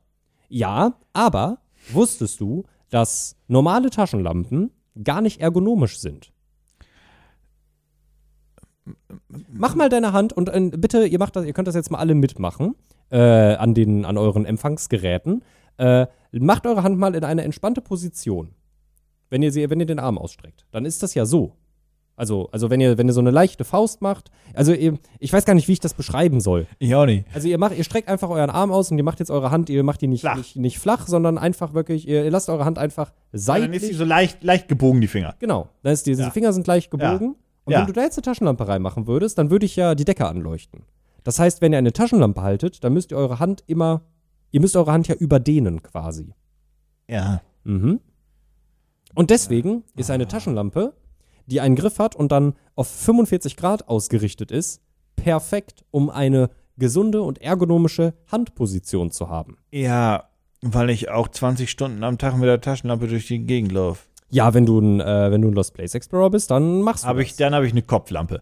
Ja, 0.49 0.95
aber 1.13 1.59
wusstest 1.91 2.39
du, 2.39 2.63
dass 2.89 3.35
normale 3.47 3.89
Taschenlampen 3.89 4.71
gar 5.03 5.21
nicht 5.21 5.39
ergonomisch 5.39 5.99
sind? 5.99 6.31
Mach 9.53 9.75
mal 9.75 9.89
deine 9.89 10.11
Hand 10.13 10.33
und 10.33 10.49
äh, 10.49 10.71
bitte, 10.75 11.05
ihr 11.05 11.19
macht 11.19 11.35
das, 11.35 11.45
ihr 11.45 11.53
könnt 11.53 11.67
das 11.67 11.75
jetzt 11.75 11.91
mal 11.91 11.99
alle 11.99 12.15
mitmachen 12.15 12.75
äh, 13.09 13.19
an 13.55 13.73
den, 13.73 14.03
an 14.05 14.17
euren 14.17 14.45
Empfangsgeräten. 14.45 15.43
Äh, 15.77 16.07
macht 16.31 16.65
eure 16.65 16.83
Hand 16.83 16.97
mal 16.97 17.15
in 17.15 17.23
eine 17.23 17.43
entspannte 17.43 17.81
Position, 17.81 18.49
wenn 19.31 19.41
ihr 19.41 19.51
sie, 19.51 19.67
wenn 19.69 19.79
ihr 19.79 19.85
den 19.87 19.97
Arm 19.99 20.19
ausstreckt. 20.19 20.65
Dann 20.71 20.85
ist 20.85 21.01
das 21.01 21.15
ja 21.15 21.25
so. 21.25 21.53
Also, 22.17 22.49
also 22.51 22.69
wenn 22.69 22.79
ihr, 22.81 22.99
wenn 22.99 23.07
ihr 23.07 23.13
so 23.13 23.21
eine 23.21 23.31
leichte 23.31 23.63
Faust 23.63 24.01
macht, 24.01 24.29
also 24.53 24.73
ihr, 24.73 24.99
ich 25.17 25.33
weiß 25.33 25.45
gar 25.45 25.55
nicht, 25.55 25.67
wie 25.67 25.71
ich 25.71 25.79
das 25.79 25.95
beschreiben 25.95 26.39
soll. 26.39 26.67
Ich 26.77 26.93
auch 26.93 27.05
nicht. 27.07 27.25
Also 27.33 27.47
ihr 27.47 27.57
macht, 27.57 27.75
ihr 27.75 27.83
streckt 27.83 28.09
einfach 28.09 28.29
euren 28.29 28.51
Arm 28.51 28.71
aus 28.71 28.91
und 28.91 28.97
ihr 28.99 29.03
macht 29.03 29.19
jetzt 29.19 29.31
eure 29.31 29.49
Hand, 29.49 29.69
ihr 29.71 29.81
macht 29.83 30.01
die 30.01 30.07
nicht 30.07 30.21
Flach. 30.21 30.37
Nicht, 30.37 30.55
nicht 30.57 30.77
flach, 30.77 31.07
sondern 31.07 31.39
einfach 31.39 31.73
wirklich, 31.73 32.07
ihr, 32.07 32.23
ihr 32.23 32.29
lasst 32.29 32.49
eure 32.49 32.65
Hand 32.65 32.77
einfach 32.77 33.09
Dann 33.09 33.15
ist 33.33 33.41
sie 33.41 33.45
seitlich. 33.45 33.97
so 33.97 34.03
leicht, 34.05 34.43
leicht 34.43 34.67
gebogen, 34.67 35.01
die 35.01 35.07
Finger. 35.07 35.33
Genau. 35.39 35.69
Dann 35.81 35.93
ist 35.93 36.05
die, 36.05 36.11
diese 36.11 36.23
Ja. 36.23 36.29
Finger 36.29 36.53
sind 36.53 36.67
leicht 36.67 36.91
gebogen. 36.91 37.35
Und 37.63 37.73
Ja. 37.73 37.79
wenn 37.79 37.87
du 37.87 37.93
da 37.93 38.01
jetzt 38.01 38.17
eine 38.17 38.23
Taschenlampe 38.23 38.67
reinmachen 38.67 39.07
würdest, 39.07 39.37
dann 39.39 39.49
würde 39.49 39.65
ich 39.65 39.75
ja 39.75 39.95
die 39.95 40.05
Decke 40.05 40.27
anleuchten. 40.27 40.83
Das 41.23 41.39
heißt, 41.39 41.61
wenn 41.61 41.71
ihr 41.71 41.77
eine 41.79 41.93
Taschenlampe 41.93 42.41
haltet, 42.41 42.83
dann 42.83 42.93
müsst 42.93 43.11
ihr 43.11 43.17
eure 43.17 43.39
Hand 43.39 43.63
immer, 43.67 44.01
ihr 44.51 44.59
müsst 44.61 44.75
eure 44.75 44.91
Hand 44.91 45.07
ja 45.07 45.15
überdehnen 45.15 45.81
quasi. 45.81 46.33
Ja. 47.07 47.41
Mhm. 47.63 47.99
Und 49.15 49.29
deswegen 49.29 49.83
ist 49.95 50.11
eine 50.11 50.27
Taschenlampe, 50.27 50.93
die 51.45 51.61
einen 51.61 51.75
Griff 51.75 51.99
hat 51.99 52.15
und 52.15 52.31
dann 52.31 52.53
auf 52.75 52.87
45 52.87 53.57
Grad 53.57 53.87
ausgerichtet 53.87 54.51
ist, 54.51 54.81
perfekt, 55.15 55.83
um 55.91 56.09
eine 56.09 56.49
gesunde 56.77 57.21
und 57.21 57.41
ergonomische 57.41 58.13
Handposition 58.31 59.11
zu 59.11 59.29
haben. 59.29 59.57
Ja, 59.71 60.29
weil 60.61 60.89
ich 60.89 61.09
auch 61.09 61.27
20 61.27 61.69
Stunden 61.69 62.03
am 62.03 62.17
Tag 62.17 62.37
mit 62.37 62.47
der 62.47 62.61
Taschenlampe 62.61 63.07
durch 63.07 63.27
die 63.27 63.39
Gegend 63.39 63.71
laufe. 63.71 64.05
Ja, 64.29 64.53
wenn 64.53 64.65
du 64.65 64.79
ein, 64.79 65.01
äh, 65.01 65.31
wenn 65.31 65.41
du 65.41 65.49
ein 65.49 65.53
Lost 65.53 65.73
Place 65.73 65.93
Explorer 65.93 66.29
bist, 66.29 66.51
dann 66.51 66.81
machst 66.81 67.03
du 67.03 67.07
Hab 67.07 67.17
das. 67.17 67.25
ich, 67.25 67.35
dann 67.35 67.53
habe 67.53 67.65
ich 67.65 67.73
eine 67.73 67.81
Kopflampe. 67.81 68.41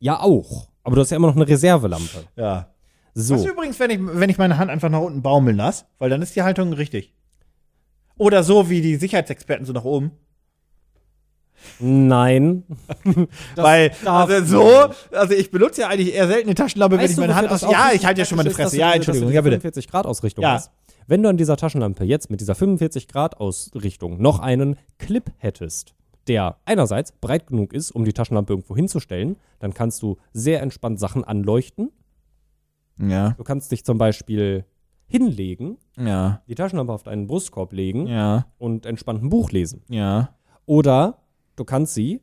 Ja, 0.00 0.20
auch. 0.20 0.68
Aber 0.82 0.96
du 0.96 1.02
hast 1.02 1.10
ja 1.10 1.16
immer 1.16 1.28
noch 1.28 1.36
eine 1.36 1.46
Reservelampe. 1.46 2.24
Ja. 2.36 2.70
So. 3.14 3.34
Was 3.34 3.44
übrigens, 3.46 3.78
wenn 3.80 3.90
ich, 3.90 3.98
wenn 4.02 4.28
ich 4.28 4.36
meine 4.36 4.58
Hand 4.58 4.70
einfach 4.70 4.90
nach 4.90 5.00
unten 5.00 5.22
baumeln 5.22 5.56
lasse, 5.56 5.84
weil 5.98 6.10
dann 6.10 6.22
ist 6.22 6.36
die 6.36 6.42
Haltung 6.42 6.72
richtig. 6.72 7.14
Oder 8.18 8.42
so 8.42 8.70
wie 8.70 8.80
die 8.80 8.96
Sicherheitsexperten 8.96 9.66
so 9.66 9.72
nach 9.72 9.84
oben. 9.84 10.12
Nein. 11.80 12.64
Weil, 13.54 13.92
also 14.04 14.44
so, 14.44 15.16
also 15.16 15.34
ich 15.34 15.50
benutze 15.50 15.82
ja 15.82 15.88
eigentlich 15.88 16.14
eher 16.14 16.26
selten 16.28 16.48
eine 16.48 16.54
Taschenlampe, 16.54 16.96
wenn 16.96 17.02
Weißt 17.02 17.10
ich 17.12 17.16
du, 17.16 17.20
meine 17.22 17.34
Hand 17.34 17.50
aus. 17.50 17.62
Ja, 17.62 17.90
ich 17.92 18.04
halte 18.06 18.20
ja 18.20 18.24
schon 18.24 18.36
meine 18.36 18.50
ist, 18.50 18.56
Fresse. 18.56 18.70
dass 18.70 18.78
Ja, 18.78 18.92
Entschuldigung, 18.92 19.30
ja 19.30 19.40
die 19.40 19.44
bitte. 19.50 19.60
45 19.60 19.88
Grad 19.88 20.06
Ausrichtung 20.06 20.42
Ja. 20.42 20.62
Wenn 21.08 21.22
du 21.22 21.28
an 21.28 21.36
dieser 21.36 21.56
Taschenlampe 21.56 22.04
jetzt 22.04 22.30
mit 22.30 22.40
dieser 22.40 22.54
45 22.54 23.08
Grad 23.08 23.38
Ausrichtung 23.38 24.20
noch 24.20 24.40
einen 24.40 24.76
Clip 24.98 25.30
hättest, 25.38 25.94
der 26.26 26.56
einerseits 26.64 27.12
breit 27.12 27.46
genug 27.46 27.72
ist, 27.72 27.92
um 27.92 28.04
die 28.04 28.12
Taschenlampe 28.12 28.52
irgendwo 28.52 28.74
hinzustellen, 28.74 29.36
dann 29.60 29.72
kannst 29.72 30.02
du 30.02 30.16
sehr 30.32 30.62
entspannt 30.62 30.98
Sachen 30.98 31.22
anleuchten. 31.24 31.90
Ja, 32.98 33.34
Du 33.36 33.44
kannst 33.44 33.70
dich 33.72 33.84
zum 33.84 33.98
Beispiel 33.98 34.64
hinlegen, 35.06 35.78
ja, 35.96 36.42
die 36.48 36.54
Taschenlampe 36.54 36.92
auf 36.92 37.02
deinen 37.02 37.26
Brustkorb 37.26 37.72
legen 37.72 38.06
ja, 38.06 38.46
und 38.58 38.86
entspannt 38.86 39.22
ein 39.22 39.28
Buch 39.30 39.50
lesen. 39.52 39.82
ja, 39.88 40.34
Oder 40.66 41.18
du 41.56 41.64
kannst 41.64 41.94
sie 41.94 42.20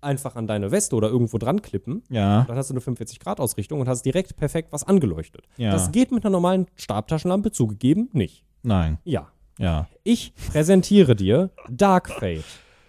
einfach 0.00 0.34
an 0.36 0.46
deine 0.48 0.70
Weste 0.72 0.96
oder 0.96 1.08
irgendwo 1.08 1.38
dran 1.38 1.62
klippen. 1.62 2.02
ja. 2.10 2.42
Dann 2.44 2.56
hast 2.56 2.70
du 2.70 2.74
eine 2.74 2.80
45-Grad-Ausrichtung 2.80 3.80
und 3.80 3.88
hast 3.88 4.02
direkt 4.02 4.36
perfekt 4.36 4.72
was 4.72 4.82
angeleuchtet. 4.84 5.46
Ja. 5.56 5.70
Das 5.70 5.92
geht 5.92 6.10
mit 6.10 6.24
einer 6.24 6.32
normalen 6.32 6.66
Stabtaschenlampe 6.74 7.52
zugegeben 7.52 8.08
nicht. 8.12 8.44
Nein, 8.62 8.98
Ja. 9.04 9.28
ja. 9.58 9.86
Ich 10.04 10.32
präsentiere 10.34 11.14
dir 11.16 11.50
Dark 11.70 12.08
Fate. 12.10 12.44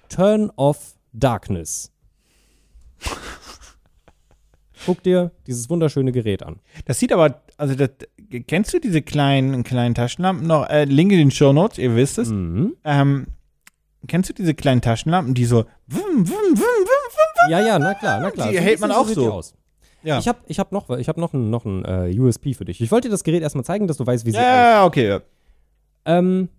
Turn 0.10 0.52
off 0.56 0.96
Darkness. 1.12 1.91
Guck 4.86 5.04
dir 5.04 5.32
dieses 5.48 5.69
wunderschöne 5.69 6.12
Gerät 6.12 6.43
an. 6.43 6.60
Das 6.86 7.00
sieht 7.00 7.12
aber, 7.12 7.41
also 7.58 7.76
das, 7.76 7.89
kennst 8.48 8.74
du 8.74 8.80
diese 8.80 9.02
kleinen, 9.02 9.63
kleinen 9.63 9.96
Taschenlampen 9.96 10.48
noch? 10.48 10.69
Äh, 10.69 10.86
Link 10.86 11.12
in 11.12 11.17
den 11.17 11.32
Show 11.32 11.54
Notes, 11.54 11.78
ihr 11.78 11.96
wisst 11.96 12.17
es. 12.17 12.30
Mhm. 12.30 12.76
Ähm, 12.84 13.28
kennst 14.08 14.30
du 14.30 14.34
diese 14.34 14.54
kleinen 14.54 14.82
Taschenlampen, 14.82 15.34
die 15.34 15.46
so 15.46 15.65
wum, 15.88 16.02
wum, 16.15 16.28
wum, 16.28 17.50
Ja, 17.50 17.60
ja, 17.60 17.80
na 17.80 17.93
klar, 17.93 18.19
na 18.19 18.32
klar. 18.32 18.50
Die 18.50 18.58
So 18.58 18.62
hält 18.62 18.80
man 18.80 18.91
auch 18.91 19.08
so. 19.08 19.32
Aus. 19.32 19.54
Ja. 20.04 20.19
Ich 20.19 20.28
habe 20.28 20.39
ich 20.48 20.60
hab 20.60 20.72
noch, 20.72 20.89
ich 20.89 21.08
hab 21.08 21.17
noch 21.17 21.34
ein, 21.34 21.50
noch 21.50 21.65
ein 21.65 21.86
äh, 21.86 22.19
USP 22.19 22.54
für 22.54 22.65
dich. 22.65 22.82
Ich 22.82 22.91
wollte 22.91 23.08
dir 23.08 23.12
das 23.12 23.24
Gerät 23.24 23.41
erstmal 23.41 23.63
zeigen, 23.63 23.88
dass 23.88 23.98
du 23.98 24.06
weißt, 24.06 24.26
wie 24.26 24.32
sie 24.32 24.38
ja, 24.38 24.43
ja, 24.43 24.72
ja, 24.72 24.86
okay. 24.86 25.08
Ja. 25.08 25.22
Ähm, 26.06 26.50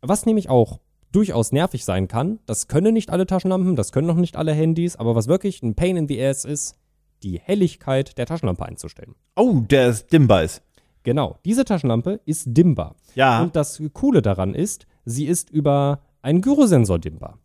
was 0.00 0.24
nämlich 0.24 0.48
auch 0.48 0.80
durchaus 1.12 1.52
nervig 1.52 1.84
sein 1.84 2.08
kann, 2.08 2.40
das 2.46 2.66
können 2.66 2.94
nicht 2.94 3.10
alle 3.10 3.26
Taschenlampen, 3.26 3.76
das 3.76 3.92
können 3.92 4.06
noch 4.06 4.16
nicht 4.16 4.36
alle 4.36 4.52
Handys, 4.52 4.96
aber 4.96 5.14
was 5.14 5.28
wirklich 5.28 5.62
ein 5.62 5.74
Pain 5.74 5.96
in 5.96 6.08
the 6.08 6.22
Ass 6.24 6.44
ist, 6.44 6.76
die 7.24 7.40
Helligkeit 7.40 8.16
der 8.18 8.26
Taschenlampe 8.26 8.64
einzustellen. 8.66 9.14
Oh, 9.36 9.60
der 9.68 9.88
ist 9.88 10.12
dimmbar 10.12 10.44
ist. 10.44 10.62
Genau, 11.02 11.38
diese 11.44 11.64
Taschenlampe 11.64 12.20
ist 12.24 12.44
dimmbar. 12.46 12.94
Ja. 13.14 13.42
Und 13.42 13.56
das 13.56 13.82
Coole 13.92 14.22
daran 14.22 14.54
ist, 14.54 14.86
sie 15.04 15.26
ist 15.26 15.50
über 15.50 16.00
einen 16.22 16.40
Gyrosensor 16.40 16.98
dimmbar. 16.98 17.38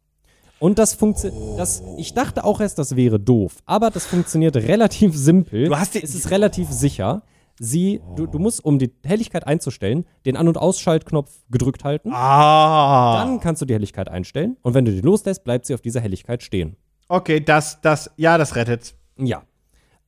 Und 0.59 0.77
das 0.77 0.93
funktioniert, 0.93 1.57
das, 1.57 1.81
ich 1.97 2.13
dachte 2.13 2.43
auch 2.43 2.59
erst, 2.61 2.77
das 2.79 2.95
wäre 2.95 3.19
doof, 3.19 3.57
aber 3.65 3.89
das 3.91 4.05
funktioniert 4.05 4.55
relativ 4.57 5.15
simpel. 5.15 5.65
Du 5.69 5.77
hast 5.77 5.95
die- 5.95 6.03
es 6.03 6.13
ist 6.15 6.31
relativ 6.31 6.69
sicher. 6.69 7.23
Sie, 7.61 7.99
du, 8.15 8.25
du 8.27 8.39
musst, 8.39 8.63
um 8.63 8.79
die 8.79 8.91
Helligkeit 9.05 9.45
einzustellen, 9.45 10.05
den 10.25 10.37
An- 10.37 10.47
und 10.47 10.57
Ausschaltknopf 10.57 11.29
gedrückt 11.49 11.83
halten. 11.83 12.11
Ah. 12.13 13.21
Dann 13.23 13.39
kannst 13.41 13.61
du 13.61 13.65
die 13.65 13.73
Helligkeit 13.73 14.07
einstellen 14.09 14.55
und 14.61 14.73
wenn 14.73 14.85
du 14.85 14.91
die 14.91 15.01
loslässt, 15.01 15.43
bleibt 15.43 15.65
sie 15.65 15.73
auf 15.73 15.81
dieser 15.81 15.99
Helligkeit 15.99 16.41
stehen. 16.43 16.77
Okay, 17.09 17.41
das, 17.41 17.81
das, 17.81 18.11
ja, 18.17 18.37
das 18.37 18.55
rettet's. 18.55 18.95
Ja. 19.17 19.41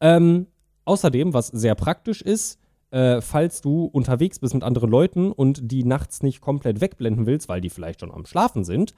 Ähm, 0.01 0.47
außerdem, 0.85 1.33
was 1.33 1.47
sehr 1.47 1.75
praktisch 1.75 2.21
ist, 2.21 2.59
äh, 2.91 3.21
falls 3.21 3.61
du 3.61 3.85
unterwegs 3.85 4.39
bist 4.39 4.53
mit 4.53 4.63
anderen 4.63 4.89
Leuten 4.89 5.31
und 5.31 5.71
die 5.71 5.83
nachts 5.83 6.23
nicht 6.23 6.41
komplett 6.41 6.81
wegblenden 6.81 7.25
willst, 7.25 7.47
weil 7.47 7.61
die 7.61 7.69
vielleicht 7.69 8.01
schon 8.01 8.11
am 8.11 8.25
Schlafen 8.25 8.65
sind, 8.65 8.93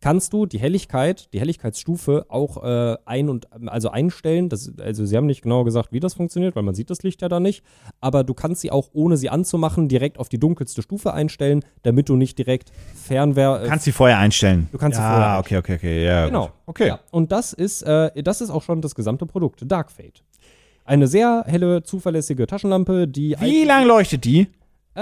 kannst 0.00 0.32
du 0.32 0.46
die 0.46 0.58
Helligkeit, 0.58 1.32
die 1.32 1.40
Helligkeitsstufe 1.40 2.26
auch 2.28 2.62
äh, 2.62 2.96
ein 3.04 3.28
und 3.28 3.48
also 3.66 3.90
einstellen. 3.90 4.48
Das, 4.48 4.72
also 4.78 5.06
sie 5.06 5.16
haben 5.16 5.26
nicht 5.26 5.42
genau 5.42 5.64
gesagt, 5.64 5.92
wie 5.92 6.00
das 6.00 6.14
funktioniert, 6.14 6.56
weil 6.56 6.62
man 6.62 6.74
sieht 6.74 6.90
das 6.90 7.02
Licht 7.02 7.22
ja 7.22 7.28
da 7.28 7.40
nicht. 7.40 7.64
Aber 8.00 8.24
du 8.24 8.34
kannst 8.34 8.60
sie 8.60 8.70
auch, 8.70 8.90
ohne 8.92 9.16
sie 9.16 9.30
anzumachen, 9.30 9.88
direkt 9.88 10.18
auf 10.18 10.28
die 10.28 10.38
dunkelste 10.38 10.82
Stufe 10.82 11.12
einstellen, 11.12 11.64
damit 11.82 12.08
du 12.08 12.16
nicht 12.16 12.38
direkt 12.38 12.72
Fernwehr. 12.94 13.62
Äh, 13.64 13.68
Kannst 13.68 13.84
sie 13.84 13.92
vorher 13.92 14.18
einstellen. 14.18 14.68
Du 14.72 14.78
kannst 14.78 14.96
sie 14.96 15.02
ja, 15.02 15.12
vorher 15.12 15.38
okay, 15.38 15.56
okay, 15.58 15.74
okay, 15.76 16.04
ja. 16.04 16.26
Genau. 16.26 16.46
gut. 16.46 16.52
Okay. 16.66 16.88
Ja, 16.88 17.00
und 17.10 17.32
das 17.32 17.52
ist, 17.52 17.82
äh, 17.82 18.22
das 18.22 18.40
ist 18.40 18.50
auch 18.50 18.62
schon 18.62 18.82
das 18.82 18.94
gesamte 18.94 19.26
Produkt, 19.26 19.62
Dark 19.64 19.90
Fate. 19.90 20.22
Eine 20.86 21.08
sehr 21.08 21.44
helle, 21.46 21.82
zuverlässige 21.82 22.46
Taschenlampe, 22.46 23.08
die. 23.08 23.36
Wie 23.40 23.64
lang 23.64 23.86
leuchtet 23.86 24.24
die? 24.24 24.48
Äh, 24.94 25.00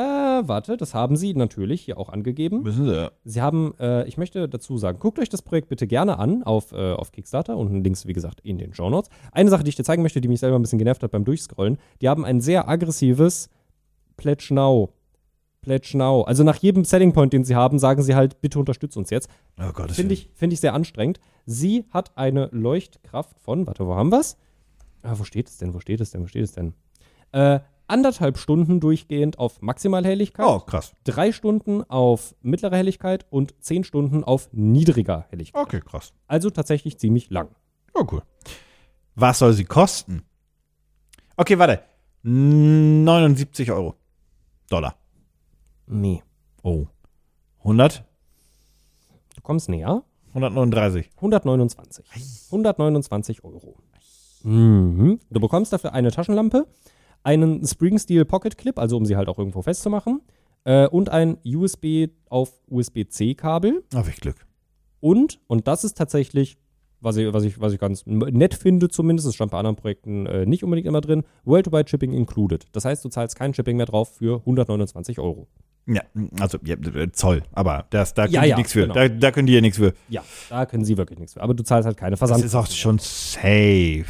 warte, 0.49 0.77
das 0.77 0.93
haben 0.93 1.17
sie 1.17 1.35
natürlich 1.35 1.83
hier 1.83 1.99
auch 1.99 2.09
angegeben. 2.09 2.63
Müssen 2.63 2.87
sie. 2.87 3.11
Sie 3.25 3.41
haben, 3.41 3.75
äh, 3.79 4.05
ich 4.09 4.17
möchte 4.19 4.49
dazu 4.49 4.77
sagen, 4.77 4.99
guckt 4.99 5.21
euch 5.21 5.29
das 5.29 5.43
Projekt 5.43 5.69
bitte 5.69 5.87
gerne 5.87 6.19
an 6.19 6.43
auf, 6.43 6.73
äh, 6.73 6.95
auf 6.95 7.13
Kickstarter. 7.13 7.57
Unten 7.57 7.85
Links, 7.85 8.05
wie 8.05 8.13
gesagt, 8.13 8.41
in 8.41 8.59
den 8.59 8.75
Show 8.75 8.91
Notes. 8.91 9.09
Eine 9.31 9.51
Sache, 9.51 9.63
die 9.63 9.69
ich 9.69 9.77
dir 9.77 9.85
zeigen 9.85 10.03
möchte, 10.03 10.21
die 10.21 10.27
mich 10.27 10.41
selber 10.41 10.59
ein 10.59 10.63
bisschen 10.63 10.81
genervt 10.81 11.05
hat 11.05 11.13
beim 11.13 11.25
Durchscrollen, 11.25 11.79
die 12.01 12.09
haben 12.09 12.25
ein 12.25 12.41
sehr 12.41 12.69
aggressives 12.69 13.51
Pledge 14.17 14.49
Now. 14.51 14.91
Pledge 15.63 15.97
Now. 15.97 16.23
Also 16.23 16.43
nach 16.43 16.57
jedem 16.57 16.85
Setting 16.85 17.13
Point, 17.13 17.33
den 17.33 17.45
sie 17.45 17.55
haben, 17.55 17.79
sagen 17.79 18.03
sie 18.03 18.17
halt, 18.17 18.41
bitte 18.41 18.59
unterstützt 18.59 18.97
uns 18.97 19.11
jetzt. 19.11 19.29
Oh 19.61 19.71
Gott, 19.73 19.91
das 19.91 19.97
Finde 19.97 20.15
ich, 20.15 20.29
find 20.35 20.53
ich 20.53 20.59
sehr 20.59 20.75
anstrengend. 20.75 21.21
Sie 21.47 21.85
hat 21.91 22.17
eine 22.17 22.49
Leuchtkraft 22.51 23.39
von, 23.39 23.67
warte, 23.69 23.87
wo 23.87 23.95
haben 23.95 24.11
wir's? 24.11 24.37
Ah, 25.05 25.15
wo 25.19 25.25
steht 25.25 25.49
es 25.49 25.59
denn? 25.59 25.75
Wo 25.75 25.81
steht 25.81 26.01
es 26.01 26.11
denn? 26.11 26.23
Wo 26.23 26.27
steht 26.27 26.45
es 26.45 26.53
denn? 26.53 26.75
Äh, 27.33 27.61
anderthalb 27.87 28.39
Stunden 28.39 28.81
durchgehend 28.81 29.39
auf 29.39 29.61
Maximalhelligkeit, 29.61 30.47
Oh, 30.47 30.61
krass. 30.61 30.95
drei 31.05 31.31
Stunden 31.33 31.83
auf 31.85 32.35
mittlere 32.41 32.77
Helligkeit 32.77 33.27
und 33.31 33.55
zehn 33.63 33.85
Stunden 33.85 34.25
auf 34.25 34.49
niedriger 34.53 35.27
Helligkeit. 35.29 35.63
Okay, 35.63 35.81
krass. 35.81 36.13
Also 36.27 36.49
tatsächlich 36.51 36.99
ziemlich 36.99 37.29
lang. 37.31 37.49
Oh, 37.93 38.05
cool. 38.11 38.23
Was 39.15 39.41
soll 39.41 39.53
sie 39.53 39.65
kosten? 39.65 40.23
Okay, 41.37 41.59
warte. 41.59 41.83
79 42.23 43.71
Euro. 43.73 43.95
Dollar. 44.71 44.97
Nee. 45.87 46.23
Oh. 46.63 46.87
100? 47.59 48.05
Du 49.37 49.43
kommst 49.43 49.69
näher. 49.69 50.03
139. 50.29 51.11
129. 51.17 52.07
129 52.51 53.45
Euro. 53.45 53.77
Mhm. 54.45 55.19
Du 55.31 55.41
bekommst 55.41 55.73
dafür 55.73 55.93
eine 55.93 56.11
Taschenlampe, 56.11 56.67
einen 57.23 57.67
Spring 57.67 57.99
Steel 57.99 58.25
Pocket 58.25 58.57
Clip, 58.59 58.79
also 58.79 58.97
um 58.97 59.07
sie 59.07 59.17
halt 59.17 59.29
auch 59.29 59.39
irgendwo 59.39 59.63
festzumachen, 59.63 60.21
äh, 60.65 60.87
und 60.89 61.09
ein 61.11 61.39
USB 61.45 62.09
auf 62.29 62.53
USB-C 62.69 63.35
Kabel. 63.35 63.83
Habe 63.95 64.11
ich 64.11 64.17
Glück. 64.17 64.47
Und, 65.01 65.39
und 65.47 65.67
das 65.69 65.85
ist 65.85 65.97
tatsächlich, 65.99 66.57
was 67.01 67.17
ich, 67.17 67.33
was 67.33 67.45
ich, 67.45 67.61
was 67.61 67.73
ich 67.75 67.79
ganz 67.79 68.05
nett 68.07 68.55
finde 68.55 68.89
zumindest, 68.89 69.29
das 69.29 69.35
stand 69.35 69.51
bei 69.51 69.59
anderen 69.59 69.77
Projekten 69.77 70.25
äh, 70.27 70.47
nicht 70.47 70.65
unbedingt 70.65 70.87
immer 70.87 71.01
drin, 71.03 71.25
Worldwide 71.45 71.89
Shipping 71.89 72.13
included. 72.13 72.65
Das 72.73 72.85
heißt, 72.87 73.05
du 73.05 73.09
zahlst 73.11 73.37
kein 73.37 73.53
Shipping 73.53 73.77
mehr 73.77 73.85
drauf 73.87 74.15
für 74.17 74.39
129 74.41 75.19
Euro. 75.19 75.47
Ja, 75.87 76.01
also 76.41 76.57
ja, 76.65 76.77
Zoll, 77.13 77.43
aber 77.53 77.85
das, 77.91 78.15
da 78.15 78.23
können 78.23 78.33
Ja, 78.35 78.43
die 78.45 78.49
ja, 78.49 78.57
nichts 78.57 78.73
für. 78.73 78.83
genau. 78.83 78.95
Da, 78.95 79.09
da 79.09 79.31
können 79.33 79.47
die 79.47 79.53
ja 79.53 79.61
nichts 79.61 79.77
für. 79.77 79.93
Ja, 80.09 80.23
da 80.49 80.65
können 80.65 80.83
sie 80.87 80.97
wirklich 80.97 81.19
nichts 81.19 81.35
für. 81.35 81.43
Aber 81.43 81.53
du 81.53 81.63
zahlst 81.63 81.85
halt 81.87 81.99
keine 81.99 82.13
Das 82.13 82.21
Versand. 82.21 82.43
ist 82.43 82.55
auch 82.55 82.67
schon 82.69 82.99
safe 82.99 84.05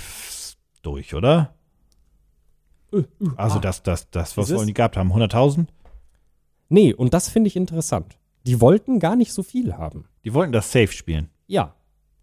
durch, 0.87 1.15
oder? 1.15 1.55
Also 3.37 3.59
das, 3.59 3.83
das, 3.83 4.11
das, 4.11 4.37
was 4.37 4.55
wollen 4.55 4.69
die 4.69 4.75
gehabt 4.75 4.97
haben? 4.97 5.13
100.000? 5.13 5.67
Nee, 6.69 6.95
und 6.95 7.13
das 7.13 7.29
finde 7.29 7.49
ich 7.49 7.57
interessant. 7.57 8.19
Die 8.47 8.61
wollten 8.61 8.99
gar 8.99 9.17
nicht 9.17 9.33
so 9.33 9.43
viel 9.43 9.77
haben. 9.77 10.07
Die 10.25 10.35
wollten 10.35 10.53
das 10.53 10.71
safe 10.71 10.93
spielen. 10.93 11.31
Ja, 11.47 11.75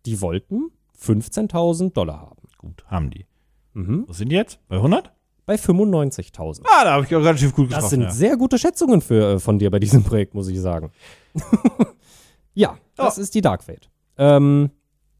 die 0.05 0.21
wollten 0.21 0.71
15.000 0.99 1.93
Dollar 1.93 2.21
haben. 2.21 2.47
Gut, 2.57 2.85
haben 2.87 3.09
die. 3.09 3.25
Mhm. 3.73 4.05
Wo 4.07 4.13
sind 4.13 4.29
die 4.29 4.35
jetzt? 4.35 4.59
Bei 4.67 4.77
100? 4.77 5.11
Bei 5.45 5.55
95.000. 5.55 6.61
Ah, 6.65 6.83
da 6.83 6.91
habe 6.93 7.05
ich 7.05 7.15
auch 7.15 7.19
relativ 7.19 7.53
gut 7.53 7.69
getroffen. 7.69 7.81
Das 7.81 7.89
sind 7.89 8.01
ja. 8.01 8.11
sehr 8.11 8.37
gute 8.37 8.57
Schätzungen 8.59 9.01
für, 9.01 9.33
äh, 9.33 9.39
von 9.39 9.57
dir 9.59 9.71
bei 9.71 9.79
diesem 9.79 10.03
Projekt, 10.03 10.33
muss 10.33 10.47
ich 10.47 10.59
sagen. 10.59 10.91
ja, 12.53 12.77
das 12.95 13.17
ist 13.17 13.33
die 13.33 13.41
Dark 13.41 13.63
Fate. 13.63 13.89
Ähm, 14.17 14.69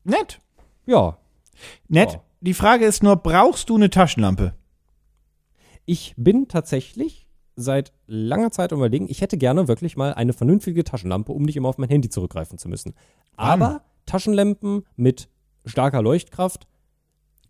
Nett. 0.04 0.40
ja, 0.86 1.18
Nett. 1.88 2.14
Ja. 2.14 2.22
Die 2.42 2.54
Frage 2.54 2.86
ist 2.86 3.04
nur, 3.04 3.16
brauchst 3.18 3.70
du 3.70 3.76
eine 3.76 3.90
Taschenlampe? 3.90 4.56
ich 5.86 6.14
bin 6.18 6.48
tatsächlich 6.48 7.28
seit 7.56 7.92
langer 8.08 8.52
Zeit 8.52 8.72
überlegen, 8.72 9.08
ich 9.10 9.22
hätte 9.22 9.38
gerne 9.38 9.68
wirklich 9.68 9.98
mal 9.98 10.14
eine 10.14 10.34
vernünftige 10.34 10.84
Taschenlampe, 10.84 11.32
um 11.32 11.44
nicht 11.44 11.58
immer 11.58 11.70
auf 11.70 11.78
mein 11.78 11.90
Handy 11.90 12.10
zurückgreifen 12.10 12.58
zu 12.58 12.70
müssen. 12.70 12.94
Aber 13.36 13.82
Taschenlampen 14.06 14.84
mit 14.96 15.30
starker 15.66 16.02
Leuchtkraft 16.02 16.68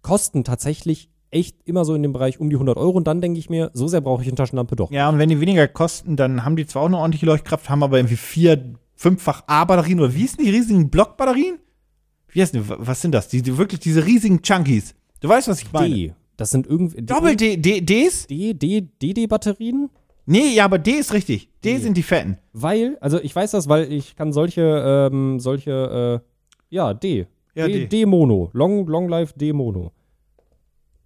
kosten 0.02 0.44
tatsächlich 0.44 1.10
echt 1.30 1.56
immer 1.66 1.86
so 1.86 1.94
in 1.94 2.04
dem 2.04 2.12
Bereich 2.12 2.40
um 2.40 2.50
die 2.50 2.56
100 2.56 2.78
Euro 2.78 2.98
und 2.98 3.06
dann 3.06 3.22
denke 3.22 3.40
ich 3.40 3.50
mir, 3.50 3.70
so 3.74 3.88
sehr 3.88 4.02
brauche 4.02 4.22
ich 4.22 4.28
eine 4.28 4.36
Taschenlampe 4.36 4.76
doch. 4.76 4.92
Ja, 4.92 5.08
und 5.08 5.18
wenn 5.18 5.30
die 5.30 5.40
weniger 5.40 5.68
kosten, 5.68 6.18
dann 6.18 6.44
haben 6.44 6.56
die 6.56 6.66
zwar 6.66 6.82
auch 6.82 6.88
eine 6.88 6.98
ordentliche 6.98 7.26
Leuchtkraft, 7.26 7.70
haben 7.70 7.84
aber 7.84 7.98
irgendwie 7.98 8.18
vier, 8.18 8.74
fünffach 8.96 9.44
A-Batterien 9.48 10.00
oder 10.00 10.14
wie 10.14 10.20
hießen 10.20 10.44
die 10.44 10.50
riesigen 10.50 10.90
Blockbatterien? 10.90 11.60
Wie 12.32 12.42
heißen 12.42 12.62
die? 12.62 12.70
Was 12.70 13.02
sind 13.02 13.14
das? 13.14 13.28
Die, 13.28 13.42
die 13.42 13.58
wirklich 13.58 13.80
diese 13.80 14.06
riesigen 14.06 14.42
Chunkies. 14.42 14.96
Du 15.20 15.30
weißt, 15.30 15.48
was 15.48 15.62
ich 15.62 15.72
meine. 15.72 15.94
D, 15.94 16.14
das 16.38 16.52
sind 16.52 16.66
irgendwie 16.66 17.02
Doppel-D, 17.02 17.58
D, 17.58 17.82
Ds? 17.82 18.28
D, 18.28 18.54
D, 18.54 18.82
DD-Batterien? 18.82 19.90
Nee, 20.26 20.56
ja, 20.56 20.66
aber 20.66 20.80
D 20.80 20.92
ist 20.92 21.14
richtig. 21.14 21.50
D 21.64 21.78
sind 21.78 21.98
die 21.98 22.04
fetten. 22.04 22.38
Weil, 22.54 22.98
also 23.02 23.20
ich 23.22 23.36
weiß 23.36 23.52
das, 23.52 23.68
weil 23.68 23.92
ich 23.92 24.16
kann 24.16 24.32
solche, 24.34 24.62
ähm, 25.12 25.40
solche, 25.40 26.22
äh, 26.22 26.28
ja, 26.70 26.94
D. 26.94 27.28
Ja, 27.54 27.68
D, 27.68 27.88
D. 27.88 27.88
D-Mono. 27.88 28.50
Long, 28.54 28.88
Long 28.88 29.10
Life 29.10 29.34
D-Mono. 29.38 29.92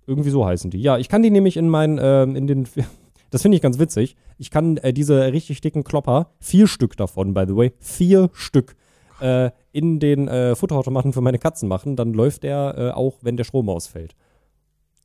Irgendwie 0.08 0.30
so 0.30 0.46
heißen 0.46 0.70
die. 0.70 0.82
Ja, 0.82 0.98
ich 0.98 1.10
kann 1.10 1.24
die 1.24 1.32
nämlich 1.32 1.58
in 1.58 1.68
meinen, 1.68 2.00
ähm, 2.02 2.36
in 2.36 2.48
den, 2.48 2.68
das 3.32 3.42
finde 3.42 3.56
ich 3.56 3.62
ganz 3.62 3.80
witzig. 3.80 4.16
Ich 4.38 4.52
kann 4.52 4.78
äh, 4.78 4.94
diese 4.94 5.34
richtig 5.34 5.62
dicken 5.62 5.84
Klopper, 5.84 6.32
vier 6.40 6.68
Stück 6.68 6.96
davon, 6.96 7.34
by 7.34 7.46
the 7.48 7.56
way, 7.56 7.74
vier 7.80 8.30
Stück, 8.34 8.76
äh, 9.20 9.52
in 9.72 10.00
den 10.00 10.28
äh, 10.28 10.56
Futterautomaten 10.56 11.14
für 11.14 11.22
meine 11.22 11.40
Katzen 11.40 11.68
machen. 11.70 11.96
Dann 11.96 12.14
läuft 12.14 12.44
der 12.44 12.76
äh, 12.78 12.92
auch, 12.92 13.16
wenn 13.22 13.38
der 13.38 13.44
Strom 13.44 13.70
ausfällt. 13.70 14.16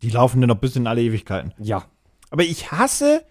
Die 0.02 0.10
laufen 0.10 0.40
dann 0.40 0.48
noch 0.48 0.58
bis 0.58 0.76
in 0.76 0.86
alle 0.86 1.02
Ewigkeiten. 1.02 1.52
Ja. 1.58 1.84
Aber 2.30 2.42
ich 2.44 2.70
hasse, 2.72 3.22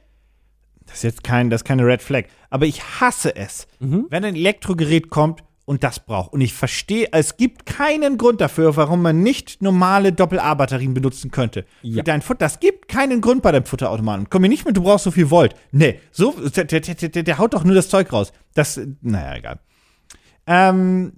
das 0.85 0.97
ist 0.97 1.03
jetzt 1.03 1.23
kein, 1.23 1.49
das 1.49 1.61
ist 1.61 1.65
keine 1.65 1.85
Red 1.85 2.01
Flag, 2.01 2.25
aber 2.49 2.65
ich 2.65 2.83
hasse 2.99 3.35
es, 3.35 3.67
Mhm. 3.79 4.07
wenn 4.09 4.25
ein 4.25 4.35
Elektrogerät 4.35 5.09
kommt 5.09 5.41
und 5.65 5.83
das 5.83 5.99
braucht. 5.99 6.33
Und 6.33 6.41
ich 6.41 6.53
verstehe, 6.53 7.07
es 7.11 7.37
gibt 7.37 7.65
keinen 7.65 8.17
Grund 8.17 8.41
dafür, 8.41 8.75
warum 8.75 9.01
man 9.03 9.21
nicht 9.21 9.61
normale 9.61 10.11
Doppel-A-Batterien 10.11 10.93
benutzen 10.95 11.29
könnte. 11.31 11.63
Ja. 11.83 11.97
Für 11.97 12.03
dein 12.03 12.21
Futter. 12.23 12.39
Das 12.39 12.59
gibt 12.59 12.87
keinen 12.87 13.21
Grund 13.21 13.41
bei 13.43 13.51
deinem 13.51 13.65
Futterautomaten. 13.65 14.29
Komm 14.29 14.41
mir 14.41 14.49
nicht 14.49 14.65
mit, 14.65 14.75
du 14.75 14.81
brauchst 14.83 15.03
so 15.05 15.11
viel 15.11 15.29
Volt. 15.29 15.53
Nee, 15.71 15.99
so, 16.11 16.31
der, 16.55 16.65
der, 16.65 16.79
der, 16.81 16.95
der, 17.09 17.23
der 17.23 17.37
haut 17.37 17.53
doch 17.53 17.63
nur 17.63 17.75
das 17.75 17.87
Zeug 17.87 18.11
raus. 18.11 18.33
Das, 18.55 18.79
naja, 19.01 19.35
egal. 19.37 19.59
Ähm, 20.49 21.13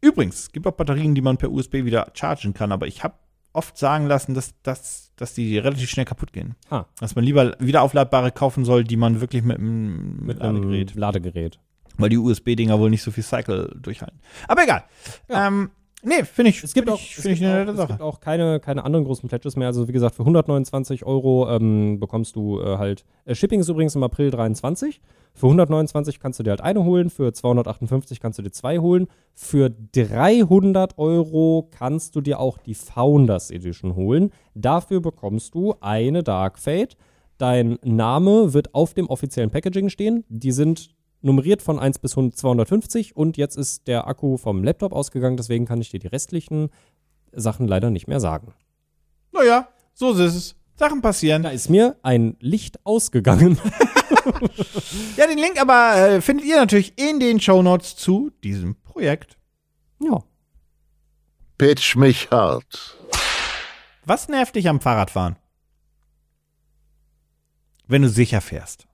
übrigens, 0.00 0.40
es 0.40 0.52
gibt 0.52 0.66
auch 0.66 0.72
Batterien, 0.72 1.14
die 1.14 1.22
man 1.22 1.36
per 1.36 1.50
USB 1.50 1.74
wieder 1.84 2.10
chargen 2.14 2.52
kann, 2.54 2.72
aber 2.72 2.88
ich 2.88 3.04
habe 3.04 3.14
oft 3.52 3.78
sagen 3.78 4.06
lassen, 4.06 4.34
dass, 4.34 4.60
dass, 4.62 5.12
dass 5.14 5.32
die 5.34 5.58
relativ 5.58 5.88
schnell 5.88 6.04
kaputt 6.04 6.32
gehen. 6.32 6.56
Ah. 6.70 6.86
Dass 6.98 7.14
man 7.14 7.24
lieber 7.24 7.56
wieder 7.60 7.82
aufladbare 7.82 8.32
kaufen 8.32 8.64
soll, 8.64 8.82
die 8.82 8.96
man 8.96 9.20
wirklich 9.20 9.44
mit 9.44 9.58
einem 9.60 10.26
Mit 10.26 10.40
Ladegerät 10.40 10.94
Ladegerät. 10.96 11.60
weil 11.96 12.08
die 12.10 12.18
USB-Dinger 12.18 12.80
wohl 12.80 12.90
nicht 12.90 13.02
so 13.02 13.12
viel 13.12 13.22
Cycle 13.22 13.76
durchhalten. 13.80 14.18
Aber 14.48 14.64
egal. 14.64 14.82
Ja. 15.28 15.46
Ähm, 15.46 15.70
nee, 16.04 16.24
finde 16.24 16.50
ich, 16.50 16.62
Es 16.62 16.74
gibt 16.74 16.88
auch, 16.88 16.98
ich, 16.98 17.18
es 17.18 17.24
gibt 17.24 17.42
eine 17.42 17.70
auch, 17.70 17.78
es 17.78 17.86
gibt 17.88 18.00
auch 18.00 18.20
keine, 18.20 18.60
keine 18.60 18.84
anderen 18.84 19.04
großen 19.04 19.28
Pledges 19.28 19.56
mehr. 19.56 19.68
Also 19.68 19.88
wie 19.88 19.92
gesagt, 19.92 20.14
für 20.14 20.22
129 20.22 21.04
Euro 21.04 21.48
ähm, 21.50 21.98
bekommst 22.00 22.36
du 22.36 22.60
äh, 22.60 22.78
halt. 22.78 23.04
Äh, 23.24 23.34
Shipping 23.34 23.60
ist 23.60 23.68
übrigens 23.68 23.94
im 23.94 24.02
April 24.02 24.30
23. 24.30 25.00
Für 25.36 25.46
129 25.46 26.20
kannst 26.20 26.38
du 26.38 26.44
dir 26.44 26.50
halt 26.50 26.60
eine 26.60 26.84
holen, 26.84 27.10
für 27.10 27.32
258 27.32 28.20
kannst 28.20 28.38
du 28.38 28.42
dir 28.42 28.52
zwei 28.52 28.78
holen. 28.78 29.08
Für 29.34 29.68
300 29.68 30.96
Euro 30.96 31.68
kannst 31.76 32.14
du 32.14 32.20
dir 32.20 32.38
auch 32.38 32.58
die 32.58 32.74
Founders 32.74 33.50
Edition 33.50 33.96
holen. 33.96 34.30
Dafür 34.54 35.00
bekommst 35.00 35.54
du 35.54 35.74
eine 35.80 36.22
Dark 36.22 36.58
Fate. 36.58 36.96
Dein 37.38 37.78
Name 37.82 38.54
wird 38.54 38.74
auf 38.76 38.94
dem 38.94 39.08
offiziellen 39.08 39.50
Packaging 39.50 39.88
stehen. 39.88 40.24
Die 40.28 40.52
sind 40.52 40.94
nummeriert 41.24 41.62
von 41.62 41.78
1 41.78 41.98
bis 41.98 42.12
250 42.12 43.16
und 43.16 43.36
jetzt 43.36 43.56
ist 43.56 43.86
der 43.88 44.06
Akku 44.06 44.36
vom 44.36 44.62
Laptop 44.62 44.92
ausgegangen, 44.92 45.36
deswegen 45.36 45.64
kann 45.66 45.80
ich 45.80 45.90
dir 45.90 45.98
die 45.98 46.06
restlichen 46.06 46.70
Sachen 47.32 47.66
leider 47.66 47.90
nicht 47.90 48.06
mehr 48.06 48.20
sagen. 48.20 48.54
Naja, 49.32 49.68
so 49.94 50.12
ist 50.12 50.18
es. 50.34 50.56
Sachen 50.76 51.02
passieren. 51.02 51.42
Da 51.44 51.50
ist 51.50 51.70
mir 51.70 51.96
ein 52.02 52.36
Licht 52.40 52.84
ausgegangen. 52.84 53.58
Ja, 55.16 55.26
den 55.26 55.38
Link 55.38 55.60
aber 55.60 55.96
äh, 55.96 56.20
findet 56.20 56.46
ihr 56.46 56.56
natürlich 56.56 56.98
in 56.98 57.20
den 57.20 57.40
Shownotes 57.40 57.96
zu 57.96 58.30
diesem 58.42 58.76
Projekt. 58.82 59.36
ja. 60.00 60.22
Pitch 61.58 61.96
mich 61.96 62.30
hart. 62.30 62.96
Was 64.04 64.28
nervt 64.28 64.56
dich 64.56 64.68
am 64.68 64.80
Fahrradfahren? 64.80 65.36
Wenn 67.86 68.02
du 68.02 68.08
sicher 68.08 68.40
fährst. 68.40 68.86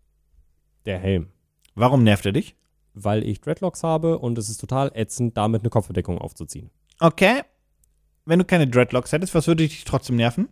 Der 0.85 0.99
Helm. 0.99 1.31
Warum 1.75 2.03
nervt 2.03 2.27
er 2.27 2.33
dich? 2.33 2.57
Weil 2.95 3.23
ich 3.25 3.41
Dreadlocks 3.41 3.83
habe 3.83 4.18
und 4.18 4.37
es 4.39 4.49
ist 4.49 4.59
total 4.59 4.91
ätzend, 4.95 5.37
damit 5.37 5.62
eine 5.62 5.71
Kopfbedeckung 5.71 6.18
aufzuziehen. 6.18 6.71
Okay. 6.99 7.43
Wenn 8.27 8.39
du 8.39 8.45
keine 8.45 8.66
Dreadlocks 8.66 9.12
hättest, 9.12 9.35
was 9.35 9.47
würde 9.47 9.62
dich 9.66 9.85
trotzdem 9.85 10.16
nerven? 10.16 10.49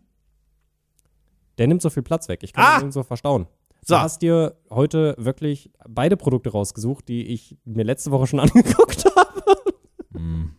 Der 1.59 1.67
nimmt 1.67 1.83
so 1.83 1.91
viel 1.91 2.03
Platz 2.03 2.29
weg. 2.29 2.41
Ich 2.43 2.53
kann 2.53 2.65
Ah! 2.65 2.69
ihn 2.77 2.79
nirgendwo 2.79 3.03
verstauen. 3.03 3.47
So. 3.85 3.95
Du 3.97 4.01
hast 4.01 4.23
dir 4.23 4.57
heute 4.71 5.15
wirklich 5.19 5.71
beide 5.89 6.17
Produkte 6.17 6.51
rausgesucht, 6.51 7.09
die 7.09 7.27
ich 7.27 7.57
mir 7.65 7.85
letzte 7.85 8.11
Woche 8.11 8.27
schon 8.27 8.41
angeguckt 8.41 9.05
habe. 9.17 9.43
Hm, 10.15 10.55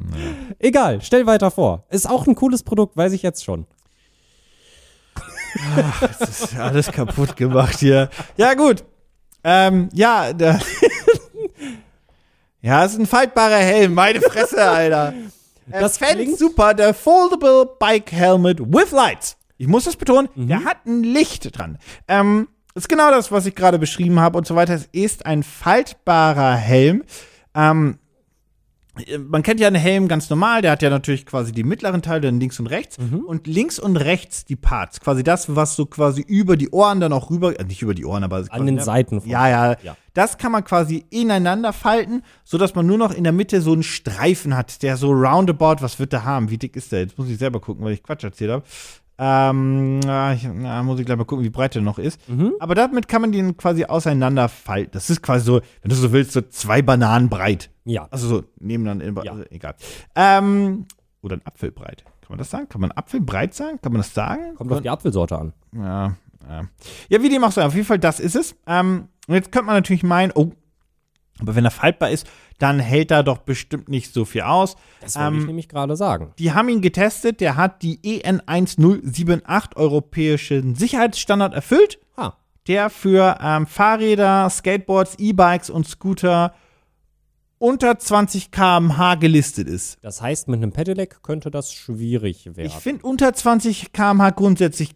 Egal, 0.58 1.00
stell 1.02 1.26
weiter 1.26 1.50
vor. 1.50 1.84
Ist 1.90 2.08
auch 2.08 2.26
ein 2.26 2.34
cooles 2.34 2.62
Produkt, 2.62 2.96
weiß 2.96 3.12
ich 3.12 3.22
jetzt 3.22 3.44
schon. 3.44 3.66
Das 6.00 6.20
ist 6.20 6.56
alles 6.56 6.90
kaputt 6.90 7.36
gemacht 7.36 7.78
hier. 7.78 8.10
Ja, 8.36 8.54
gut. 8.54 8.84
Ähm, 9.44 9.88
ja, 9.92 10.32
da 10.32 10.58
Ja, 12.62 12.84
es 12.84 12.92
ist 12.92 12.98
ein 12.98 13.06
faltbarer 13.06 13.56
Helm. 13.58 13.94
Meine 13.94 14.20
Fresse, 14.22 14.62
Alter. 14.62 15.12
Das 15.66 15.98
fängt 15.98 16.12
klingt- 16.14 16.38
super. 16.38 16.72
Der 16.74 16.94
Foldable 16.94 17.68
Bike 17.78 18.10
Helmet 18.12 18.60
with 18.60 18.90
Lights. 18.90 19.36
Ich 19.58 19.66
muss 19.68 19.84
das 19.84 19.96
betonen, 19.96 20.28
der 20.34 20.64
hat 20.64 20.84
ein 20.86 21.02
Licht 21.04 21.56
dran. 21.56 21.78
Ähm, 22.08 22.48
ist 22.74 22.88
genau 22.88 23.10
das, 23.10 23.30
was 23.30 23.46
ich 23.46 23.54
gerade 23.54 23.78
beschrieben 23.78 24.18
habe 24.18 24.36
und 24.38 24.46
so 24.46 24.56
weiter. 24.56 24.74
Es 24.74 24.88
ist 24.92 25.26
ein 25.26 25.42
faltbarer 25.42 26.56
Helm. 26.56 27.04
Ähm, 27.54 27.98
man 29.28 29.42
kennt 29.42 29.60
ja 29.60 29.66
einen 29.66 29.76
Helm 29.76 30.08
ganz 30.08 30.30
normal, 30.30 30.62
der 30.62 30.72
hat 30.72 30.82
ja 30.82 30.90
natürlich 30.90 31.26
quasi 31.26 31.52
die 31.52 31.64
mittleren 31.64 32.02
Teile, 32.02 32.22
dann 32.22 32.38
links 32.38 32.60
und 32.60 32.66
rechts. 32.66 32.96
Und 33.26 33.46
links 33.46 33.78
und 33.78 33.96
rechts 33.96 34.44
die 34.44 34.56
Parts. 34.56 35.00
Quasi 35.00 35.22
das, 35.22 35.54
was 35.54 35.76
so 35.76 35.86
quasi 35.86 36.22
über 36.22 36.56
die 36.56 36.70
Ohren 36.70 37.00
dann 37.00 37.12
auch 37.12 37.30
rüber, 37.30 37.58
äh, 37.58 37.64
nicht 37.64 37.82
über 37.82 37.94
die 37.94 38.04
Ohren, 38.04 38.24
aber 38.24 38.44
An 38.50 38.66
den 38.66 38.76
ne? 38.76 38.82
Seiten. 38.82 39.20
Ja, 39.24 39.48
ja, 39.48 39.76
Ja. 39.82 39.96
Das 40.14 40.38
kann 40.38 40.52
man 40.52 40.62
quasi 40.62 41.04
ineinander 41.10 41.72
falten, 41.72 42.22
sodass 42.44 42.76
man 42.76 42.86
nur 42.86 42.98
noch 42.98 43.12
in 43.12 43.24
der 43.24 43.32
Mitte 43.32 43.60
so 43.60 43.72
einen 43.72 43.82
Streifen 43.82 44.56
hat, 44.56 44.82
der 44.84 44.96
so 44.96 45.10
roundabout, 45.10 45.76
was 45.80 45.98
wird 45.98 46.12
der 46.12 46.24
haben? 46.24 46.50
Wie 46.50 46.58
dick 46.58 46.76
ist 46.76 46.92
der? 46.92 47.00
Jetzt 47.00 47.18
muss 47.18 47.28
ich 47.28 47.36
selber 47.36 47.60
gucken, 47.60 47.84
weil 47.84 47.94
ich 47.94 48.02
Quatsch 48.02 48.22
erzählt 48.22 48.52
habe. 48.52 48.62
Ähm, 49.18 50.00
na, 50.00 50.34
ich, 50.34 50.48
na, 50.52 50.82
muss 50.84 51.00
ich 51.00 51.06
gleich 51.06 51.18
mal 51.18 51.24
gucken, 51.24 51.44
wie 51.44 51.50
breit 51.50 51.74
der 51.74 51.82
noch 51.82 51.98
ist. 51.98 52.20
Aber 52.60 52.74
damit 52.74 53.08
kann 53.08 53.22
man 53.22 53.32
den 53.32 53.56
quasi 53.56 53.84
auseinander 53.84 54.48
falten. 54.48 54.90
Das 54.92 55.10
ist 55.10 55.22
quasi 55.22 55.44
so, 55.44 55.60
wenn 55.82 55.88
du 55.88 55.96
so 55.96 56.12
willst, 56.12 56.32
so 56.32 56.42
zwei 56.42 56.80
Bananen 56.82 57.28
breit. 57.28 57.70
Ja. 57.84 58.08
Also 58.10 58.28
so 58.28 58.44
nebeneinander, 58.60 59.24
Ja. 59.24 59.32
also 59.32 59.44
egal. 59.50 59.74
Ähm, 60.14 60.86
oder 61.22 61.36
ein 61.36 61.42
Apfelbreit. 61.46 62.04
Kann 62.04 62.30
man 62.30 62.38
das 62.38 62.50
sagen? 62.50 62.68
Kann 62.68 62.80
man 62.80 62.90
Apfelbreit 62.92 63.54
sagen? 63.54 63.78
Kann 63.82 63.92
man 63.92 64.00
das 64.00 64.14
sagen? 64.14 64.54
Kommt 64.56 64.72
auf 64.72 64.80
die 64.80 64.90
Apfelsorte 64.90 65.38
an. 65.38 65.52
Ja, 65.72 66.14
ja. 66.48 66.62
Ja, 67.08 67.22
wie 67.22 67.28
dem 67.28 67.44
auch 67.44 67.52
sei, 67.52 67.64
auf 67.64 67.74
jeden 67.74 67.86
Fall, 67.86 67.98
das 67.98 68.20
ist 68.20 68.34
es. 68.36 68.54
Ähm, 68.66 69.08
und 69.26 69.34
jetzt 69.34 69.52
könnte 69.52 69.66
man 69.66 69.74
natürlich 69.76 70.02
meinen, 70.02 70.32
oh, 70.34 70.52
aber 71.40 71.54
wenn 71.56 71.64
er 71.64 71.70
faltbar 71.70 72.10
ist, 72.10 72.26
dann 72.58 72.78
hält 72.78 73.10
er 73.10 73.22
doch 73.24 73.38
bestimmt 73.38 73.88
nicht 73.88 74.12
so 74.14 74.24
viel 74.24 74.42
aus. 74.42 74.76
Das 75.00 75.16
wollte 75.16 75.34
ich 75.36 75.40
Ähm, 75.40 75.46
nämlich 75.46 75.68
gerade 75.68 75.96
sagen. 75.96 76.32
die 76.38 76.52
haben 76.52 76.68
ihn 76.68 76.80
getestet, 76.80 77.40
der 77.40 77.56
hat 77.56 77.82
die 77.82 77.98
E 78.06 78.20
EN 78.20 78.40
1078 78.46 79.76
europäischen 79.76 80.74
Sicherheitsstandard 80.76 81.52
erfüllt, 81.54 81.98
Ah, 82.16 82.34
der 82.68 82.88
für 82.90 83.36
ähm, 83.42 83.66
Fahrräder, 83.66 84.48
Skateboards, 84.48 85.16
E-Bikes 85.18 85.68
und 85.70 85.86
Scooter 85.88 86.54
unter 87.58 87.98
20 87.98 88.50
km/h 88.50 89.14
gelistet 89.16 89.68
ist. 89.68 89.98
das 90.02 90.20
heißt, 90.20 90.48
mit 90.48 90.58
einem 90.58 90.72
Pedelec 90.72 91.22
könnte 91.22 91.50
das 91.50 91.72
schwierig 91.72 92.46
werden. 92.46 92.66
Ich 92.66 92.74
finde 92.74 93.06
unter 93.06 93.32
20 93.32 93.92
km/h 93.92 94.30
grundsätzlich 94.30 94.90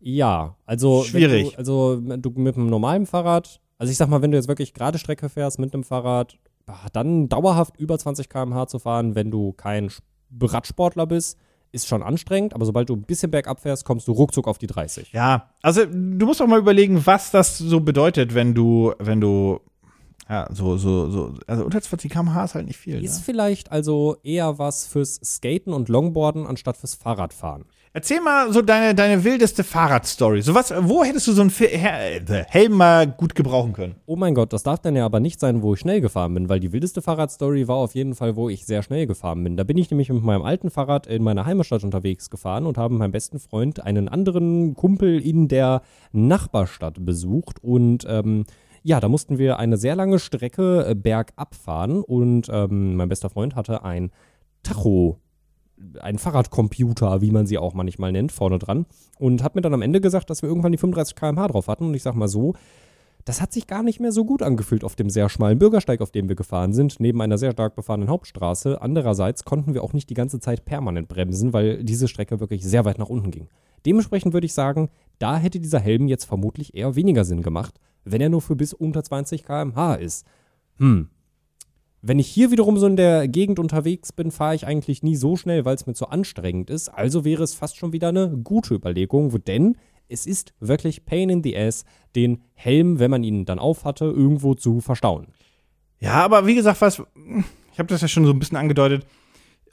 Ja, 0.00 0.56
also 0.66 1.02
Schwierig. 1.04 1.52
Du, 1.52 1.58
also 1.58 1.96
du 2.00 2.30
mit 2.36 2.56
einem 2.56 2.68
normalen 2.68 3.06
Fahrrad, 3.06 3.60
also 3.78 3.90
ich 3.90 3.96
sag 3.96 4.08
mal, 4.08 4.22
wenn 4.22 4.30
du 4.30 4.36
jetzt 4.36 4.48
wirklich 4.48 4.72
gerade 4.74 4.98
Strecke 4.98 5.28
fährst 5.28 5.58
mit 5.58 5.74
einem 5.74 5.84
Fahrrad, 5.84 6.38
ah, 6.66 6.86
dann 6.92 7.28
dauerhaft 7.28 7.76
über 7.78 7.98
20 7.98 8.28
km/h 8.28 8.66
zu 8.68 8.78
fahren, 8.78 9.14
wenn 9.14 9.30
du 9.30 9.52
kein 9.52 9.90
Radsportler 10.40 11.06
bist, 11.06 11.38
ist 11.72 11.86
schon 11.86 12.02
anstrengend, 12.02 12.54
aber 12.54 12.64
sobald 12.64 12.88
du 12.88 12.96
ein 12.96 13.02
bisschen 13.02 13.30
bergab 13.30 13.60
fährst, 13.60 13.84
kommst 13.84 14.08
du 14.08 14.12
ruckzuck 14.12 14.48
auf 14.48 14.58
die 14.58 14.66
30. 14.66 15.12
Ja, 15.12 15.50
also 15.62 15.84
du 15.84 16.26
musst 16.26 16.42
auch 16.42 16.46
mal 16.46 16.58
überlegen, 16.58 17.04
was 17.06 17.30
das 17.30 17.58
so 17.58 17.80
bedeutet, 17.80 18.34
wenn 18.34 18.54
du, 18.54 18.92
wenn 18.98 19.20
du, 19.20 19.60
ja, 20.30 20.46
so, 20.52 20.76
so, 20.76 21.10
so, 21.10 21.34
also 21.48 21.64
unter 21.64 21.82
20 21.82 22.10
km/h 22.10 22.44
ist 22.44 22.54
halt 22.54 22.66
nicht 22.66 22.78
viel. 22.78 23.02
Ist 23.04 23.18
Ne? 23.18 23.22
vielleicht 23.24 23.72
also 23.72 24.16
eher 24.22 24.58
was 24.60 24.86
fürs 24.86 25.16
Skaten 25.24 25.72
und 25.72 25.88
Longboarden 25.88 26.46
anstatt 26.46 26.76
fürs 26.76 26.94
Fahrradfahren. 26.94 27.64
Erzähl 27.92 28.20
mal 28.20 28.52
so 28.52 28.62
deine, 28.62 28.94
deine 28.94 29.24
wildeste 29.24 29.64
Fahrradstory. 29.64 30.42
So 30.42 30.54
was, 30.54 30.72
wo 30.82 31.02
hättest 31.02 31.26
du 31.26 31.32
so 31.32 31.42
einen 31.42 31.52
äh, 31.58 32.44
Helm 32.46 32.74
mal 32.74 33.08
gut 33.08 33.34
gebrauchen 33.34 33.72
können? 33.72 33.96
Oh 34.06 34.14
mein 34.14 34.36
Gott, 34.36 34.52
das 34.52 34.62
darf 34.62 34.78
dann 34.78 34.94
ja 34.94 35.04
aber 35.04 35.18
nicht 35.18 35.40
sein, 35.40 35.60
wo 35.62 35.74
ich 35.74 35.80
schnell 35.80 36.00
gefahren 36.00 36.32
bin, 36.34 36.48
weil 36.48 36.60
die 36.60 36.72
wildeste 36.72 37.02
Fahrradstory 37.02 37.66
war 37.66 37.78
auf 37.78 37.96
jeden 37.96 38.14
Fall, 38.14 38.36
wo 38.36 38.48
ich 38.48 38.64
sehr 38.64 38.84
schnell 38.84 39.08
gefahren 39.08 39.42
bin. 39.42 39.56
Da 39.56 39.64
bin 39.64 39.76
ich 39.76 39.90
nämlich 39.90 40.08
mit 40.08 40.22
meinem 40.22 40.42
alten 40.42 40.70
Fahrrad 40.70 41.08
in 41.08 41.24
meiner 41.24 41.46
Heimatstadt 41.46 41.82
unterwegs 41.82 42.30
gefahren 42.30 42.66
und 42.66 42.78
habe 42.78 42.94
mit 42.94 43.00
meinem 43.00 43.10
besten 43.10 43.40
Freund 43.40 43.82
einen 43.82 44.08
anderen 44.08 44.74
Kumpel 44.74 45.20
in 45.20 45.48
der 45.48 45.82
Nachbarstadt 46.12 47.04
besucht 47.04 47.56
und 47.64 48.06
ähm, 48.08 48.44
ja, 48.82 49.00
da 49.00 49.08
mussten 49.08 49.38
wir 49.38 49.58
eine 49.58 49.76
sehr 49.76 49.96
lange 49.96 50.18
Strecke 50.18 50.86
äh, 50.88 50.94
bergab 50.94 51.54
fahren 51.54 52.02
und 52.02 52.48
ähm, 52.50 52.96
mein 52.96 53.08
bester 53.08 53.30
Freund 53.30 53.56
hatte 53.56 53.84
ein 53.84 54.10
Tacho 54.62 55.18
ein 56.00 56.18
Fahrradcomputer, 56.18 57.20
wie 57.20 57.30
man 57.30 57.46
sie 57.46 57.58
auch 57.58 57.74
manchmal 57.74 58.12
nennt, 58.12 58.32
vorne 58.32 58.58
dran. 58.58 58.86
Und 59.18 59.42
hat 59.42 59.54
mir 59.54 59.62
dann 59.62 59.74
am 59.74 59.82
Ende 59.82 60.00
gesagt, 60.00 60.30
dass 60.30 60.42
wir 60.42 60.48
irgendwann 60.48 60.72
die 60.72 60.78
35 60.78 61.16
km/h 61.16 61.48
drauf 61.48 61.68
hatten. 61.68 61.86
Und 61.86 61.94
ich 61.94 62.02
sag 62.02 62.14
mal 62.14 62.28
so, 62.28 62.54
das 63.24 63.40
hat 63.40 63.52
sich 63.52 63.66
gar 63.66 63.82
nicht 63.82 64.00
mehr 64.00 64.12
so 64.12 64.24
gut 64.24 64.42
angefühlt 64.42 64.84
auf 64.84 64.96
dem 64.96 65.10
sehr 65.10 65.28
schmalen 65.28 65.58
Bürgersteig, 65.58 66.00
auf 66.00 66.10
dem 66.10 66.28
wir 66.28 66.36
gefahren 66.36 66.72
sind, 66.72 67.00
neben 67.00 67.20
einer 67.20 67.38
sehr 67.38 67.52
stark 67.52 67.76
befahrenen 67.76 68.08
Hauptstraße. 68.08 68.80
Andererseits 68.80 69.44
konnten 69.44 69.74
wir 69.74 69.84
auch 69.84 69.92
nicht 69.92 70.10
die 70.10 70.14
ganze 70.14 70.40
Zeit 70.40 70.64
permanent 70.64 71.08
bremsen, 71.08 71.52
weil 71.52 71.84
diese 71.84 72.08
Strecke 72.08 72.40
wirklich 72.40 72.64
sehr 72.64 72.84
weit 72.84 72.98
nach 72.98 73.08
unten 73.08 73.30
ging. 73.30 73.48
Dementsprechend 73.86 74.32
würde 74.32 74.46
ich 74.46 74.54
sagen, 74.54 74.90
da 75.18 75.36
hätte 75.38 75.60
dieser 75.60 75.80
Helm 75.80 76.08
jetzt 76.08 76.24
vermutlich 76.24 76.74
eher 76.74 76.96
weniger 76.96 77.24
Sinn 77.24 77.42
gemacht, 77.42 77.74
wenn 78.04 78.20
er 78.20 78.28
nur 78.28 78.40
für 78.42 78.56
bis 78.56 78.72
unter 78.72 79.02
20 79.04 79.44
km/h 79.44 79.94
ist. 79.94 80.26
Hm, 80.78 81.08
wenn 82.02 82.18
ich 82.18 82.28
hier 82.28 82.50
wiederum 82.50 82.78
so 82.78 82.86
in 82.86 82.96
der 82.96 83.28
Gegend 83.28 83.58
unterwegs 83.58 84.12
bin, 84.12 84.30
fahre 84.30 84.54
ich 84.54 84.66
eigentlich 84.66 85.02
nie 85.02 85.16
so 85.16 85.36
schnell, 85.36 85.64
weil 85.66 85.74
es 85.74 85.86
mir 85.86 85.92
zu 85.92 86.08
anstrengend 86.08 86.70
ist. 86.70 86.88
Also 86.88 87.24
wäre 87.26 87.42
es 87.42 87.52
fast 87.54 87.76
schon 87.76 87.92
wieder 87.92 88.08
eine 88.08 88.30
gute 88.42 88.74
Überlegung, 88.74 89.44
denn 89.44 89.76
es 90.08 90.24
ist 90.26 90.54
wirklich 90.60 91.04
Pain 91.04 91.28
in 91.28 91.42
the 91.42 91.56
Ass, 91.56 91.84
den 92.16 92.40
Helm, 92.54 92.98
wenn 92.98 93.10
man 93.10 93.22
ihn 93.22 93.44
dann 93.44 93.58
aufhatte, 93.58 94.06
irgendwo 94.06 94.54
zu 94.54 94.80
verstauen. 94.80 95.28
Ja, 95.98 96.24
aber 96.24 96.46
wie 96.46 96.54
gesagt, 96.54 96.80
was, 96.80 97.02
ich 97.72 97.78
habe 97.78 97.88
das 97.88 98.00
ja 98.00 98.08
schon 98.08 98.24
so 98.24 98.32
ein 98.32 98.38
bisschen 98.38 98.56
angedeutet, 98.56 99.06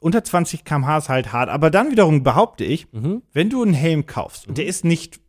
unter 0.02 0.22
20 0.24 0.66
km/h 0.66 0.98
ist 0.98 1.10
halt 1.10 1.32
hart. 1.32 1.50
Aber 1.50 1.72
dann 1.72 1.92
wiederum 1.92 2.24
behaupte 2.24 2.66
ich, 2.66 2.92
Mhm. 2.92 3.22
wenn 3.32 3.50
du 3.50 3.64
einen 3.64 3.74
Helm 3.74 4.06
kaufst 4.06 4.48
und 4.50 4.58
der 4.58 4.66
ist 4.66 4.84
nicht 4.84 5.22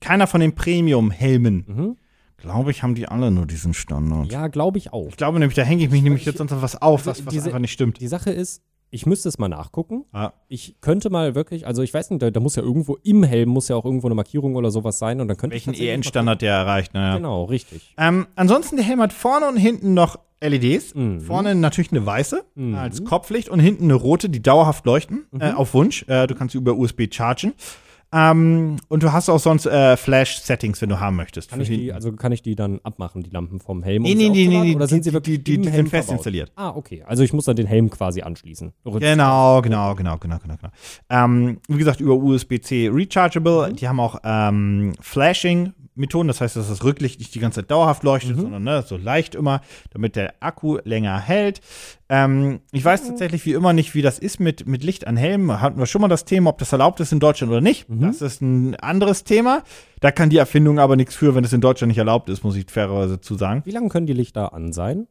keiner 0.00 0.26
von 0.26 0.40
den 0.40 0.54
Premium-Helmen, 0.54 1.64
Mhm. 1.68 1.96
Glaube 2.38 2.70
ich, 2.70 2.82
haben 2.82 2.94
die 2.94 3.08
alle 3.08 3.30
nur 3.30 3.46
diesen 3.46 3.74
Standard. 3.74 4.30
Ja, 4.30 4.48
glaube 4.48 4.78
ich 4.78 4.92
auch. 4.92 5.08
Ich 5.08 5.16
glaube 5.16 5.38
nämlich, 5.38 5.56
da 5.56 5.62
hänge 5.62 5.82
ich 5.84 5.90
mich 5.90 6.02
nämlich 6.02 6.24
jetzt 6.24 6.40
unter 6.40 6.60
was 6.62 6.80
auf, 6.80 7.06
was, 7.06 7.24
was 7.26 7.32
diese- 7.32 7.46
einfach 7.46 7.58
nicht 7.58 7.72
stimmt. 7.72 8.00
Die 8.00 8.08
Sache 8.08 8.30
ist, 8.30 8.62
ich 8.90 9.04
müsste 9.04 9.28
es 9.28 9.38
mal 9.38 9.48
nachgucken. 9.48 10.04
Ja. 10.14 10.32
Ich 10.48 10.76
könnte 10.80 11.10
mal 11.10 11.34
wirklich, 11.34 11.66
also 11.66 11.82
ich 11.82 11.92
weiß 11.92 12.10
nicht, 12.10 12.22
da, 12.22 12.30
da 12.30 12.38
muss 12.40 12.54
ja 12.56 12.62
irgendwo 12.62 12.96
im 13.02 13.24
Helm 13.24 13.48
muss 13.48 13.68
ja 13.68 13.74
auch 13.76 13.84
irgendwo 13.84 14.06
eine 14.06 14.14
Markierung 14.14 14.54
oder 14.54 14.70
sowas 14.70 14.98
sein 14.98 15.20
und 15.20 15.28
dann 15.28 15.36
könnte 15.36 15.54
Welchen 15.54 15.74
ich 15.74 15.80
EN-Standard 15.82 16.40
der 16.40 16.54
erreicht, 16.54 16.94
naja. 16.94 17.16
Genau, 17.16 17.44
richtig. 17.44 17.94
Ähm, 17.98 18.26
ansonsten, 18.36 18.76
der 18.76 18.84
Helm 18.84 19.00
hat 19.00 19.12
vorne 19.12 19.48
und 19.48 19.56
hinten 19.56 19.92
noch 19.94 20.18
LEDs. 20.40 20.94
Mhm. 20.94 21.20
Vorne 21.20 21.54
natürlich 21.54 21.90
eine 21.90 22.04
weiße 22.06 22.44
Mhm. 22.54 22.74
als 22.76 23.02
Kopflicht 23.04 23.48
und 23.48 23.58
hinten 23.58 23.84
eine 23.84 23.94
rote, 23.94 24.28
die 24.28 24.40
dauerhaft 24.42 24.84
leuchten, 24.86 25.26
äh, 25.40 25.50
Mhm. 25.50 25.56
auf 25.56 25.74
Wunsch. 25.74 26.04
Äh, 26.08 26.26
du 26.28 26.34
kannst 26.34 26.52
sie 26.52 26.58
über 26.58 26.76
USB 26.76 27.08
chargen. 27.12 27.54
Ähm, 28.12 28.76
und 28.88 29.02
du 29.02 29.12
hast 29.12 29.28
auch 29.28 29.38
sonst 29.40 29.66
äh, 29.66 29.96
Flash-Settings, 29.96 30.80
wenn 30.80 30.88
du 30.88 31.00
haben 31.00 31.16
möchtest. 31.16 31.50
Kann 31.50 31.60
ich 31.60 31.68
die, 31.68 31.92
also 31.92 32.12
kann 32.12 32.32
ich 32.32 32.40
die 32.42 32.54
dann 32.54 32.80
abmachen, 32.82 33.22
die 33.22 33.30
Lampen 33.30 33.58
vom 33.60 33.82
Helm? 33.82 34.04
Nee, 34.04 34.14
nee, 34.14 34.28
nee, 34.28 34.46
nee, 34.46 34.74
Oder 34.76 34.86
die- 34.86 34.90
sind 34.90 35.04
sie 35.04 35.10
die- 35.10 35.14
wirklich 35.14 35.42
die- 35.44 35.58
die 35.60 35.68
Helm 35.68 35.86
sind 35.86 35.88
fest 35.90 36.06
verbaut? 36.08 36.20
installiert. 36.20 36.52
Ah, 36.54 36.70
okay. 36.70 37.02
Also 37.06 37.22
ich 37.24 37.32
muss 37.32 37.44
dann 37.46 37.56
den 37.56 37.66
Helm 37.66 37.90
quasi 37.90 38.22
anschließen. 38.22 38.72
Genau, 38.84 39.60
genau, 39.62 39.94
genau, 39.94 40.16
genau, 40.18 40.38
genau, 40.38 40.54
genau. 40.56 40.72
Ähm, 41.10 41.58
wie 41.68 41.78
gesagt, 41.78 42.00
über 42.00 42.14
USB-C 42.14 42.88
rechargeable. 42.88 43.70
Mhm. 43.70 43.76
Die 43.76 43.88
haben 43.88 44.00
auch 44.00 44.20
ähm, 44.24 44.92
Flashing 45.00 45.72
Methoden. 45.96 46.28
Das 46.28 46.40
heißt, 46.40 46.56
dass 46.56 46.68
das 46.68 46.84
Rücklicht 46.84 47.18
nicht 47.18 47.34
die 47.34 47.38
ganze 47.40 47.60
Zeit 47.60 47.70
dauerhaft 47.70 48.02
leuchtet, 48.02 48.36
sondern 48.38 48.62
ne, 48.64 48.84
so 48.86 48.96
leicht 48.96 49.34
immer, 49.34 49.60
damit 49.90 50.16
der 50.16 50.34
Akku 50.40 50.78
länger 50.84 51.18
hält. 51.20 51.60
Ähm, 52.08 52.60
ich 52.72 52.84
weiß 52.84 53.06
tatsächlich 53.08 53.44
wie 53.46 53.52
immer 53.52 53.72
nicht, 53.72 53.94
wie 53.94 54.02
das 54.02 54.18
ist 54.18 54.38
mit, 54.40 54.66
mit 54.66 54.84
Licht 54.84 55.06
an 55.06 55.16
Helmen. 55.16 55.60
Hatten 55.60 55.78
wir 55.78 55.86
schon 55.86 56.00
mal 56.02 56.08
das 56.08 56.24
Thema, 56.24 56.50
ob 56.50 56.58
das 56.58 56.72
erlaubt 56.72 57.00
ist 57.00 57.12
in 57.12 57.20
Deutschland 57.20 57.50
oder 57.52 57.60
nicht. 57.60 57.86
Das 57.88 58.20
ist 58.22 58.40
ein 58.42 58.76
anderes 58.76 59.24
Thema. 59.24 59.62
Da 60.00 60.10
kann 60.12 60.30
die 60.30 60.36
Erfindung 60.38 60.78
aber 60.78 60.96
nichts 60.96 61.14
für, 61.14 61.34
wenn 61.34 61.44
es 61.44 61.52
in 61.52 61.60
Deutschland 61.60 61.88
nicht 61.88 61.98
erlaubt 61.98 62.28
ist, 62.28 62.44
muss 62.44 62.56
ich 62.56 62.70
fairerweise 62.70 63.20
zu 63.20 63.34
sagen. 63.36 63.62
Wie 63.64 63.70
lange 63.70 63.88
können 63.88 64.06
die 64.06 64.12
Lichter 64.12 64.52
an 64.52 64.72
sein? 64.72 65.06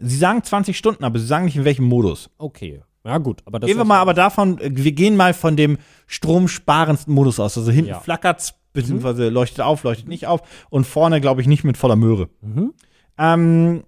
Sie 0.00 0.16
sagen 0.16 0.44
20 0.44 0.78
Stunden, 0.78 1.02
aber 1.04 1.18
sie 1.18 1.26
sagen 1.26 1.46
nicht 1.46 1.56
in 1.56 1.64
welchem 1.64 1.84
Modus. 1.84 2.30
Okay. 2.38 2.82
Ja, 3.04 3.18
gut. 3.18 3.40
Aber 3.46 3.58
das 3.58 3.68
Gehen 3.68 3.78
wir 3.78 3.84
mal 3.84 3.98
aber 4.00 4.14
davon, 4.14 4.58
äh, 4.58 4.70
wir 4.72 4.92
gehen 4.92 5.16
mal 5.16 5.32
von 5.34 5.56
dem 5.56 5.78
stromsparendsten 6.06 7.12
Modus 7.12 7.40
aus. 7.40 7.56
Also 7.56 7.70
hinten 7.70 7.90
Ja. 7.90 8.00
flackert's, 8.00 8.54
beziehungsweise 8.82 9.28
leuchtet 9.28 9.60
auf, 9.60 9.82
leuchtet 9.82 10.08
nicht 10.08 10.26
auf 10.26 10.40
und 10.70 10.86
vorne, 10.86 11.20
glaube 11.20 11.40
ich, 11.40 11.46
nicht 11.46 11.64
mit 11.64 11.76
voller 11.76 11.96
Möhre. 11.96 12.28
Mhm. 12.40 12.72
Ähm, 13.18 13.82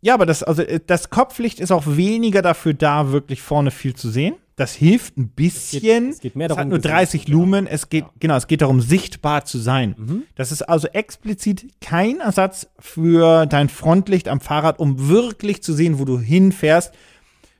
ja, 0.00 0.14
aber 0.14 0.26
das, 0.26 0.42
also 0.42 0.62
äh, 0.62 0.80
das 0.86 1.10
Kopflicht 1.10 1.60
ist 1.60 1.70
auch 1.70 1.84
weniger 1.86 2.42
dafür 2.42 2.74
da, 2.74 3.12
wirklich 3.12 3.40
vorne 3.42 3.70
viel 3.70 3.94
zu 3.94 4.08
sehen. 4.10 4.34
Das 4.56 4.74
hilft 4.74 5.16
ein 5.16 5.28
bisschen. 5.28 6.10
es 6.10 6.20
geht 6.20 6.36
mehr 6.36 6.46
es 6.46 6.50
darum, 6.50 6.60
hat 6.60 6.68
nur 6.68 6.78
gesehen 6.78 6.92
30 6.92 7.22
zu 7.22 7.28
werden. 7.28 7.40
Lumen. 7.40 7.66
Es 7.66 7.88
geht, 7.88 8.04
Ja. 8.04 8.08
Mhm. 8.08 8.20
genau, 8.20 8.36
es 8.36 8.46
geht 8.46 8.60
darum, 8.62 8.80
sichtbar 8.80 9.44
zu 9.44 9.58
sein. 9.58 10.24
Das 10.34 10.52
ist 10.52 10.62
also 10.62 10.88
explizit 10.88 11.68
kein 11.80 12.20
Ersatz 12.20 12.68
für 12.78 13.46
dein 13.46 13.68
Frontlicht 13.68 14.28
am 14.28 14.40
Fahrrad, 14.40 14.78
um 14.78 15.08
wirklich 15.08 15.62
zu 15.62 15.72
sehen, 15.72 15.98
wo 15.98 16.04
du 16.04 16.18
hinfährst. 16.20 16.92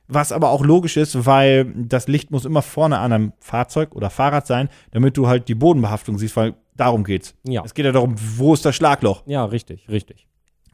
Was 0.07 0.31
aber 0.31 0.49
auch 0.49 0.63
logisch 0.63 0.97
ist, 0.97 1.25
weil 1.25 1.65
das 1.75 2.07
Licht 2.07 2.29
muss 2.29 2.45
immer 2.45 2.61
vorne 2.61 2.99
an 2.99 3.13
einem 3.13 3.33
Fahrzeug 3.39 3.95
oder 3.95 4.09
Fahrrad 4.09 4.45
sein, 4.45 4.69
damit 4.91 5.15
du 5.17 5.27
halt 5.27 5.47
die 5.47 5.55
Bodenbehaftung 5.55 6.17
siehst, 6.17 6.35
weil 6.35 6.55
darum 6.75 7.03
geht's. 7.03 7.35
Ja. 7.47 7.63
Es 7.63 7.73
geht 7.73 7.85
ja 7.85 7.91
darum, 7.91 8.15
wo 8.37 8.53
ist 8.53 8.65
das 8.65 8.75
Schlagloch? 8.75 9.23
Ja, 9.25 9.45
richtig, 9.45 9.87
richtig. 9.87 10.27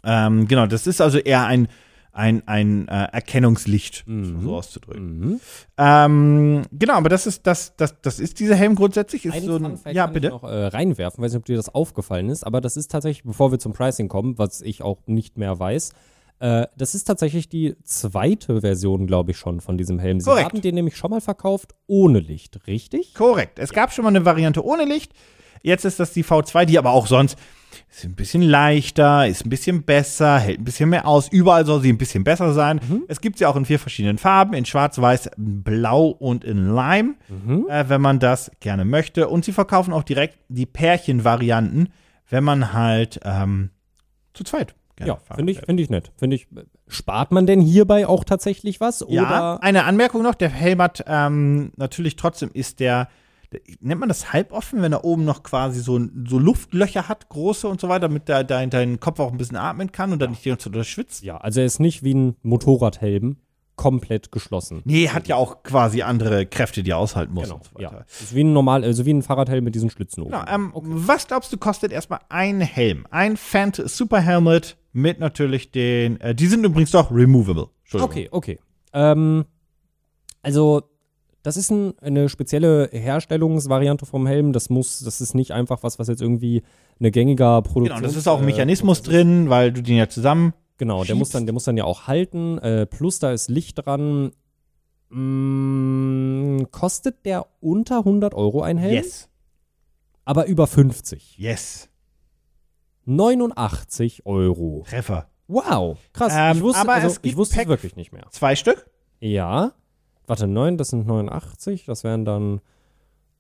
Ähm, 0.04 0.48
genau, 0.48 0.66
das 0.66 0.88
ist 0.88 1.00
also 1.02 1.20
eher 1.20 1.46
ein, 1.46 1.68
ein, 2.12 2.48
ein 2.48 2.88
äh, 2.88 3.08
Erkennungslicht, 3.12 4.04
um 4.08 4.42
so 4.42 4.56
auszudrücken. 4.56 5.20
Mhm. 5.20 5.40
Ähm, 5.78 6.62
genau, 6.72 6.94
aber 6.94 7.10
das 7.10 7.28
ist, 7.28 7.46
das, 7.46 7.76
das, 7.76 8.02
das 8.02 8.20
ist 8.20 8.40
dieser 8.40 8.56
Helm 8.56 8.76
grundsätzlich. 8.76 9.26
Ist 9.26 9.34
Einen 9.34 9.46
so 9.46 9.56
ein, 9.56 9.94
ja, 9.94 10.06
kann 10.06 10.14
bitte. 10.14 10.28
ich 10.28 10.34
noch 10.34 10.44
äh, 10.44 10.68
reinwerfen, 10.68 11.24
weiß 11.24 11.34
nicht, 11.34 11.40
ob 11.40 11.46
dir 11.46 11.56
das 11.56 11.74
aufgefallen 11.74 12.30
ist, 12.30 12.46
aber 12.46 12.62
das 12.62 12.78
ist 12.78 12.90
tatsächlich, 12.92 13.24
bevor 13.24 13.52
wir 13.52 13.60
zum 13.60 13.74
Pricing 13.74 14.08
kommen, 14.08 14.38
was 14.38 14.62
ich 14.62 14.82
auch 14.82 14.98
nicht 15.06 15.38
mehr 15.38 15.60
weiß, 15.60 15.94
äh, 16.40 16.68
das 16.78 16.96
ist 16.96 17.04
tatsächlich 17.04 17.50
die 17.50 17.76
zweite 17.84 18.62
Version, 18.62 19.08
glaube 19.08 19.32
ich, 19.32 19.38
schon 19.38 19.60
von 19.62 19.78
diesem 19.78 20.00
Helm. 20.00 20.20
Sie 20.20 20.30
Korrekt. 20.30 20.46
haben 20.54 20.62
den 20.62 20.76
nämlich 20.76 20.96
schon 20.96 21.12
mal 21.12 21.22
verkauft 21.22 21.76
ohne 21.88 22.20
Licht, 22.20 22.66
richtig? 22.68 23.14
Korrekt. 23.14 23.60
Es 23.60 23.74
gab 23.74 23.92
schon 23.92 24.04
mal 24.04 24.10
eine 24.10 24.26
Variante 24.26 24.64
ohne 24.64 24.86
Licht. 24.86 25.14
Jetzt 25.62 25.84
ist 25.84 26.00
das 26.00 26.14
die 26.14 26.24
V2, 26.24 26.66
die 26.66 26.78
aber 26.78 26.92
auch 26.92 27.08
sonst 27.08 27.38
ist 27.92 28.06
ein 28.06 28.16
bisschen 28.16 28.42
leichter, 28.42 29.28
ist 29.28 29.46
ein 29.46 29.50
bisschen 29.50 29.84
besser, 29.84 30.40
hält 30.40 30.60
ein 30.60 30.64
bisschen 30.64 30.90
mehr 30.90 31.06
aus. 31.08 31.28
Überall 31.28 31.66
soll 31.66 31.82
sie 31.82 31.92
ein 31.92 31.98
bisschen 31.98 32.24
besser 32.24 32.54
sein. 32.54 32.80
Es 33.08 33.20
gibt 33.20 33.38
sie 33.38 33.46
auch 33.46 33.56
in 33.56 33.66
vier 33.66 33.78
verschiedenen 33.80 34.18
Farben, 34.18 34.54
in 34.54 34.66
Schwarz, 34.66 35.00
Weiß, 35.00 35.30
Blau 35.38 36.08
und 36.08 36.44
in 36.44 36.74
Lime, 36.74 37.16
äh, 37.68 37.86
wenn 37.88 38.02
man 38.02 38.20
das 38.20 38.52
gerne 38.60 38.86
möchte. 38.86 39.28
Und 39.28 39.44
sie 39.46 39.52
verkaufen 39.52 39.94
auch 39.94 40.04
direkt 40.04 40.40
die 40.48 40.66
Pärchenvarianten, 40.66 41.90
wenn 42.30 42.44
man 42.44 42.74
halt 42.74 43.20
ähm, 43.24 43.72
zu 44.34 44.44
zweit 44.44 44.76
gerne 45.00 45.20
Ja, 45.28 45.36
finde 45.36 45.52
ich, 45.52 45.60
finde 45.60 45.84
ich 45.84 45.90
nett. 45.90 46.12
Finde 46.18 46.36
ich, 46.36 46.48
spart 46.88 47.32
man 47.32 47.46
denn 47.46 47.62
hierbei 47.62 48.08
auch 48.08 48.24
tatsächlich 48.24 48.80
was? 48.80 49.06
Ja, 49.08 49.24
Oder? 49.24 49.64
eine 49.64 49.86
Anmerkung 49.86 50.22
noch, 50.22 50.36
der 50.36 50.50
Helm 50.50 50.82
hat 50.82 51.04
ähm, 51.08 51.72
natürlich 51.76 52.16
trotzdem 52.16 52.52
ist 52.54 52.80
der, 52.80 53.10
der, 53.52 53.62
nennt 53.80 54.00
man 54.00 54.10
das 54.10 54.32
halboffen, 54.32 54.82
wenn 54.82 54.94
er 54.94 55.04
oben 55.04 55.26
noch 55.26 55.44
quasi 55.44 55.80
so, 55.82 56.00
so 56.28 56.38
Luftlöcher 56.38 57.08
hat, 57.08 57.30
große 57.30 57.68
und 57.68 57.82
so 57.82 57.90
weiter, 57.90 58.02
damit 58.02 58.28
der, 58.28 58.44
dein, 58.44 58.70
dein 58.70 59.00
Kopf 59.00 59.20
auch 59.20 59.32
ein 59.32 59.38
bisschen 59.38 59.58
atmen 59.58 59.92
kann 59.92 60.14
und 60.14 60.20
dann 60.20 60.32
nicht 60.32 60.46
die 60.46 60.50
ganze 60.50 60.72
Zeit 60.72 60.86
schwitzt. 60.86 61.24
Ja, 61.24 61.38
also 61.38 61.60
er 61.60 61.66
ist 61.66 61.80
nicht 61.80 62.04
wie 62.04 62.14
ein 62.14 62.36
Motorradhelm 62.44 63.38
komplett 63.80 64.34
geschlossen. 64.34 64.82
Nee, 64.84 65.08
hat 65.08 65.30
ja 65.30 65.38
auch 65.38 65.64
quasi 65.64 66.02
andere 66.02 66.46
Kräfte, 66.46 66.84
die 66.84 66.92
er 66.92 66.98
aushalten 66.98 67.34
muss 67.34 67.46
Genau, 67.46 67.56
und 67.56 67.64
so 67.64 67.80
ja. 67.80 68.04
Ist 68.10 68.36
wie 68.36 68.44
ein 68.44 68.52
normal, 68.52 68.84
also 68.84 69.06
wie 69.06 69.14
ein 69.14 69.22
Fahrradhelm 69.22 69.64
mit 69.64 69.74
diesen 69.74 69.90
Schlitzen 69.90 70.24
oben. 70.24 70.32
Genau, 70.32 70.44
ähm, 70.54 70.74
Was 70.74 71.28
glaubst 71.28 71.54
du, 71.54 71.58
kostet 71.58 71.94
erstmal 71.94 72.20
ein 72.28 72.60
Helm? 72.60 73.08
Ein 73.10 73.38
Fant 73.38 73.82
Super 73.86 74.20
Helmet 74.20 74.76
mit 74.92 75.20
natürlich 75.20 75.72
den, 75.72 76.20
äh, 76.22 76.34
die 76.36 76.48
sind 76.48 76.64
übrigens 76.64 76.92
doch 76.92 77.12
removable. 77.12 77.70
Okay, 77.94 78.28
okay. 78.32 78.60
Ähm, 78.94 79.46
also, 80.42 80.84
das 81.44 81.58
ist 81.58 81.72
ein, 81.72 81.98
eine 82.00 82.30
spezielle 82.30 82.90
Herstellungsvariante 82.92 84.06
vom 84.06 84.28
Helm. 84.28 84.54
Das 84.54 84.70
muss, 84.70 85.00
das 85.00 85.22
ist 85.22 85.34
nicht 85.36 85.52
einfach 85.52 85.84
was, 85.84 86.00
was 86.00 86.08
jetzt 86.08 86.22
irgendwie 86.22 86.64
eine 87.00 87.12
gängiger 87.12 87.62
Produktion. 87.62 87.98
Genau, 87.98 88.08
das 88.08 88.16
ist 88.16 88.28
auch 88.28 88.40
ein 88.40 88.46
Mechanismus 88.46 89.02
drin, 89.02 89.50
weil 89.50 89.72
du 89.72 89.82
den 89.82 89.98
ja 89.98 90.10
zusammen. 90.10 90.54
Genau, 90.78 91.04
der 91.04 91.16
muss, 91.16 91.30
dann, 91.30 91.46
der 91.46 91.54
muss 91.54 91.66
dann 91.66 91.78
ja 91.78 91.84
auch 91.84 92.08
halten. 92.08 92.58
Äh, 92.60 92.86
plus 92.86 93.20
da 93.20 93.32
ist 93.32 93.50
Licht 93.50 93.86
dran. 93.86 94.32
Mm, 95.10 96.64
kostet 96.72 97.26
der 97.26 97.48
unter 97.60 98.00
100 98.00 98.34
Euro 98.34 98.62
ein 98.62 98.78
Helm? 98.78 98.94
Yes. 98.94 99.30
Aber 100.26 100.46
über 100.46 100.68
50. 100.68 101.38
Yes. 101.38 101.89
89 103.10 104.26
Euro. 104.26 104.86
Treffer. 104.88 105.28
Wow, 105.48 105.98
krass. 106.14 106.34
Ähm, 106.36 106.58
ich 106.58 106.64
wusste, 106.64 106.82
aber 106.82 106.94
also, 106.94 107.08
es 107.08 107.20
ich 107.24 107.36
wusste 107.36 107.60
es 107.60 107.68
wirklich 107.68 107.96
nicht 107.96 108.14
mehr. 108.14 108.26
Zwei 108.30 108.56
Stück? 108.56 108.88
Ja. 109.20 109.72
Warte, 110.28 110.48
9, 110.48 110.78
das 110.78 110.90
sind 110.90 111.08
89. 111.08 111.86
Das 111.86 112.04
wären 112.04 112.24
dann 112.24 112.62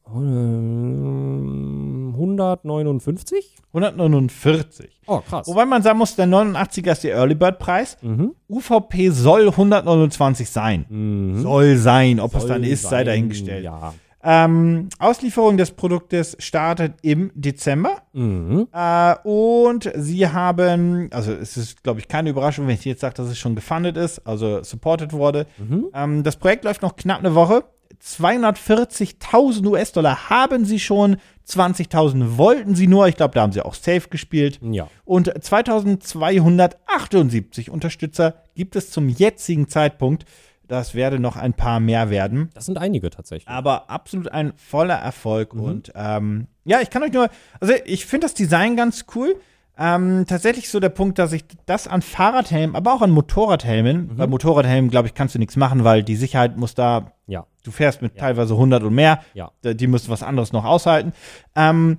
ähm, 0.07 2.13
159? 2.15 3.57
149. 3.73 5.01
Oh, 5.05 5.19
krass. 5.19 5.47
Wobei 5.47 5.65
man 5.65 5.83
sagen 5.83 5.99
muss, 5.99 6.15
der 6.15 6.25
89er 6.25 6.91
ist 6.91 7.03
der 7.03 7.15
Early 7.15 7.35
Bird 7.35 7.59
Preis. 7.59 7.97
Mhm. 8.01 8.33
UVP 8.49 9.11
soll 9.11 9.49
129 9.49 10.49
sein. 10.49 10.87
Mhm. 10.89 11.43
Soll 11.43 11.77
sein. 11.77 12.19
Ob 12.19 12.33
es 12.33 12.41
Soll 12.41 12.49
dann 12.49 12.63
ist, 12.63 12.81
sei 12.81 12.89
sein, 12.89 13.05
dahingestellt. 13.05 13.65
Ja. 13.65 13.93
Ähm, 14.21 14.89
Auslieferung 14.99 15.57
des 15.57 15.71
Produktes 15.71 16.35
startet 16.39 16.95
im 17.01 17.31
Dezember. 17.35 18.03
Mhm. 18.13 18.67
Äh, 18.73 19.15
und 19.23 19.91
sie 19.95 20.27
haben, 20.27 21.09
also 21.11 21.31
es 21.31 21.57
ist, 21.57 21.83
glaube 21.83 21.99
ich, 21.99 22.07
keine 22.07 22.29
Überraschung, 22.29 22.67
wenn 22.67 22.75
ich 22.75 22.85
jetzt 22.85 23.01
sage, 23.01 23.15
dass 23.15 23.29
es 23.29 23.37
schon 23.37 23.55
gefundet 23.55 23.97
ist, 23.97 24.25
also 24.27 24.63
supported 24.63 25.13
wurde. 25.13 25.47
Mhm. 25.57 25.87
Ähm, 25.93 26.23
das 26.23 26.35
Projekt 26.35 26.65
läuft 26.65 26.81
noch 26.81 26.95
knapp 26.95 27.19
eine 27.19 27.35
Woche. 27.35 27.63
240.000 28.03 29.65
US-Dollar 29.65 30.29
haben 30.29 30.63
sie 30.63 30.79
schon, 30.79 31.17
20.000 31.47 32.37
wollten 32.37 32.75
sie 32.75 32.87
nur. 32.87 33.07
Ich 33.07 33.15
glaube, 33.15 33.33
da 33.33 33.41
haben 33.41 33.51
sie 33.51 33.61
auch 33.61 33.73
safe 33.73 34.07
gespielt. 34.09 34.59
Ja. 34.61 34.87
Und 35.03 35.33
2278 35.43 37.71
Unterstützer 37.71 38.35
gibt 38.55 38.75
es 38.75 38.91
zum 38.91 39.09
jetzigen 39.09 39.67
Zeitpunkt. 39.67 40.25
Das 40.69 40.95
werde 40.95 41.19
noch 41.19 41.35
ein 41.35 41.53
paar 41.53 41.79
mehr 41.81 42.09
werden. 42.09 42.49
Das 42.53 42.65
sind 42.67 42.77
einige 42.77 43.09
tatsächlich. 43.09 43.47
Aber 43.49 43.89
absolut 43.89 44.29
ein 44.31 44.53
voller 44.55 44.95
Erfolg. 44.95 45.53
Und 45.53 45.91
ähm, 45.95 46.47
ja, 46.63 46.79
ich 46.79 46.89
kann 46.89 47.03
euch 47.03 47.11
nur, 47.11 47.27
also 47.59 47.73
ich 47.85 48.05
finde 48.05 48.25
das 48.25 48.33
Design 48.35 48.77
ganz 48.77 49.05
cool. 49.15 49.35
Ähm, 49.81 50.25
tatsächlich 50.27 50.69
so 50.69 50.79
der 50.81 50.89
Punkt, 50.89 51.17
dass 51.19 51.31
ich 51.33 51.45
das 51.65 51.87
an 51.87 52.01
Fahrradhelmen, 52.01 52.75
aber 52.75 52.93
auch 52.93 53.01
an 53.01 53.11
Motorradhelmen, 53.11 54.15
bei 54.17 54.27
Motorradhelmen, 54.27 54.91
glaube 54.91 55.07
ich, 55.07 55.13
kannst 55.13 55.35
du 55.35 55.39
nichts 55.39 55.55
machen, 55.55 55.85
weil 55.85 56.03
die 56.03 56.17
Sicherheit 56.17 56.57
muss 56.57 56.75
da, 56.75 57.13
Ja. 57.27 57.45
du 57.63 57.71
fährst 57.71 58.01
mit 58.01 58.17
teilweise 58.17 58.55
100 58.55 58.83
und 58.83 58.93
mehr, 58.93 59.21
Ja. 59.33 59.51
Die 59.63 59.87
müssen 59.87 60.09
was 60.11 60.21
anderes 60.21 60.51
noch 60.51 60.65
aushalten. 60.65 61.13
Ähm, 61.55 61.97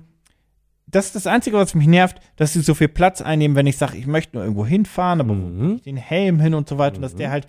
das 0.85 1.07
ist 1.07 1.15
das 1.15 1.27
Einzige, 1.27 1.57
was 1.57 1.73
mich 1.73 1.87
nervt, 1.87 2.17
dass 2.35 2.53
sie 2.53 2.61
so 2.61 2.73
viel 2.75 2.87
Platz 2.89 3.21
einnehmen, 3.21 3.55
wenn 3.57 3.65
ich 3.67 3.77
sage, 3.77 3.97
ich 3.97 4.05
möchte 4.07 4.35
nur 4.35 4.43
irgendwo 4.43 4.65
hinfahren, 4.65 5.19
aber 5.19 5.29
wo 5.29 5.33
Mhm. 5.33 5.81
den 5.83 5.97
Helm 5.97 6.39
hin 6.39 6.53
und 6.53 6.69
so 6.69 6.77
weiter, 6.77 6.97
und 6.97 7.01
dass 7.01 7.15
der 7.15 7.31
halt 7.31 7.47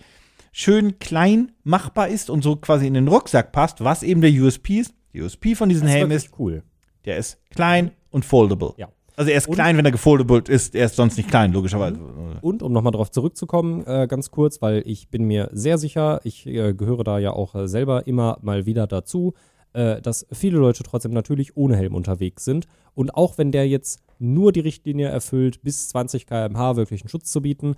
schön 0.52 0.98
klein 0.98 1.52
machbar 1.64 2.08
ist 2.08 2.30
und 2.30 2.42
so 2.42 2.56
quasi 2.56 2.86
in 2.86 2.94
den 2.94 3.08
Rucksack 3.08 3.52
passt, 3.52 3.82
was 3.82 4.02
eben 4.02 4.20
der 4.20 4.30
USP 4.30 4.78
ist. 4.80 4.94
Der 5.14 5.24
USP 5.24 5.54
von 5.54 5.68
diesem 5.68 5.88
ist 5.88 5.92
Helm 5.94 6.10
ist, 6.10 6.30
cool. 6.38 6.62
der 7.04 7.16
ist 7.16 7.38
klein 7.50 7.90
und 8.10 8.24
foldable. 8.24 8.74
Ja. 8.76 8.88
Also 9.16 9.30
er 9.30 9.36
ist 9.38 9.48
Und- 9.48 9.54
klein, 9.54 9.76
wenn 9.76 9.84
er 9.84 9.90
gefoldable 9.92 10.42
ist, 10.48 10.74
er 10.74 10.86
ist 10.86 10.96
sonst 10.96 11.16
nicht 11.16 11.28
klein, 11.28 11.52
logischerweise. 11.52 11.98
Und 12.40 12.62
um 12.62 12.72
nochmal 12.72 12.92
darauf 12.92 13.10
zurückzukommen, 13.10 13.84
äh, 13.86 14.06
ganz 14.06 14.30
kurz, 14.30 14.62
weil 14.62 14.82
ich 14.86 15.08
bin 15.10 15.24
mir 15.24 15.50
sehr 15.52 15.76
sicher, 15.76 16.20
ich 16.24 16.46
äh, 16.46 16.72
gehöre 16.74 17.04
da 17.04 17.18
ja 17.18 17.32
auch 17.32 17.54
äh, 17.54 17.68
selber 17.68 18.06
immer 18.06 18.38
mal 18.40 18.64
wieder 18.64 18.86
dazu, 18.86 19.34
äh, 19.74 20.00
dass 20.00 20.26
viele 20.32 20.58
Leute 20.58 20.82
trotzdem 20.82 21.12
natürlich 21.12 21.56
ohne 21.56 21.76
Helm 21.76 21.94
unterwegs 21.94 22.44
sind. 22.44 22.66
Und 22.94 23.14
auch 23.14 23.36
wenn 23.36 23.52
der 23.52 23.68
jetzt 23.68 24.02
nur 24.18 24.50
die 24.52 24.60
Richtlinie 24.60 25.08
erfüllt, 25.08 25.62
bis 25.62 25.88
20 25.90 26.26
km/h 26.26 26.76
wirklich 26.76 27.02
einen 27.02 27.08
Schutz 27.10 27.30
zu 27.30 27.42
bieten, 27.42 27.74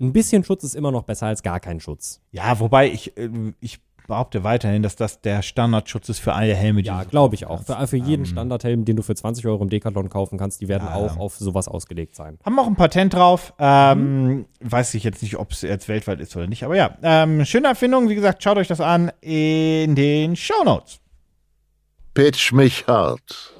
ein 0.00 0.12
bisschen 0.12 0.42
Schutz 0.44 0.64
ist 0.64 0.74
immer 0.74 0.90
noch 0.90 1.04
besser 1.04 1.26
als 1.26 1.42
gar 1.42 1.60
kein 1.60 1.80
Schutz. 1.80 2.20
Ja, 2.32 2.58
wobei 2.60 2.90
ich, 2.90 3.16
äh, 3.16 3.28
ich 3.60 3.78
behaupte 4.08 4.42
weiterhin, 4.42 4.82
dass 4.82 4.96
das 4.96 5.20
der 5.20 5.42
Standardschutz 5.42 6.08
ist 6.08 6.18
für 6.18 6.32
alle 6.34 6.54
Helme, 6.56 6.82
die 6.82 6.88
Ja, 6.88 7.04
glaube 7.04 7.36
ich 7.36 7.46
auch. 7.46 7.62
Für, 7.62 7.86
für 7.86 7.96
jeden 7.96 8.26
Standardhelm, 8.26 8.84
den 8.84 8.96
du 8.96 9.02
für 9.04 9.14
20 9.14 9.46
Euro 9.46 9.62
im 9.62 9.70
Decathlon 9.70 10.08
kaufen 10.08 10.38
kannst, 10.38 10.60
die 10.60 10.66
werden 10.66 10.88
Ja. 10.88 10.94
auch 10.96 11.18
auf 11.18 11.36
sowas 11.36 11.68
ausgelegt 11.68 12.16
sein. 12.16 12.36
Haben 12.44 12.58
auch 12.58 12.66
ein 12.66 12.74
Patent 12.74 13.14
drauf. 13.14 13.54
Ähm, 13.60 14.46
Weiß 14.60 14.94
ich 14.94 15.04
jetzt 15.04 15.22
nicht, 15.22 15.36
ob 15.38 15.52
es 15.52 15.62
jetzt 15.62 15.88
weltweit 15.88 16.18
ist 16.20 16.34
oder 16.36 16.48
nicht. 16.48 16.64
Aber 16.64 16.74
ja, 16.74 16.96
ähm, 17.02 17.44
schöne 17.44 17.68
Erfindung. 17.68 18.08
Wie 18.08 18.16
gesagt, 18.16 18.42
schaut 18.42 18.56
euch 18.56 18.66
das 18.68 18.80
an 18.80 19.12
in 19.20 19.94
den 19.94 20.34
Show 20.34 20.64
Notes. 20.64 20.98
Pitch 22.14 22.52
mich 22.52 22.86
hart. 22.88 23.54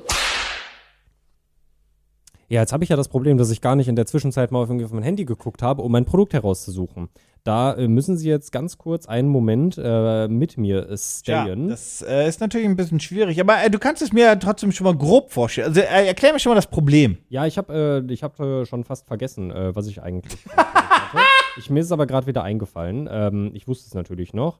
Ja, 2.53 2.61
jetzt 2.61 2.75
habe 2.75 2.85
ich 2.85 2.91
ja 2.91 2.97
das 2.97 3.09
Problem, 3.09 3.39
dass 3.39 3.51
ich 3.51 3.63
gar 3.63 3.77
nicht 3.77 3.89
in 3.89 3.97
der 3.97 4.05
Zwischenzeit 4.05 4.51
mal 4.53 4.59
auf, 4.59 4.69
irgendwie 4.69 4.85
auf 4.85 4.93
mein 4.93 5.03
Handy 5.03 5.25
geguckt 5.25 5.63
habe, 5.63 5.81
um 5.81 5.91
mein 5.91 6.05
Produkt 6.05 6.35
herauszusuchen. 6.35 7.09
Da 7.45 7.73
äh, 7.73 7.89
müssen 7.89 8.19
Sie 8.19 8.29
jetzt 8.29 8.53
ganz 8.53 8.77
kurz 8.77 9.07
einen 9.07 9.29
Moment 9.29 9.81
äh, 9.83 10.29
mit 10.29 10.59
mir 10.59 10.87
äh, 10.87 10.91
Ja, 10.91 10.97
stayen. 10.99 11.69
das 11.69 12.03
äh, 12.03 12.29
ist 12.29 12.43
natürlich 12.43 12.67
ein 12.67 12.77
bisschen 12.77 13.01
schwierig, 13.01 13.41
aber 13.41 13.65
äh, 13.65 13.71
du 13.71 13.79
kannst 13.79 14.03
es 14.03 14.13
mir 14.13 14.25
ja 14.27 14.37
trotzdem 14.37 14.71
schon 14.71 14.85
mal 14.85 14.95
grob 14.95 15.33
vorstellen. 15.33 15.69
Also 15.69 15.81
äh, 15.81 16.07
erklär 16.07 16.35
mir 16.35 16.41
schon 16.41 16.51
mal 16.51 16.57
das 16.57 16.67
Problem. 16.67 17.17
Ja, 17.31 17.47
ich 17.47 17.57
habe 17.57 18.05
äh, 18.07 18.13
ich 18.13 18.23
hab, 18.23 18.37
schon 18.37 18.85
fast 18.85 19.07
vergessen, 19.07 19.51
was 19.51 19.87
ich 19.87 20.03
eigentlich 20.03 20.39
hatte. 20.55 21.25
Ich, 21.57 21.71
mir 21.71 21.81
ist 21.81 21.87
es 21.87 21.93
aber 21.93 22.07
gerade 22.07 22.27
wieder 22.27 22.43
eingefallen. 22.43 23.09
Ähm, 23.11 23.51
ich 23.55 23.67
wusste 23.67 23.87
es 23.87 23.95
natürlich 23.95 24.35
noch. 24.35 24.59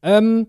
Ähm, 0.00 0.46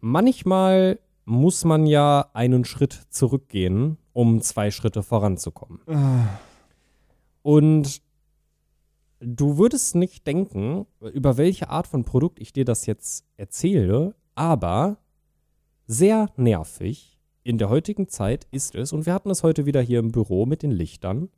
manchmal 0.00 0.98
muss 1.28 1.64
man 1.64 1.86
ja 1.86 2.30
einen 2.32 2.64
Schritt 2.64 3.06
zurückgehen, 3.10 3.98
um 4.14 4.40
zwei 4.40 4.70
Schritte 4.70 5.02
voranzukommen. 5.02 5.80
Und 7.42 8.00
du 9.20 9.58
würdest 9.58 9.94
nicht 9.94 10.26
denken, 10.26 10.86
über 11.00 11.36
welche 11.36 11.68
Art 11.68 11.86
von 11.86 12.04
Produkt 12.04 12.40
ich 12.40 12.52
dir 12.52 12.64
das 12.64 12.86
jetzt 12.86 13.26
erzähle, 13.36 14.14
aber 14.34 14.96
sehr 15.86 16.30
nervig 16.36 17.18
in 17.44 17.58
der 17.58 17.68
heutigen 17.68 18.08
Zeit 18.08 18.46
ist 18.50 18.74
es, 18.74 18.92
und 18.92 19.04
wir 19.06 19.12
hatten 19.12 19.30
es 19.30 19.42
heute 19.42 19.66
wieder 19.66 19.80
hier 19.82 19.98
im 19.98 20.12
Büro 20.12 20.46
mit 20.46 20.62
den 20.62 20.70
Lichtern, 20.70 21.28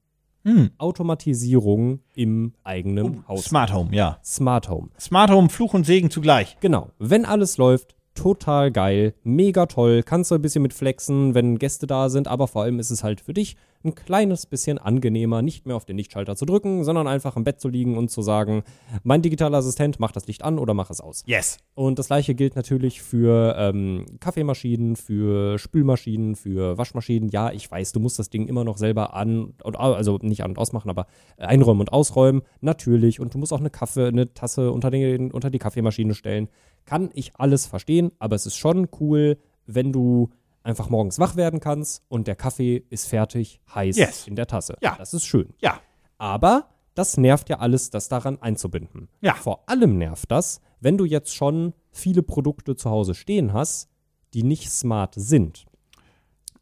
Hm. 0.42 0.70
Automatisierung 0.78 2.00
im 2.14 2.54
eigenen 2.64 3.28
Haus. 3.28 3.44
Smart 3.44 3.74
Home, 3.74 3.94
ja. 3.94 4.18
Smart 4.24 4.70
Home. 4.70 4.88
Smart 4.98 5.30
Home, 5.30 5.50
Fluch 5.50 5.74
und 5.74 5.84
Segen 5.84 6.10
zugleich. 6.10 6.56
Genau. 6.60 6.88
Wenn 6.98 7.26
alles 7.26 7.58
läuft, 7.58 7.94
total 8.20 8.70
geil, 8.70 9.14
mega 9.24 9.64
toll, 9.64 10.02
kannst 10.02 10.30
du 10.30 10.34
ein 10.34 10.42
bisschen 10.42 10.60
mit 10.60 10.74
flexen, 10.74 11.34
wenn 11.34 11.58
Gäste 11.58 11.86
da 11.86 12.10
sind, 12.10 12.28
aber 12.28 12.48
vor 12.48 12.62
allem 12.62 12.78
ist 12.78 12.90
es 12.90 13.02
halt 13.02 13.22
für 13.22 13.32
dich 13.32 13.56
ein 13.82 13.94
kleines 13.94 14.46
bisschen 14.46 14.78
angenehmer, 14.78 15.40
nicht 15.40 15.66
mehr 15.66 15.76
auf 15.76 15.86
den 15.86 15.96
Lichtschalter 15.96 16.36
zu 16.36 16.44
drücken, 16.44 16.84
sondern 16.84 17.06
einfach 17.06 17.36
im 17.36 17.44
Bett 17.44 17.60
zu 17.60 17.68
liegen 17.68 17.96
und 17.96 18.10
zu 18.10 18.20
sagen, 18.20 18.62
mein 19.04 19.22
digitaler 19.22 19.58
Assistent, 19.58 19.98
mach 19.98 20.12
das 20.12 20.26
Licht 20.26 20.42
an 20.42 20.58
oder 20.58 20.74
mach 20.74 20.90
es 20.90 21.00
aus. 21.00 21.22
Yes. 21.26 21.58
Und 21.74 21.98
das 21.98 22.08
gleiche 22.08 22.34
gilt 22.34 22.56
natürlich 22.56 23.00
für 23.00 23.54
ähm, 23.56 24.04
Kaffeemaschinen, 24.20 24.96
für 24.96 25.58
Spülmaschinen, 25.58 26.36
für 26.36 26.76
Waschmaschinen. 26.76 27.30
Ja, 27.30 27.52
ich 27.52 27.70
weiß, 27.70 27.92
du 27.92 28.00
musst 28.00 28.18
das 28.18 28.28
Ding 28.28 28.48
immer 28.48 28.64
noch 28.64 28.76
selber 28.76 29.14
an 29.14 29.54
und 29.62 29.76
also 29.76 30.18
nicht 30.20 30.44
an 30.44 30.50
und 30.50 30.58
ausmachen, 30.58 30.90
aber 30.90 31.06
äh, 31.38 31.44
einräumen 31.44 31.80
und 31.80 31.92
ausräumen. 31.92 32.42
Natürlich. 32.60 33.18
Und 33.18 33.32
du 33.32 33.38
musst 33.38 33.52
auch 33.52 33.60
eine 33.60 33.70
Kaffee, 33.70 34.08
eine 34.08 34.34
Tasse 34.34 34.72
unter, 34.72 34.90
den, 34.90 35.32
unter 35.32 35.48
die 35.48 35.58
Kaffeemaschine 35.58 36.14
stellen. 36.14 36.48
Kann 36.84 37.10
ich 37.14 37.32
alles 37.36 37.66
verstehen, 37.66 38.12
aber 38.18 38.36
es 38.36 38.44
ist 38.44 38.56
schon 38.56 38.88
cool, 39.00 39.38
wenn 39.66 39.92
du 39.92 40.30
einfach 40.62 40.88
morgens 40.90 41.18
wach 41.18 41.36
werden 41.36 41.60
kannst 41.60 42.02
und 42.08 42.26
der 42.26 42.36
Kaffee 42.36 42.84
ist 42.90 43.06
fertig, 43.08 43.60
heiß 43.74 43.96
Yes. 43.96 44.26
in 44.26 44.36
der 44.36 44.46
Tasse. 44.46 44.76
Ja. 44.82 44.96
Das 44.96 45.14
ist 45.14 45.24
schön. 45.24 45.54
Ja. 45.60 45.80
Aber 46.18 46.68
das 46.94 47.16
nervt 47.16 47.48
ja 47.48 47.58
alles, 47.60 47.90
das 47.90 48.08
daran 48.08 48.40
einzubinden. 48.42 49.08
Ja. 49.20 49.34
Vor 49.34 49.68
allem 49.68 49.96
nervt 49.98 50.30
das, 50.30 50.60
wenn 50.80 50.98
du 50.98 51.04
jetzt 51.04 51.34
schon 51.34 51.72
viele 51.92 52.22
Produkte 52.22 52.76
zu 52.76 52.90
Hause 52.90 53.14
stehen 53.14 53.52
hast, 53.52 53.88
die 54.34 54.42
nicht 54.42 54.70
smart 54.70 55.14
sind, 55.16 55.66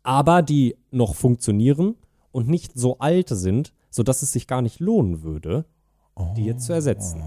aber 0.03 0.43
die 0.43 0.77
noch 0.91 1.15
funktionieren 1.15 1.97
und 2.33 2.49
nicht 2.49 2.73
so 2.79 2.99
alt 2.99 3.29
sind, 3.31 3.73
sodass 3.91 4.23
es 4.23 4.33
sich 4.33 4.47
gar 4.47 4.63
nicht 4.63 4.81
lohnen 4.81 5.23
würde, 5.23 5.65
die 6.37 6.45
jetzt 6.45 6.67
zu 6.67 6.73
ersetzen. 6.73 7.23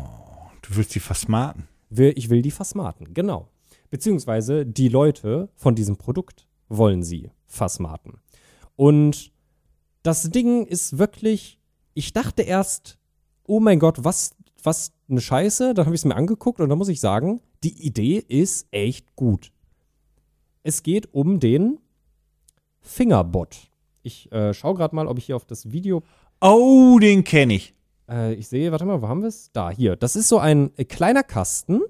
Du 0.62 0.76
willst 0.76 0.94
die 0.96 1.00
versmarten. 1.00 1.68
Ich 1.90 2.30
will 2.30 2.42
die 2.42 2.52
versmarten, 2.52 3.14
genau. 3.14 3.48
Beziehungsweise 3.90 4.66
die 4.66 4.88
Leute 4.88 5.50
von 5.56 5.76
diesem 5.76 5.98
Produkt 5.98 6.48
wollen 6.78 7.04
sie 7.04 7.30
versmarten. 7.48 8.20
Und 8.76 9.32
das 10.04 10.30
Ding 10.30 10.66
ist 10.66 10.98
wirklich, 10.98 11.60
ich 11.94 12.14
dachte 12.14 12.42
erst, 12.42 12.98
oh 13.46 13.60
mein 13.60 13.80
Gott, 13.80 14.04
was, 14.04 14.36
was 14.64 14.94
eine 15.10 15.22
Scheiße. 15.22 15.74
Dann 15.74 15.86
habe 15.86 15.96
ich 15.96 16.02
es 16.02 16.06
mir 16.06 16.16
angeguckt 16.16 16.60
und 16.60 16.70
da 16.70 16.76
muss 16.76 16.88
ich 16.90 17.00
sagen, 17.00 17.42
die 17.64 17.86
Idee 17.86 18.18
ist 18.18 18.68
echt 18.72 19.16
gut. 19.16 19.52
Es 20.64 20.82
geht 20.84 21.14
um 21.14 21.40
den 21.40 21.80
Fingerbot. 22.80 23.70
Ich 24.04 24.32
äh, 24.32 24.54
schaue 24.54 24.76
gerade 24.76 24.96
mal, 24.96 25.08
ob 25.08 25.18
ich 25.18 25.26
hier 25.26 25.36
auf 25.36 25.46
das 25.46 25.72
Video 25.72 26.02
Oh, 26.40 26.98
den 27.00 27.24
kenne 27.24 27.54
ich. 27.54 27.76
äh, 28.10 28.34
ich 28.34 28.48
sehe, 28.48 28.72
warte 28.72 28.86
mal, 28.86 29.02
wo 29.04 29.08
haben 29.08 29.22
wir 29.22 29.28
es? 29.28 29.52
Da, 29.52 29.70
hier. 29.70 29.96
Das 29.96 30.16
ist 30.16 30.28
so 30.28 30.40
ein 30.40 30.72
äh, 30.78 30.86
kleiner 30.86 31.22
Kasten 31.22 31.82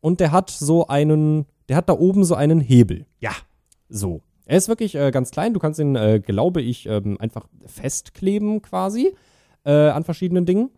und 0.00 0.20
der 0.20 0.32
hat 0.32 0.48
so 0.48 0.86
einen, 0.86 1.44
der 1.68 1.76
hat 1.76 1.88
da 1.90 1.92
oben 1.92 2.24
so 2.24 2.34
einen 2.34 2.60
Hebel. 2.60 3.04
Ja. 3.20 3.32
So. 3.88 4.22
Er 4.46 4.56
ist 4.56 4.68
wirklich 4.68 4.94
äh, 4.94 5.10
ganz 5.10 5.30
klein. 5.30 5.52
Du 5.52 5.60
kannst 5.60 5.78
ihn, 5.78 5.94
äh, 5.94 6.20
glaube 6.24 6.62
ich, 6.62 6.86
ähm, 6.86 7.18
einfach 7.20 7.46
festkleben 7.66 8.62
quasi 8.62 9.14
äh, 9.64 9.72
an 9.72 10.04
verschiedenen 10.04 10.46
Dingen. 10.46 10.70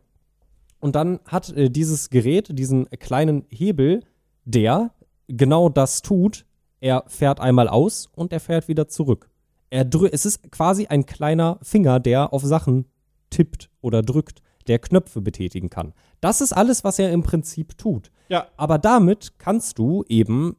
Und 0.80 0.96
dann 0.96 1.20
hat 1.26 1.50
äh, 1.50 1.70
dieses 1.70 2.10
Gerät 2.10 2.58
diesen 2.58 2.88
kleinen 2.90 3.44
Hebel, 3.48 4.00
der 4.44 4.90
genau 5.28 5.68
das 5.68 6.02
tut. 6.02 6.46
Er 6.80 7.04
fährt 7.06 7.38
einmal 7.38 7.68
aus 7.68 8.08
und 8.14 8.32
er 8.32 8.40
fährt 8.40 8.66
wieder 8.66 8.88
zurück. 8.88 9.30
Er 9.68 9.84
drü 9.84 10.08
es 10.10 10.26
ist 10.26 10.50
quasi 10.50 10.86
ein 10.86 11.06
kleiner 11.06 11.58
Finger, 11.62 12.00
der 12.00 12.32
auf 12.32 12.42
Sachen 12.42 12.86
tippt 13.28 13.70
oder 13.80 14.02
drückt, 14.02 14.42
der 14.66 14.78
Knöpfe 14.78 15.20
betätigen 15.20 15.70
kann. 15.70 15.94
Das 16.20 16.40
ist 16.40 16.52
alles, 16.52 16.82
was 16.82 16.98
er 16.98 17.12
im 17.12 17.22
Prinzip 17.22 17.78
tut. 17.78 18.10
Ja. 18.28 18.48
Aber 18.56 18.78
damit 18.78 19.38
kannst 19.38 19.78
du 19.78 20.04
eben 20.08 20.56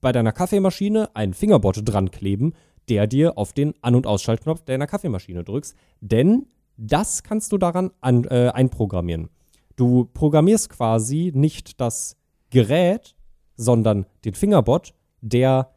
bei 0.00 0.12
deiner 0.12 0.32
Kaffeemaschine 0.32 1.10
einen 1.14 1.34
Fingerbot 1.34 1.80
dran 1.84 2.10
kleben, 2.10 2.52
der 2.88 3.06
dir 3.06 3.36
auf 3.38 3.52
den 3.52 3.74
An- 3.82 3.94
und 3.94 4.06
Ausschaltknopf 4.06 4.62
deiner 4.62 4.86
Kaffeemaschine 4.86 5.42
drückst. 5.44 5.74
Denn 6.00 6.46
das 6.76 7.22
kannst 7.22 7.52
du 7.52 7.58
daran 7.58 7.90
an, 8.00 8.24
äh, 8.24 8.50
einprogrammieren. 8.54 9.30
Du 9.76 10.04
programmierst 10.04 10.68
quasi 10.70 11.32
nicht 11.34 11.80
das 11.80 12.16
Gerät, 12.50 13.14
sondern 13.56 14.06
den 14.24 14.34
Fingerbot, 14.34 14.94
der 15.20 15.72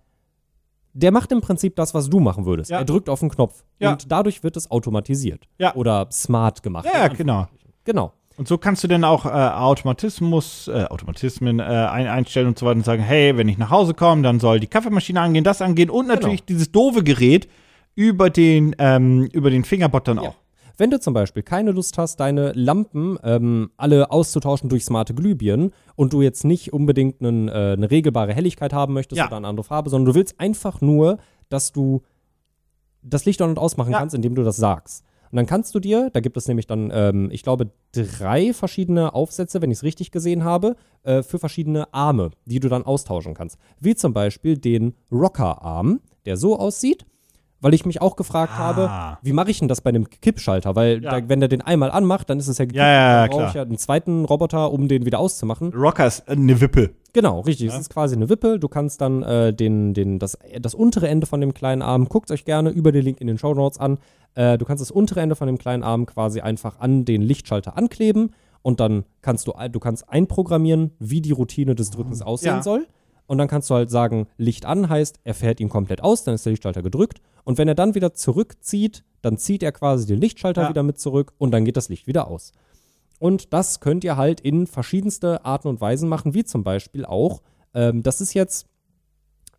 der 0.93 1.11
macht 1.11 1.31
im 1.31 1.39
Prinzip 1.39 1.75
das, 1.75 1.93
was 1.93 2.09
du 2.09 2.19
machen 2.19 2.45
würdest. 2.45 2.71
Ja. 2.71 2.79
Er 2.79 2.83
drückt 2.85 3.09
auf 3.09 3.19
den 3.19 3.29
Knopf 3.29 3.63
Ja. 3.79 3.91
und 3.91 4.11
dadurch 4.11 4.43
wird 4.43 4.57
es 4.57 4.69
automatisiert 4.71 5.47
Ja. 5.59 5.75
oder 5.75 6.07
smart 6.11 6.63
gemacht. 6.63 6.87
Ja, 6.91 7.07
genau. 7.07 7.47
Genau. 7.85 8.11
Und 8.39 8.47
so 8.47 8.57
kannst 8.57 8.85
du 8.85 8.87
dann 8.87 9.03
auch 9.03 9.25
äh, 9.25 9.29
Automatismus, 9.29 10.69
äh, 10.69 10.85
Automatismen 10.85 11.59
äh, 11.59 11.63
ein, 11.63 12.07
einstellen 12.07 12.47
und 12.47 12.57
so 12.57 12.65
weiter 12.65 12.77
und 12.77 12.85
sagen, 12.85 13.03
hey, 13.03 13.35
wenn 13.35 13.49
ich 13.49 13.57
nach 13.57 13.69
Hause 13.69 13.93
komme, 13.93 14.21
dann 14.21 14.39
soll 14.39 14.61
die 14.61 14.67
Kaffeemaschine 14.67 15.19
angehen, 15.19 15.43
das 15.43 15.61
angehen 15.61 15.89
und 15.89 16.07
natürlich 16.07 16.45
dieses 16.45 16.71
doofe 16.71 17.03
Gerät 17.03 17.49
über 17.95 18.29
den, 18.29 18.73
ähm, 18.79 19.25
über 19.33 19.49
den 19.49 19.65
Fingerbot 19.65 20.07
dann 20.07 20.17
Ja. 20.21 20.29
auch. 20.29 20.35
Wenn 20.77 20.89
du 20.89 21.01
zum 21.01 21.13
Beispiel 21.13 21.43
keine 21.43 21.71
Lust 21.71 21.97
hast, 21.97 22.21
deine 22.21 22.53
Lampen 22.53 23.17
ähm, 23.25 23.71
alle 23.75 24.09
auszutauschen 24.09 24.69
durch 24.69 24.85
smarte 24.85 25.13
Glühbirnen 25.13 25.73
und 25.97 26.13
du 26.13 26.21
jetzt 26.21 26.45
nicht 26.45 26.71
unbedingt 26.71 27.19
einen, 27.21 27.49
äh, 27.49 27.73
eine 27.75 27.91
regelbare 27.91 28.33
Helligkeit 28.33 28.71
haben 28.71 28.93
möchtest 28.93 29.19
Ja. 29.19 29.27
oder 29.27 29.35
eine 29.35 29.47
andere 29.49 29.65
Farbe, 29.65 29.89
sondern 29.89 30.13
du 30.13 30.15
willst 30.15 30.39
einfach 30.39 30.79
nur, 30.79 31.17
dass 31.49 31.73
du 31.73 32.03
das 33.01 33.25
Licht 33.25 33.41
an- 33.41 33.49
und 33.49 33.59
ausmachen 33.59 33.91
Ja. 33.91 33.99
kannst, 33.99 34.15
indem 34.15 34.33
du 34.35 34.43
das 34.45 34.55
sagst. 34.55 35.03
Und 35.31 35.35
dann 35.35 35.45
kannst 35.45 35.75
du 35.75 35.79
dir, 35.79 36.09
da 36.11 36.19
gibt 36.21 36.37
es 36.37 36.47
nämlich 36.47 36.65
dann, 36.67 36.91
ähm, 36.93 37.29
ich 37.31 37.43
glaube, 37.43 37.69
drei 37.91 38.53
verschiedene 38.53 39.13
Aufsätze, 39.13 39.61
wenn 39.61 39.69
ich 39.71 39.77
es 39.79 39.83
richtig 39.83 40.11
gesehen 40.11 40.43
habe, 40.43 40.75
äh, 41.03 41.21
für 41.23 41.37
verschiedene 41.39 41.93
Arme, 41.93 42.31
die 42.45 42.59
du 42.59 42.67
dann 42.69 42.83
austauschen 42.83 43.33
kannst. 43.35 43.57
Wie 43.79 43.95
zum 43.95 44.13
Beispiel 44.13 44.57
den 44.57 44.95
Rocker-Arm, 45.11 45.99
der 46.25 46.37
so 46.37 46.57
aussieht, 46.57 47.05
weil 47.61 47.73
ich 47.73 47.85
mich 47.85 48.01
auch 48.01 48.15
gefragt 48.15 48.53
Ah. 48.55 48.57
habe, 48.57 49.17
wie 49.21 49.33
mache 49.33 49.51
ich 49.51 49.59
denn 49.59 49.67
das 49.67 49.81
bei 49.81 49.89
einem 49.89 50.09
Kippschalter? 50.09 50.75
Weil 50.77 51.03
Ja. 51.03 51.19
da, 51.19 51.29
wenn 51.29 51.41
der 51.41 51.49
den 51.49 51.61
einmal 51.61 51.91
anmacht, 51.91 52.29
dann 52.29 52.39
ist 52.39 52.47
es 52.47 52.57
ja 52.57 52.63
gekippt. 52.65 52.77
Ja, 52.77 52.87
ja, 52.87 53.21
ja, 53.25 53.27
brauche 53.27 53.45
ich 53.47 53.53
ja 53.53 53.61
einen 53.63 53.77
zweiten 53.77 54.23
Roboter, 54.25 54.71
um 54.71 54.87
den 54.87 55.05
wieder 55.05 55.19
auszumachen. 55.19 55.73
Rocker 55.73 56.07
ist 56.07 56.21
äh, 56.27 56.31
eine 56.31 56.59
Wippe. 56.61 56.91
Genau, 57.11 57.41
richtig. 57.41 57.67
Es 57.67 57.77
ist 57.77 57.89
quasi 57.89 58.15
eine 58.15 58.29
Wippe. 58.29 58.59
Du 58.59 58.67
kannst 58.69 59.01
dann 59.01 59.23
äh, 59.23 59.53
den, 59.53 59.93
den, 59.93 60.19
das, 60.19 60.37
das 60.61 60.73
untere 60.73 61.07
Ende 61.09 61.25
von 61.27 61.41
dem 61.41 61.53
kleinen 61.53 61.81
Arm, 61.81 62.07
guckt 62.07 62.31
euch 62.31 62.45
gerne 62.45 62.69
über 62.69 62.91
den 62.91 63.03
Link 63.03 63.19
in 63.19 63.27
den 63.27 63.37
Show 63.37 63.53
Notes 63.53 63.77
an. 63.79 63.97
Äh, 64.35 64.57
du 64.57 64.65
kannst 64.65 64.81
das 64.81 64.91
untere 64.91 65.21
Ende 65.21 65.35
von 65.35 65.47
dem 65.47 65.57
kleinen 65.57 65.83
Arm 65.83 66.05
quasi 66.05 66.41
einfach 66.41 66.79
an 66.79 67.05
den 67.05 67.21
Lichtschalter 67.21 67.77
ankleben 67.77 68.31
und 68.61 68.79
dann 68.79 69.05
kannst 69.21 69.47
du, 69.47 69.53
du 69.71 69.79
kannst 69.79 70.09
einprogrammieren, 70.09 70.91
wie 70.99 71.21
die 71.21 71.31
Routine 71.31 71.75
des 71.75 71.91
Drückens 71.91 72.21
aussehen 72.21 72.57
Ja. 72.57 72.63
soll. 72.63 72.87
Und 73.27 73.37
dann 73.37 73.47
kannst 73.47 73.69
du 73.69 73.75
halt 73.75 73.91
sagen, 73.91 74.27
Licht 74.37 74.65
an 74.65 74.89
heißt, 74.89 75.19
er 75.23 75.35
fährt 75.35 75.59
ihn 75.59 75.69
komplett 75.69 76.01
aus, 76.01 76.23
dann 76.23 76.33
ist 76.33 76.45
der 76.45 76.51
Lichtschalter 76.51 76.81
gedrückt. 76.81 77.21
Und 77.43 77.57
wenn 77.59 77.67
er 77.67 77.75
dann 77.75 77.93
wieder 77.93 78.13
zurückzieht, 78.15 79.03
dann 79.21 79.37
zieht 79.37 79.61
er 79.61 79.71
quasi 79.71 80.07
den 80.07 80.19
Lichtschalter 80.19 80.63
Ja. 80.63 80.69
wieder 80.69 80.81
mit 80.83 80.99
zurück 80.99 81.33
und 81.37 81.51
dann 81.51 81.63
geht 81.63 81.77
das 81.77 81.89
Licht 81.89 82.07
wieder 82.07 82.27
aus. 82.27 82.53
Und 83.19 83.53
das 83.53 83.81
könnt 83.81 84.03
ihr 84.03 84.17
halt 84.17 84.39
in 84.41 84.65
verschiedenste 84.65 85.45
Arten 85.45 85.67
und 85.67 85.79
Weisen 85.81 86.09
machen, 86.09 86.33
wie 86.33 86.43
zum 86.43 86.63
Beispiel 86.63 87.05
auch, 87.05 87.41
ähm, 87.73 88.01
das 88.01 88.19
ist 88.21 88.33
jetzt 88.33 88.65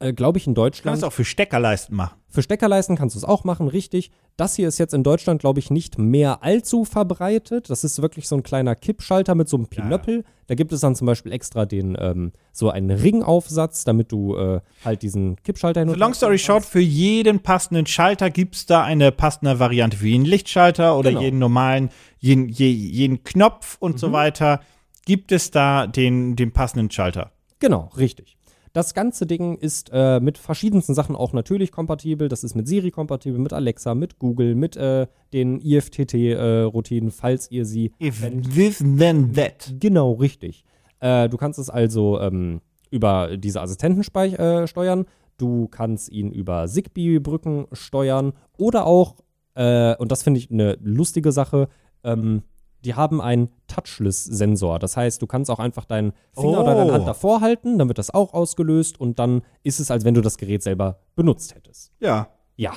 äh, 0.00 0.12
glaube 0.12 0.38
ich, 0.38 0.46
in 0.46 0.54
Du 0.54 0.62
Deutschland. 0.62 0.94
kannst 0.94 1.04
auch 1.04 1.12
für 1.12 1.24
Steckerleisten 1.24 1.94
machen. 1.96 2.16
Für 2.28 2.42
Steckerleisten 2.42 2.96
kannst 2.96 3.14
du 3.16 3.18
es 3.18 3.24
auch 3.24 3.44
machen, 3.44 3.68
richtig. 3.68 4.10
Das 4.36 4.54
hier 4.54 4.68
ist 4.68 4.78
jetzt 4.78 4.94
in 4.94 5.02
Deutschland, 5.02 5.40
glaube 5.40 5.58
ich, 5.60 5.70
nicht 5.70 5.98
mehr 5.98 6.42
allzu 6.44 6.84
verbreitet. 6.84 7.68
Das 7.70 7.82
ist 7.84 8.00
wirklich 8.00 8.28
so 8.28 8.36
ein 8.36 8.42
kleiner 8.42 8.74
Kippschalter 8.76 9.34
mit 9.34 9.48
so 9.48 9.56
einem 9.56 9.66
Pinöppel. 9.66 10.24
Da 10.46 10.54
gibt 10.54 10.72
es 10.72 10.80
dann 10.80 10.94
zum 10.94 11.06
Beispiel 11.06 11.32
extra 11.32 11.66
den, 11.66 11.96
ähm, 12.00 12.32
so 12.52 12.70
einen 12.70 12.90
Ringaufsatz, 12.90 13.84
damit 13.84 14.10
du 14.12 14.36
äh, 14.36 14.60
halt 14.84 15.02
diesen 15.02 15.36
Kippschalter 15.42 15.80
hin 15.80 15.88
So 15.88 15.94
und 15.94 16.00
long 16.00 16.14
story 16.14 16.38
short, 16.38 16.64
für 16.64 16.80
jeden 16.80 17.40
passenden 17.40 17.86
Schalter 17.86 18.30
gibt 18.30 18.54
es 18.56 18.66
da 18.66 18.82
eine 18.84 19.12
passende 19.12 19.58
Variante 19.58 19.96
für 19.96 20.06
jeden 20.08 20.24
Lichtschalter 20.24 20.96
oder 20.96 21.10
Genau. 21.10 21.22
jeden 21.22 21.38
normalen, 21.38 21.90
jeden, 22.18 22.48
je, 22.48 22.68
jeden 22.68 23.22
Knopf 23.24 23.76
und 23.80 23.98
so 23.98 24.12
weiter. 24.12 24.60
Gibt 25.04 25.32
es 25.32 25.50
da 25.50 25.86
den, 25.86 26.36
den 26.36 26.52
passenden 26.52 26.90
Schalter? 26.90 27.32
Genau, 27.58 27.90
richtig. 27.96 28.36
Das 28.72 28.94
ganze 28.94 29.26
Ding 29.26 29.56
ist 29.56 29.90
äh, 29.92 30.20
mit 30.20 30.38
verschiedensten 30.38 30.94
Sachen 30.94 31.16
auch 31.16 31.32
natürlich 31.32 31.72
kompatibel. 31.72 32.28
Das 32.28 32.44
ist 32.44 32.54
mit 32.54 32.68
Siri 32.68 32.92
kompatibel, 32.92 33.40
mit 33.40 33.52
Alexa, 33.52 33.96
mit 33.96 34.18
Google, 34.20 34.54
mit 34.54 34.76
äh, 34.76 35.08
den 35.32 35.60
IFTT-Routinen, 35.60 37.10
falls 37.10 37.50
ihr 37.50 37.64
sie 37.64 37.92
If 38.00 38.24
this, 38.54 38.78
then 38.78 39.32
that. 39.34 39.74
Genau, 39.80 40.12
richtig. 40.12 40.64
Äh, 41.00 41.28
du 41.28 41.36
kannst 41.36 41.58
es 41.58 41.68
also 41.68 42.20
ähm, 42.20 42.60
über 42.90 43.36
diese 43.36 43.60
Assistenten 43.60 44.02
äh, 44.02 44.66
steuern. 44.68 45.06
Du 45.36 45.66
kannst 45.68 46.10
ihn 46.12 46.30
über 46.30 46.68
Zigbee-Brücken 46.68 47.66
steuern 47.72 48.34
oder 48.56 48.86
auch, 48.86 49.16
äh, 49.54 49.96
und 49.96 50.12
das 50.12 50.22
finde 50.22 50.38
ich 50.38 50.50
eine 50.50 50.76
lustige 50.80 51.32
Sache, 51.32 51.68
ähm, 52.04 52.42
die 52.84 52.94
haben 52.94 53.20
einen 53.20 53.48
Touchless-Sensor. 53.68 54.78
Das 54.78 54.96
heißt, 54.96 55.20
du 55.22 55.26
kannst 55.26 55.50
auch 55.50 55.58
einfach 55.58 55.84
deinen 55.84 56.12
Finger 56.32 56.62
oder 56.62 56.74
deine 56.74 56.90
Oh. 56.90 56.94
Hand 56.94 57.06
davor 57.08 57.40
halten, 57.40 57.78
dann 57.78 57.88
wird 57.88 57.98
das 57.98 58.10
auch 58.12 58.32
ausgelöst 58.34 58.98
und 59.00 59.18
dann 59.18 59.42
ist 59.62 59.80
es, 59.80 59.90
als 59.90 60.04
wenn 60.04 60.14
du 60.14 60.20
das 60.20 60.38
Gerät 60.38 60.62
selber 60.62 61.00
benutzt 61.16 61.54
hättest. 61.54 61.92
Ja. 62.00 62.28
Ja. 62.56 62.72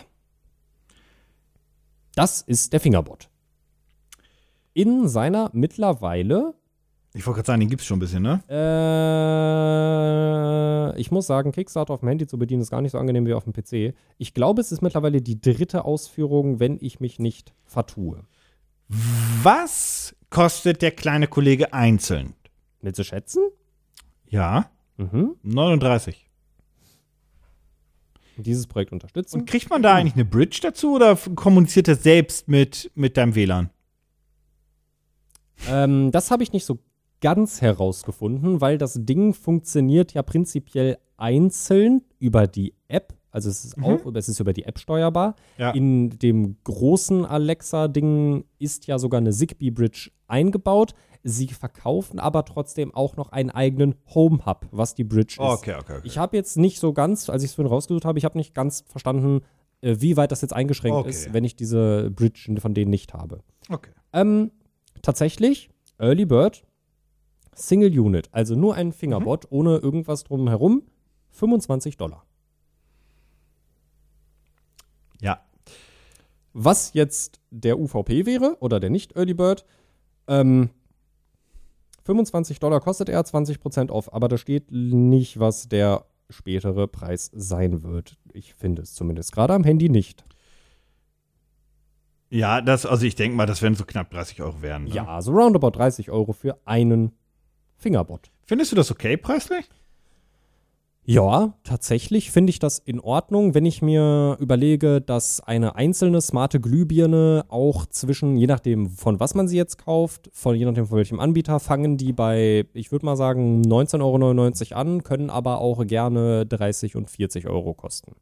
Das 2.15 2.41
ist 2.41 2.73
der 2.73 2.79
Fingerbot. 2.79 3.29
In 4.73 5.07
seiner 5.07 5.49
mittlerweile 5.53 6.53
Ich 7.13 7.25
wollte 7.25 7.37
gerade 7.37 7.47
sagen, 7.47 7.59
den 7.61 7.69
gibt 7.69 7.81
es 7.81 7.87
schon 7.87 7.97
ein 7.97 7.99
bisschen, 7.99 8.23
ne? 8.23 8.43
äh, 9.63 10.99
ich 10.99 11.11
muss 11.11 11.27
sagen, 11.27 11.51
Kickstarter 11.51 11.93
auf 11.93 11.99
dem 12.01 12.09
Handy 12.09 12.27
zu 12.27 12.37
bedienen 12.37 12.61
ist 12.61 12.71
gar 12.71 12.81
nicht 12.81 12.91
so 12.91 12.97
angenehm 12.97 13.25
wie 13.25 13.33
auf 13.33 13.43
dem 13.45 13.53
PC. 13.53 13.95
Ich 14.17 14.33
glaube, 14.33 14.61
es 14.61 14.71
ist 14.71 14.81
mittlerweile 14.81 15.21
die 15.21 15.39
dritte 15.39 15.85
Ausführung, 15.85 16.59
wenn 16.59 16.77
ich 16.81 16.99
mich 16.99 17.19
nicht 17.19 17.53
vertue. 17.65 18.25
Was 18.87 20.15
kostet 20.29 20.81
der 20.81 20.91
kleine 20.91 21.27
Kollege 21.27 21.73
einzeln? 21.73 22.33
Willst 22.81 22.99
du 22.99 23.03
schätzen? 23.03 23.43
Ja, 24.27 24.69
Mhm. 24.97 25.35
39. 25.41 26.29
Dieses 28.37 28.67
Projekt 28.67 28.91
unterstützen. 28.91 29.39
Und 29.41 29.45
kriegt 29.49 29.69
man 29.69 29.81
da 29.81 29.95
eigentlich 29.95 30.13
eine 30.13 30.25
Bridge 30.25 30.59
dazu 30.61 30.93
oder 30.95 31.15
kommuniziert 31.15 31.87
er 31.87 31.95
selbst 31.95 32.47
mit, 32.47 32.91
mit 32.95 33.17
deinem 33.17 33.35
WLAN? 33.35 33.69
Ähm, 35.67 36.11
das 36.11 36.29
habe 36.31 36.43
ich 36.43 36.51
nicht 36.51 36.65
so 36.65 36.79
ganz 37.21 37.61
herausgefunden, 37.61 38.59
weil 38.61 38.77
das 38.77 38.97
Ding 38.99 39.33
funktioniert 39.33 40.13
ja 40.13 40.21
prinzipiell 40.23 40.97
einzeln 41.17 42.01
über 42.19 42.47
die 42.47 42.73
App. 42.87 43.13
Also 43.33 43.49
es 43.49 43.65
ist 43.65 43.77
auch, 43.81 44.05
es 44.13 44.29
ist 44.29 44.39
über 44.39 44.53
die 44.53 44.63
App 44.63 44.77
steuerbar. 44.79 45.35
Ja. 45.57 45.71
In 45.71 46.17
dem 46.19 46.55
großen 46.63 47.25
Alexa-Ding 47.25 48.45
ist 48.59 48.85
ja 48.87 48.99
sogar 48.99 49.19
eine 49.19 49.31
Zigbee-Bridge 49.31 50.11
eingebaut. 50.27 50.93
Sie 51.23 51.47
verkaufen 51.47 52.19
aber 52.19 52.45
trotzdem 52.45 52.93
auch 52.93 53.15
noch 53.17 53.29
einen 53.31 53.49
eigenen 53.49 53.95
Home-Hub, 54.13 54.67
was 54.71 54.93
die 54.93 55.03
Bridge 55.03 55.33
ist. 55.33 55.39
Okay, 55.39 55.73
okay, 55.79 55.93
okay. 55.97 56.01
Ich 56.03 56.17
habe 56.17 56.37
jetzt 56.37 56.57
nicht 56.57 56.79
so 56.79 56.93
ganz, 56.93 57.29
als 57.29 57.43
ich 57.43 57.49
es 57.49 57.55
vorhin 57.55 57.71
rausgesucht 57.73 58.05
habe, 58.05 58.19
ich 58.19 58.25
habe 58.25 58.37
nicht 58.37 58.53
ganz 58.53 58.83
verstanden, 58.87 59.41
äh, 59.81 59.95
wie 59.99 60.15
weit 60.15 60.31
das 60.31 60.41
jetzt 60.41 60.53
eingeschränkt 60.53 60.97
Okay. 60.99 61.09
ist, 61.09 61.33
wenn 61.33 61.43
ich 61.43 61.55
diese 61.55 62.11
Bridge 62.11 62.53
von 62.59 62.73
denen 62.73 62.91
nicht 62.91 63.13
habe. 63.13 63.39
okay. 63.69 63.91
Ähm, 64.13 64.51
tatsächlich, 65.01 65.69
Early 65.97 66.25
Bird, 66.25 66.63
Single 67.55 67.99
Unit, 67.99 68.29
also 68.31 68.55
nur 68.55 68.75
ein 68.75 68.91
Fingerbot, 68.91 69.47
ohne 69.49 69.77
irgendwas 69.77 70.23
drumherum, 70.23 70.83
25 71.31 71.97
Dollar. 71.97 72.25
Ja. 75.23 75.41
Was 76.53 76.93
jetzt 76.93 77.39
der 77.49 77.79
UVP 77.79 78.25
wäre 78.25 78.57
oder 78.59 78.79
der 78.79 78.89
nicht 78.89 79.15
Early 79.15 79.33
Bird, 79.33 79.65
ähm, 80.27 80.69
25 82.03 82.59
Dollar 82.59 82.81
kostet 82.81 83.09
er, 83.09 83.23
20% 83.23 83.89
off, 83.89 84.13
aber 84.13 84.27
da 84.27 84.37
steht 84.37 84.71
nicht, 84.71 85.39
was 85.39 85.69
der 85.69 86.05
spätere 86.29 86.87
Preis 86.87 87.31
sein 87.33 87.83
wird. 87.83 88.17
Ich 88.33 88.53
finde 88.53 88.81
es 88.81 88.93
zumindest 88.93 89.31
gerade 89.31 89.53
am 89.53 89.63
Handy 89.63 89.89
nicht. 89.89 90.25
Ja, 92.29 92.61
das, 92.61 92.85
also 92.85 93.05
ich 93.05 93.15
denke 93.15 93.37
mal, 93.37 93.45
das 93.45 93.61
werden 93.61 93.75
so 93.75 93.85
knapp 93.85 94.09
30 94.09 94.41
Euro 94.41 94.61
werden. 94.61 94.85
Ne? 94.85 94.95
Ja, 94.95 95.21
so 95.21 95.31
roundabout 95.31 95.71
30 95.71 96.11
Euro 96.11 96.33
für 96.33 96.57
einen 96.65 97.13
Fingerbot. 97.77 98.31
Findest 98.45 98.71
du 98.71 98.75
das 98.75 98.91
okay 98.91 99.17
preislich? 99.17 99.69
Ja, 101.05 101.53
tatsächlich 101.65 102.31
finde 102.31 102.51
ich 102.51 102.59
das 102.59 102.79
in 102.79 103.01
Ordnung, 103.01 103.53
wenn 103.53 103.65
ich 103.65 103.81
mir 103.81 104.37
überlege, 104.39 105.01
dass 105.01 105.41
eine 105.41 105.75
einzelne 105.75 106.21
smarte 106.21 106.61
Glühbirne 106.61 107.43
auch 107.49 107.85
zwischen, 107.87 108.37
je 108.37 108.47
nachdem 108.47 108.89
von 108.89 109.19
was 109.19 109.35
man 109.35 109.49
sie 109.49 109.57
jetzt 109.57 109.83
kauft, 109.83 110.29
von 110.31 110.55
je 110.55 110.63
nachdem 110.63 110.87
von 110.87 110.97
welchem 110.97 111.19
Anbieter, 111.19 111.59
fangen 111.59 111.97
die 111.97 112.13
bei, 112.13 112.65
ich 112.73 112.93
würde 112.93 113.05
mal 113.05 113.17
sagen, 113.17 113.63
19,99 113.63 114.71
Euro 114.71 114.79
an, 114.79 115.03
können 115.03 115.29
aber 115.29 115.59
auch 115.59 115.85
gerne 115.85 116.45
30 116.45 116.95
und 116.95 117.09
40 117.09 117.49
Euro 117.49 117.73
kosten. 117.73 118.15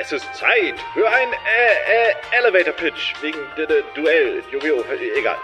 Es 0.00 0.12
ist 0.12 0.26
Zeit 0.32 0.78
für 0.94 1.08
ein 1.08 1.28
äh, 1.28 2.10
äh, 2.10 2.38
Elevator 2.38 2.74
Pitch 2.74 3.14
wegen 3.20 3.38
Duell. 3.96 4.42
Yu-Gi-Oh! 4.52 4.84
Egal. 5.18 5.36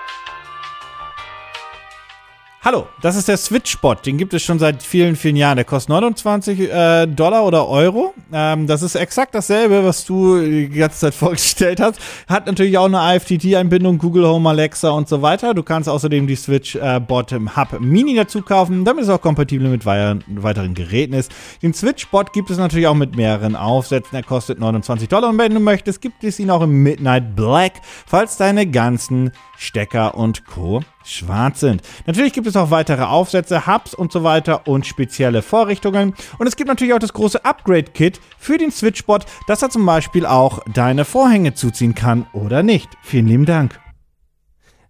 Hallo, 2.64 2.86
das 3.00 3.16
ist 3.16 3.26
der 3.26 3.38
Switch-Bot. 3.38 4.06
Den 4.06 4.18
gibt 4.18 4.34
es 4.34 4.44
schon 4.44 4.60
seit 4.60 4.84
vielen, 4.84 5.16
vielen 5.16 5.34
Jahren. 5.34 5.56
Der 5.56 5.64
kostet 5.64 5.88
29 5.88 6.60
äh, 6.60 7.06
Dollar 7.08 7.44
oder 7.44 7.66
Euro. 7.66 8.14
Ähm, 8.32 8.68
das 8.68 8.82
ist 8.82 8.94
exakt 8.94 9.34
dasselbe, 9.34 9.82
was 9.82 10.04
du 10.04 10.40
die 10.40 10.68
ganze 10.68 11.00
Zeit 11.00 11.14
vorgestellt 11.16 11.80
hast. 11.80 11.98
Hat 12.28 12.46
natürlich 12.46 12.78
auch 12.78 12.84
eine 12.84 13.16
IFTT-Einbindung, 13.16 13.98
Google 13.98 14.28
Home, 14.28 14.48
Alexa 14.48 14.90
und 14.90 15.08
so 15.08 15.22
weiter. 15.22 15.54
Du 15.54 15.64
kannst 15.64 15.88
außerdem 15.88 16.28
die 16.28 16.36
Switch-Bot 16.36 17.32
im 17.32 17.56
Hub 17.56 17.80
Mini 17.80 18.14
dazu 18.14 18.42
kaufen, 18.42 18.84
damit 18.84 19.02
es 19.02 19.10
auch 19.10 19.20
kompatibel 19.20 19.68
mit 19.68 19.84
wei 19.84 20.18
weiteren 20.28 20.74
Geräten 20.74 21.14
ist. 21.14 21.32
Den 21.64 21.74
Switch-Bot 21.74 22.32
gibt 22.32 22.48
es 22.50 22.58
natürlich 22.58 22.86
auch 22.86 22.94
mit 22.94 23.16
mehreren 23.16 23.56
Aufsätzen. 23.56 24.14
Er 24.14 24.22
kostet 24.22 24.60
29 24.60 25.08
Dollar. 25.08 25.30
Und 25.30 25.38
wenn 25.38 25.52
du 25.52 25.58
möchtest, 25.58 26.00
gibt 26.00 26.22
es 26.22 26.38
ihn 26.38 26.48
auch 26.48 26.62
im 26.62 26.84
Midnight 26.84 27.34
Black, 27.34 27.72
falls 28.06 28.36
deine 28.36 28.68
ganzen 28.68 29.32
Stecker 29.58 30.14
und 30.14 30.46
Co. 30.46 30.82
schwarz 31.04 31.60
sind. 31.60 31.82
Natürlich 32.06 32.32
gibt 32.32 32.46
es 32.46 32.56
auch 32.56 32.70
weitere 32.70 33.02
Aufsätze, 33.02 33.66
Hubs 33.66 33.94
und 33.94 34.12
so 34.12 34.24
weiter 34.24 34.66
und 34.66 34.86
spezielle 34.86 35.42
Vorrichtungen. 35.42 36.14
Und 36.38 36.46
es 36.46 36.56
gibt 36.56 36.68
natürlich 36.68 36.94
auch 36.94 36.98
das 36.98 37.12
große 37.12 37.44
Upgrade-Kit 37.44 38.20
für 38.38 38.58
den 38.58 38.70
Switchbot, 38.70 39.24
dass 39.46 39.62
er 39.62 39.70
zum 39.70 39.84
Beispiel 39.86 40.26
auch 40.26 40.60
deine 40.74 41.04
Vorhänge 41.04 41.54
zuziehen 41.54 41.94
kann 41.94 42.26
oder 42.32 42.62
nicht. 42.62 42.88
Vielen 43.02 43.26
lieben 43.28 43.46
Dank. 43.46 43.78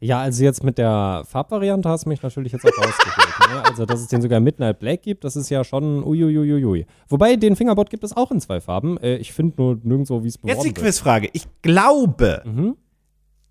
Ja, 0.05 0.19
also 0.19 0.43
jetzt 0.43 0.65
mit 0.65 0.79
der 0.79 1.23
Farbvariante 1.29 1.89
hast 1.89 2.07
du 2.07 2.09
mich 2.09 2.21
natürlich 2.21 2.51
jetzt 2.51 2.65
auch 2.65 2.77
rausgeholt. 2.77 3.55
ne? 3.55 3.63
Also, 3.65 3.87
dass 3.87 4.01
es 4.01 4.09
den 4.09 4.21
sogar 4.21 4.41
Midnight 4.41 4.81
Black 4.81 5.03
gibt, 5.03 5.23
das 5.23 5.37
ist 5.37 5.49
ja 5.49 5.63
schon 5.63 6.03
uiuiuiui. 6.03 6.87
Wobei, 7.09 7.37
den 7.37 7.55
Fingerbot 7.55 7.89
gibt 7.89 8.03
es 8.03 8.17
auch 8.17 8.33
in 8.33 8.41
zwei 8.41 8.61
Farben. 8.61 8.97
Äh, 8.99 9.19
ich 9.19 9.33
finde 9.33 9.55
nur 9.63 9.79
nirgendwo, 9.81 10.25
wie 10.25 10.29
es 10.29 10.39
beworben 10.39 10.57
Jetzt 10.61 10.67
die. 10.67 10.75
Quizfrage. 10.75 11.29
Ich 11.33 11.45
glaube, 11.63 12.43
Mhm. 12.45 12.77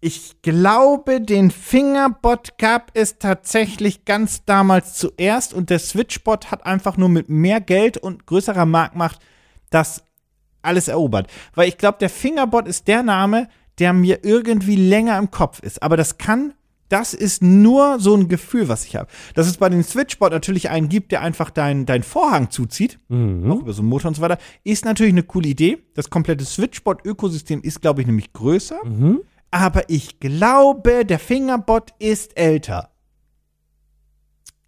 Ich 0.04 0.42
glaube, 0.42 1.22
den 1.22 1.52
Fingerbot 1.52 2.58
gab 2.58 2.90
es 2.96 3.20
tatsächlich 3.20 4.04
ganz 4.04 4.44
damals 4.46 4.96
zuerst 4.96 5.54
und 5.54 5.70
der 5.70 5.78
Switchbot 5.80 6.50
hat 6.50 6.66
einfach 6.66 6.98
nur 6.98 7.08
mit 7.08 7.30
mehr 7.30 7.62
Geld 7.62 7.98
und 7.98 8.26
größerer 8.26 8.66
Marktmacht 8.66 9.20
das 9.70 10.04
alles 10.64 10.88
erobert. 10.88 11.28
Weil 11.54 11.70
ich 11.70 11.78
glaube, 11.78 12.00
der 12.00 12.10
Fingerbot 12.10 12.68
ist 12.68 12.88
der 12.88 13.04
Name, 13.04 13.48
der 13.80 13.94
mir 13.94 14.20
irgendwie 14.24 14.76
länger 14.76 15.18
im 15.20 15.30
Kopf 15.32 15.60
ist. 15.60 15.82
Aber 15.84 15.98
das 15.98 16.18
kann, 16.18 16.54
das 16.90 17.14
ist 17.14 17.42
nur 17.44 18.00
so 18.00 18.16
ein 18.16 18.28
Gefühl, 18.28 18.68
was 18.68 18.86
ich 18.86 18.96
habe. 18.96 19.08
Dass 19.36 19.48
es 19.48 19.58
bei 19.58 19.70
dem 19.70 19.84
Switchbot 19.84 20.32
natürlich 20.32 20.70
einen 20.72 20.90
gibt, 20.90 21.12
der 21.12 21.22
einfach 21.22 21.52
deinen 21.52 21.86
dein 21.86 22.04
Vorhang 22.04 22.50
zuzieht, 22.50 23.00
Mhm. 23.08 23.52
auch 23.52 23.60
über 23.60 23.74
so 23.74 23.82
einen 23.82 23.90
Motor 23.90 24.10
und 24.10 24.16
so 24.16 24.22
weiter, 24.22 24.40
ist 24.64 24.84
natürlich 24.84 25.14
eine 25.14 25.24
coole 25.24 25.48
Idee. 25.48 25.78
Das 25.94 26.10
komplette 26.10 26.44
Switchbot-Ökosystem 26.44 27.62
ist, 27.62 27.82
glaube 27.82 28.02
ich, 28.02 28.08
nämlich 28.08 28.34
größer. 28.34 28.80
Mhm. 28.84 29.22
Aber 29.52 29.90
ich 29.90 30.20
glaube, 30.20 31.06
der 31.06 31.20
Fingerbot 31.20 31.92
ist 32.00 32.38
älter. 32.38 32.90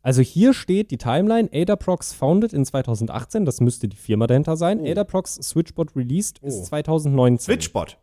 Also 0.01 0.21
hier 0.21 0.53
steht 0.53 0.91
die 0.91 0.97
Timeline, 0.97 1.49
Adaprox 1.53 2.11
founded 2.11 2.51
in 2.51 2.65
2018, 2.65 3.45
das 3.45 3.61
müsste 3.61 3.87
die 3.87 3.95
Firma 3.95 4.27
dahinter 4.27 4.57
sein. 4.57 4.85
Adaprox 4.85 5.35
Switchbot 5.35 5.95
released 5.95 6.39
ist 6.39 6.59
Oh. 6.59 6.63
2019. 6.65 7.39
Switchbot. 7.45 7.97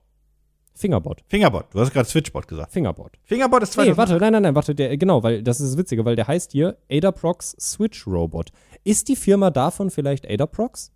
Fingerbot. 0.73 1.23
Fingerbot. 1.27 1.67
Du 1.75 1.81
hast 1.81 1.93
gerade 1.93 2.09
Switchbot 2.09 2.49
gesagt. 2.49 2.73
Fingerbot. 2.73 3.19
Fingerbot 3.25 3.63
ist 3.65 3.77
Nee, 3.77 3.93
2000. 3.93 3.99
warte, 3.99 4.13
nein, 4.19 4.33
nein, 4.33 4.43
nein, 4.45 4.55
warte, 4.55 4.75
der, 4.75 4.97
genau, 4.97 5.23
weil 5.23 5.43
das 5.43 5.61
ist 5.61 5.73
das 5.73 5.77
Witzige, 5.79 6.07
weil 6.07 6.17
der 6.17 6.27
heißt 6.27 6.53
hier 6.53 6.79
Adaprox 6.91 7.55
Switch 7.61 8.07
Robot. 8.07 8.49
Ist 8.83 9.09
die 9.09 9.17
Firma 9.17 9.51
davon 9.51 9.91
vielleicht 9.91 10.27
Adaprox? 10.31 10.93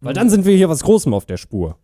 Weil 0.00 0.14
dann 0.14 0.30
sind 0.30 0.46
wir 0.46 0.56
hier 0.56 0.70
was 0.70 0.82
Großem 0.82 1.12
auf 1.12 1.26
der 1.26 1.36
Spur. 1.36 1.76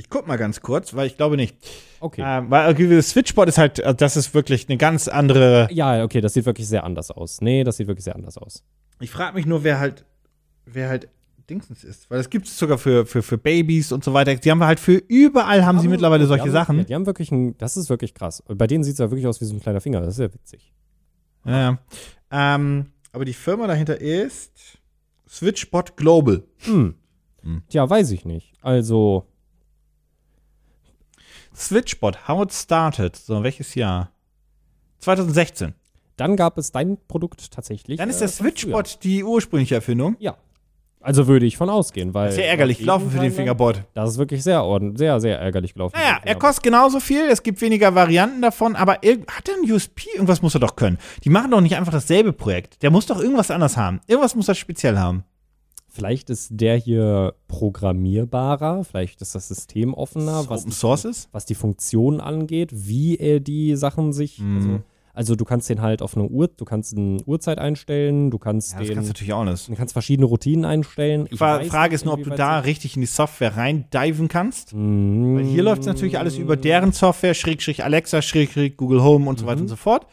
Ich 0.00 0.08
guck 0.08 0.26
mal 0.26 0.38
ganz 0.38 0.62
kurz, 0.62 0.94
weil 0.94 1.06
ich 1.06 1.18
glaube 1.18 1.36
nicht. 1.36 1.54
Okay. 2.00 2.22
Ähm, 2.24 2.50
weil 2.50 2.74
das 2.74 3.10
Switchbot 3.10 3.48
ist 3.48 3.58
halt, 3.58 3.80
äh, 3.80 3.94
das 3.94 4.16
ist 4.16 4.32
wirklich 4.32 4.66
eine 4.66 4.78
ganz 4.78 5.08
andere. 5.08 5.68
Ja, 5.70 6.02
okay, 6.02 6.22
das 6.22 6.32
sieht 6.32 6.46
wirklich 6.46 6.66
sehr 6.68 6.84
anders 6.84 7.10
aus. 7.10 7.42
Nee, 7.42 7.64
das 7.64 7.76
sieht 7.76 7.86
wirklich 7.86 8.04
sehr 8.04 8.16
anders 8.16 8.38
aus. 8.38 8.64
Ich 9.00 9.10
frage 9.10 9.34
mich 9.34 9.44
nur, 9.44 9.62
wer 9.62 9.78
halt, 9.78 10.06
wer 10.64 10.88
halt 10.88 11.10
Dingsens 11.50 11.84
ist. 11.84 12.10
Weil 12.10 12.16
das 12.16 12.30
gibt 12.30 12.46
es 12.46 12.58
sogar 12.58 12.78
für, 12.78 13.04
für, 13.04 13.22
für 13.22 13.36
Babys 13.36 13.92
und 13.92 14.02
so 14.02 14.14
weiter. 14.14 14.34
Die 14.34 14.50
haben 14.50 14.64
halt 14.64 14.80
für 14.80 14.94
überall 14.94 15.66
haben 15.66 15.80
sie 15.80 15.88
mittlerweile 15.88 16.26
solche 16.26 16.44
haben, 16.44 16.50
Sachen. 16.50 16.86
Die 16.86 16.94
haben 16.94 17.04
wirklich 17.04 17.30
ein, 17.30 17.58
das 17.58 17.76
ist 17.76 17.90
wirklich 17.90 18.14
krass. 18.14 18.40
Und 18.40 18.56
bei 18.56 18.66
denen 18.66 18.84
sieht 18.84 18.94
es 18.94 19.00
ja 19.00 19.10
wirklich 19.10 19.26
aus 19.26 19.42
wie 19.42 19.44
so 19.44 19.54
ein 19.54 19.60
kleiner 19.60 19.82
Finger. 19.82 20.00
Das 20.00 20.14
ist 20.14 20.20
ja 20.20 20.32
witzig. 20.32 20.72
Ja, 21.44 21.60
ja. 21.60 21.78
Ähm, 22.30 22.86
aber 23.12 23.26
die 23.26 23.34
Firma 23.34 23.66
dahinter 23.66 24.00
ist 24.00 24.78
Switchbot 25.28 25.98
Global. 25.98 26.42
Hm. 26.60 26.94
Hm. 27.42 27.62
Tja, 27.68 27.88
weiß 27.88 28.12
ich 28.12 28.24
nicht. 28.24 28.54
Also, 28.62 29.26
Switchbot, 31.60 32.26
how 32.26 32.42
it 32.42 32.52
started. 32.52 33.14
So, 33.14 33.42
welches 33.42 33.74
Jahr? 33.74 34.10
2016. 35.00 35.74
dann 36.16 36.36
gab 36.36 36.58
es 36.58 36.72
dein 36.72 36.98
Produkt 37.08 37.50
tatsächlich. 37.52 37.98
Dann 37.98 38.10
ist 38.10 38.16
äh, 38.16 38.20
der 38.20 38.28
früher. 38.28 38.50
Switchbot 38.50 38.98
die 39.04 39.24
ursprüngliche 39.24 39.74
Erfindung. 39.76 40.16
Ja. 40.18 40.36
Also 41.02 41.26
würde 41.26 41.46
ich 41.46 41.56
von 41.56 41.70
ausgehen, 41.70 42.12
weil. 42.12 42.30
Sehr 42.32 42.48
ärgerlich 42.48 42.78
gelaufen 42.78 43.06
für 43.06 43.16
den 43.16 43.30
Timeline- 43.30 43.36
Fingerbot. 43.36 43.82
Das 43.94 44.10
ist 44.10 44.18
wirklich 44.18 44.42
sehr 44.42 44.62
ordentlich, 44.62 44.98
sehr, 44.98 45.18
sehr 45.20 45.38
ärgerlich 45.40 45.72
gelaufen. 45.72 45.96
Naja, 45.96 46.18
er 46.22 46.34
kostet 46.34 46.62
genauso 46.64 47.00
viel, 47.00 47.22
es 47.30 47.42
gibt 47.42 47.60
weniger 47.62 47.94
Varianten 47.94 48.42
davon, 48.42 48.76
aber 48.76 48.94
hat 48.94 49.48
er 49.48 49.54
ein 49.62 49.70
USP? 49.70 50.08
Irgendwas 50.14 50.42
muss 50.42 50.54
er 50.54 50.60
doch 50.60 50.76
können. 50.76 50.98
Die 51.24 51.30
machen 51.30 51.50
doch 51.52 51.62
nicht 51.62 51.74
einfach 51.76 51.92
dasselbe 51.92 52.34
Projekt. 52.34 52.82
Der 52.82 52.90
muss 52.90 53.06
doch 53.06 53.18
irgendwas 53.18 53.50
anders 53.50 53.78
haben. 53.78 54.00
Irgendwas 54.06 54.34
muss 54.34 54.48
er 54.48 54.54
speziell 54.54 54.98
haben. 54.98 55.24
Vielleicht 55.92 56.30
ist 56.30 56.50
der 56.52 56.76
hier 56.76 57.34
programmierbarer, 57.48 58.84
vielleicht 58.84 59.20
ist 59.22 59.34
das 59.34 59.48
System 59.48 59.92
offener, 59.92 60.48
was, 60.48 60.62
Open 60.62 60.72
Source 60.72 61.04
ist? 61.04 61.28
was 61.32 61.46
die 61.46 61.54
Funktion 61.56 62.20
angeht, 62.20 62.70
wie 62.72 63.16
er 63.16 63.40
die 63.40 63.74
Sachen 63.74 64.12
sich. 64.12 64.38
Mhm. 64.38 64.56
Also, 64.56 64.80
also 65.12 65.34
du 65.34 65.44
kannst 65.44 65.68
den 65.68 65.82
halt 65.82 66.00
auf 66.00 66.16
eine 66.16 66.28
Uhr, 66.28 66.48
du 66.48 66.64
kannst 66.64 66.96
eine 66.96 67.20
Uhrzeit 67.24 67.58
einstellen, 67.58 68.30
du 68.30 68.38
kannst 68.38 68.72
Ja, 68.72 68.78
das 68.78 68.86
den. 68.86 68.94
kannst 68.94 69.08
du 69.08 69.12
natürlich 69.12 69.32
auch 69.32 69.44
nicht. 69.44 69.68
Du 69.68 69.74
kannst 69.74 69.92
verschiedene 69.92 70.26
Routinen 70.26 70.64
einstellen. 70.64 71.28
Die 71.30 71.36
Frage 71.36 71.64
nicht, 71.64 71.92
ist 71.92 72.04
nur, 72.04 72.14
ob 72.14 72.22
du 72.22 72.30
da 72.30 72.60
richtig 72.60 72.94
in 72.94 73.00
die 73.00 73.06
Software 73.06 73.56
reindiven 73.56 74.28
kannst. 74.28 74.72
Mhm. 74.72 75.36
Weil 75.36 75.44
hier 75.44 75.64
läuft 75.64 75.80
es 75.80 75.86
natürlich 75.86 76.18
alles 76.18 76.38
über 76.38 76.56
deren 76.56 76.92
Software, 76.92 77.34
Schrägstrich 77.34 77.82
Alexa, 77.82 78.22
Schrägstrich 78.22 78.76
Google 78.76 79.02
Home 79.02 79.28
und 79.28 79.40
so 79.40 79.46
weiter 79.46 79.60
und 79.60 79.68
so 79.68 79.76
fort. 79.76 80.06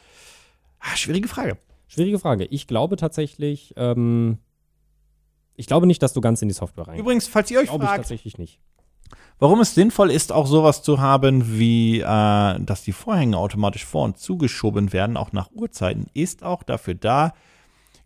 Ah, 0.80 0.96
schwierige 0.96 1.28
Frage. 1.28 1.58
Schwierige 1.88 2.20
Frage. 2.20 2.46
Ich 2.46 2.68
glaube 2.68 2.98
tatsächlich, 2.98 3.74
ähm, 3.78 4.40
ich 5.58 5.68
glaube 5.68 5.86
nicht, 5.88 6.02
dass 6.02 6.14
du 6.14 6.22
ganz 6.22 6.42
in 6.42 6.48
die 6.48 6.54
Software 6.54 6.88
rein. 6.88 6.98
Übrigens, 7.00 7.28
falls 7.28 7.52
ihr 7.52 7.60
euch 7.60 7.68
glaube 7.68 7.84
ich 7.84 7.90
fragt, 7.90 8.04
tatsächlich 8.04 8.38
nicht. 8.38 8.60
warum 9.40 9.60
es 9.60 9.76
sinnvoll 9.76 10.10
ist, 10.12 10.32
auch 10.32 10.48
sowas 10.48 10.82
zu 10.84 11.00
haben, 11.02 11.58
wie, 11.60 12.00
äh, 12.00 12.04
dass 12.60 12.84
die 12.84 12.92
Vorhänge 12.94 13.38
automatisch 13.38 13.86
vor- 13.86 14.06
und 14.06 14.18
zugeschoben 14.18 14.94
werden, 14.94 15.18
auch 15.18 15.32
nach 15.34 15.50
Uhrzeiten, 15.52 16.08
ist 16.14 16.44
auch 16.44 16.64
dafür 16.64 16.96
da, 16.96 17.34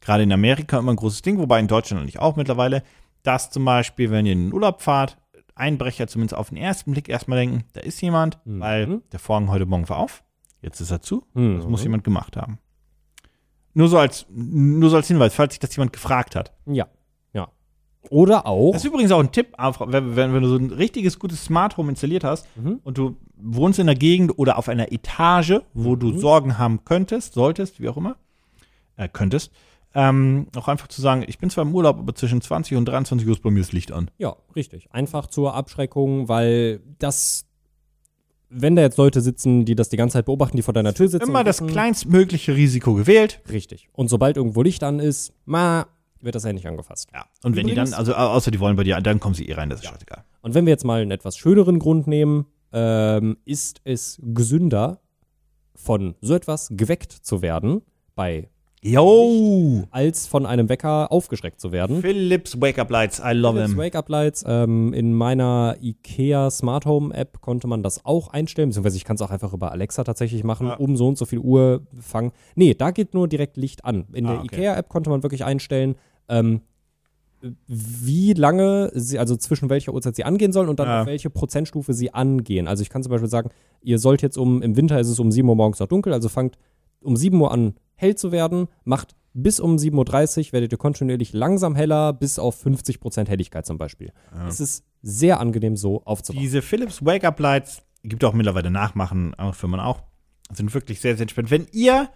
gerade 0.01 0.23
in 0.23 0.31
Amerika 0.33 0.79
immer 0.79 0.91
ein 0.93 0.95
großes 0.97 1.21
Ding, 1.21 1.37
wobei 1.37 1.59
in 1.59 1.67
Deutschland 1.67 2.01
natürlich 2.01 2.19
auch 2.19 2.35
mittlerweile, 2.35 2.83
dass 3.23 3.51
zum 3.51 3.65
Beispiel, 3.65 4.09
wenn 4.09 4.25
ihr 4.25 4.33
in 4.33 4.47
den 4.47 4.53
Urlaub 4.53 4.81
fahrt, 4.81 5.17
Einbrecher 5.53 6.07
zumindest 6.07 6.35
auf 6.35 6.49
den 6.49 6.57
ersten 6.57 6.91
Blick 6.91 7.07
erstmal 7.09 7.37
denken, 7.37 7.65
da 7.73 7.81
ist 7.81 8.01
jemand, 8.01 8.39
Mhm. 8.45 8.59
weil 8.59 9.01
der 9.11 9.19
Vorhang 9.19 9.49
heute 9.49 9.65
Morgen 9.67 9.87
war 9.89 9.97
auf, 9.97 10.23
jetzt 10.61 10.79
ist 10.79 10.89
er 10.91 11.01
zu, 11.01 11.23
Mhm. 11.33 11.57
das 11.57 11.67
muss 11.67 11.83
jemand 11.83 12.03
gemacht 12.03 12.35
haben. 12.37 12.57
Nur 13.73 13.87
so 13.87 13.97
als, 13.99 14.25
nur 14.29 14.89
so 14.89 14.95
als 14.97 15.07
Hinweis, 15.07 15.33
falls 15.35 15.53
sich 15.53 15.59
das 15.59 15.75
jemand 15.75 15.93
gefragt 15.93 16.35
hat. 16.35 16.51
Ja. 16.65 16.87
Oder 18.09 18.45
auch. 18.47 18.71
Das 18.73 18.83
ist 18.83 18.87
übrigens 18.89 19.11
auch 19.11 19.19
ein 19.19 19.31
Tipp, 19.31 19.53
wenn, 19.57 20.15
wenn, 20.15 20.33
wenn 20.33 20.41
du 20.43 20.49
so 20.49 20.55
ein 20.57 20.71
richtiges, 20.71 21.19
gutes 21.19 21.43
Smart 21.45 21.77
Home 21.77 21.89
installiert 21.89 22.23
hast 22.23 22.47
Mhm. 22.55 22.79
und 22.83 22.97
du 22.97 23.15
wohnst 23.37 23.79
in 23.79 23.87
einer 23.87 23.97
Gegend 23.97 24.37
oder 24.37 24.57
auf 24.57 24.67
einer 24.69 24.91
Etage, 24.91 25.61
wo 25.73 25.95
du 25.95 26.07
Mhm. 26.07 26.17
Sorgen 26.19 26.57
haben 26.57 26.83
könntest, 26.83 27.33
solltest, 27.33 27.79
wie 27.79 27.89
auch 27.89 27.97
immer, 27.97 28.15
äh, 28.97 29.07
könntest, 29.07 29.51
ähm, 29.93 30.47
auch 30.55 30.67
einfach 30.67 30.87
zu 30.87 31.01
sagen, 31.01 31.23
ich 31.27 31.37
bin 31.37 31.49
zwar 31.49 31.63
im 31.65 31.75
Urlaub, 31.75 31.99
aber 31.99 32.15
zwischen 32.15 32.41
20 32.41 32.77
und 32.77 32.85
23 32.85 33.27
Uhr 33.27 33.33
ist 33.33 33.43
bei 33.43 33.51
mir 33.51 33.59
das 33.59 33.71
Licht 33.71 33.91
an. 33.91 34.09
Ja, 34.17 34.35
richtig. 34.55 34.87
Einfach 34.91 35.27
zur 35.27 35.53
Abschreckung, 35.53 36.27
weil 36.29 36.79
das, 36.97 37.45
wenn 38.49 38.75
da 38.75 38.81
jetzt 38.81 38.97
Leute 38.97 39.21
sitzen, 39.21 39.65
die 39.65 39.75
das 39.75 39.89
die 39.89 39.97
ganze 39.97 40.13
Zeit 40.13 40.25
beobachten, 40.25 40.55
die 40.57 40.63
vor 40.63 40.73
deiner 40.73 40.93
Tür 40.93 41.07
sitzen. 41.07 41.29
Immer 41.29 41.43
das 41.43 41.65
kleinstmögliche 41.65 42.55
Risiko 42.55 42.93
gewählt. 42.93 43.41
Richtig. 43.49 43.89
Und 43.93 44.07
sobald 44.09 44.37
irgendwo 44.37 44.61
Licht 44.61 44.83
an 44.83 44.99
ist, 44.99 45.33
ma, 45.45 45.87
wird 46.24 46.36
das 46.36 46.43
ja 46.43 46.53
nicht 46.53 46.67
angefasst. 46.67 47.09
Ja. 47.13 47.26
Und 47.43 47.55
wenn 47.55 47.67
die 47.67 47.76
dann, 47.76 47.93
also 47.93 48.13
au- 48.13 48.30
außer 48.36 48.51
die 48.51 48.59
wollen 48.59 48.76
bei 48.76 48.84
dir, 48.84 48.99
dann 49.01 49.19
kommen 49.19 49.36
sie 49.36 49.47
eh 49.47 49.53
rein, 49.53 49.69
das 49.69 49.82
ist 49.82 49.88
scheißegal. 49.88 50.24
Und 50.41 50.53
wenn 50.55 50.65
wir 50.65 50.72
jetzt 50.72 50.86
mal 50.86 51.01
einen 51.01 51.11
etwas 51.11 51.38
schöneren 51.38 51.80
Grund 51.80 52.07
nehmen, 52.07 52.45
ähm, 52.74 53.38
ist 53.45 53.82
es 53.84 54.19
gesünder, 54.24 54.99
von 55.76 56.15
so 56.22 56.34
etwas 56.36 56.69
geweckt 56.72 57.11
zu 57.11 57.41
werden, 57.41 57.82
bei 58.15 58.49
Yo! 58.84 59.84
als 59.91 60.28
von 60.28 60.45
einem 60.47 60.67
Wecker 60.67 61.11
aufgeschreckt 61.11 61.59
zu 61.61 61.72
werden. 61.72 62.01
Philips 62.01 62.59
Wake 62.59 62.80
Up 62.80 62.89
Lights, 62.89 63.19
I 63.24 63.32
love 63.34 63.53
Philips 63.53 63.69
him. 63.72 63.78
Wake-up 63.80 64.09
Lights. 64.09 64.43
Ähm, 64.47 64.91
in 64.93 65.13
meiner 65.13 65.76
IKEA 65.82 66.49
Smart 66.49 66.86
Home 66.86 67.13
App 67.13 67.41
konnte 67.41 67.67
man 67.67 67.84
das 67.84 68.05
auch 68.05 68.30
einstellen, 68.30 68.69
beziehungsweise 68.69 68.97
ich 68.97 69.05
kann 69.05 69.15
es 69.15 69.22
auch 69.22 69.30
einfach 69.32 69.53
über 69.53 69.72
Alexa 69.72 70.03
tatsächlich 70.03 70.43
machen, 70.43 70.67
Ja. 70.67 70.76
um 70.76 70.97
so 70.97 71.07
und 71.07 71.17
so 71.17 71.26
viel 71.26 71.39
Uhr 71.39 71.86
fangen. 71.99 72.32
Nee, 72.55 72.74
da 72.74 72.91
geht 72.91 73.13
nur 73.13 73.28
direkt 73.28 73.55
Licht 73.57 73.86
an. 73.86 74.05
In 74.13 74.26
Ah, 74.26 74.32
der 74.34 74.39
okay. 74.43 74.55
IKEA 74.55 74.76
App 74.78 74.89
konnte 74.89 75.09
man 75.09 75.22
wirklich 75.24 75.45
einstellen, 75.45 75.95
ähm, 76.32 76.61
wie 77.67 78.34
lange 78.34 78.91
sie, 78.93 79.17
also 79.17 79.36
zwischen 79.36 79.69
welcher 79.69 79.93
Uhrzeit 79.93 80.15
sie 80.15 80.23
angehen 80.23 80.51
sollen 80.51 80.69
und 80.69 80.79
dann 80.79 80.88
Ja. 80.88 81.01
auf 81.01 81.07
welche 81.07 81.29
Prozentstufe 81.29 81.93
sie 81.93 82.13
angehen. 82.13 82.67
Also 82.67 82.84
ich 82.84 82.89
kann 82.89 83.01
zum 83.01 83.09
Beispiel 83.09 83.29
sagen, 83.29 83.49
ihr 83.82 83.97
sollt 83.99 84.21
jetzt 84.21 84.38
um, 84.38 84.61
im 84.61 84.75
Winter 84.77 84.99
ist 84.99 85.07
es 85.07 85.19
um 85.19 85.32
7 85.32 85.47
Uhr 85.49 85.55
morgens 85.55 85.79
noch 85.79 85.88
dunkel, 85.88 86.13
also 86.13 86.29
fangt 86.29 86.57
um 87.01 87.15
7 87.15 87.39
Uhr 87.41 87.51
an 87.51 87.73
hell 87.95 88.15
zu 88.15 88.32
werden, 88.32 88.67
macht 88.84 89.15
bis 89.34 89.59
um 89.59 89.77
7.30 89.77 90.47
Uhr 90.47 90.53
werdet 90.53 90.71
ihr 90.73 90.77
kontinuierlich 90.77 91.32
langsam 91.34 91.75
heller, 91.75 92.11
bis 92.13 92.38
auf 92.38 92.63
50% 92.63 93.27
Helligkeit 93.29 93.65
zum 93.65 93.77
Beispiel. 93.77 94.11
Es 94.47 94.59
ist 94.59 94.84
sehr 95.01 95.39
angenehm 95.39 95.77
so 95.77 96.03
aufzubauen. 96.03 96.41
Diese 96.41 96.61
Philips 96.61 97.03
Wake 97.05 97.23
Up 97.23 97.39
Lights, 97.39 97.82
gibt 98.03 98.23
auch 98.25 98.34
mittlerweile 98.34 98.69
Nachmachen, 98.71 99.34
andere 99.36 99.53
Firmen 99.55 99.79
auch, 99.79 100.03
sind 100.51 100.73
wirklich 100.73 100.99
sehr, 100.99 101.15
sehr 101.15 101.23
entspannt. 101.23 101.49
Wenn 101.49 101.65
ihr 101.71 102.09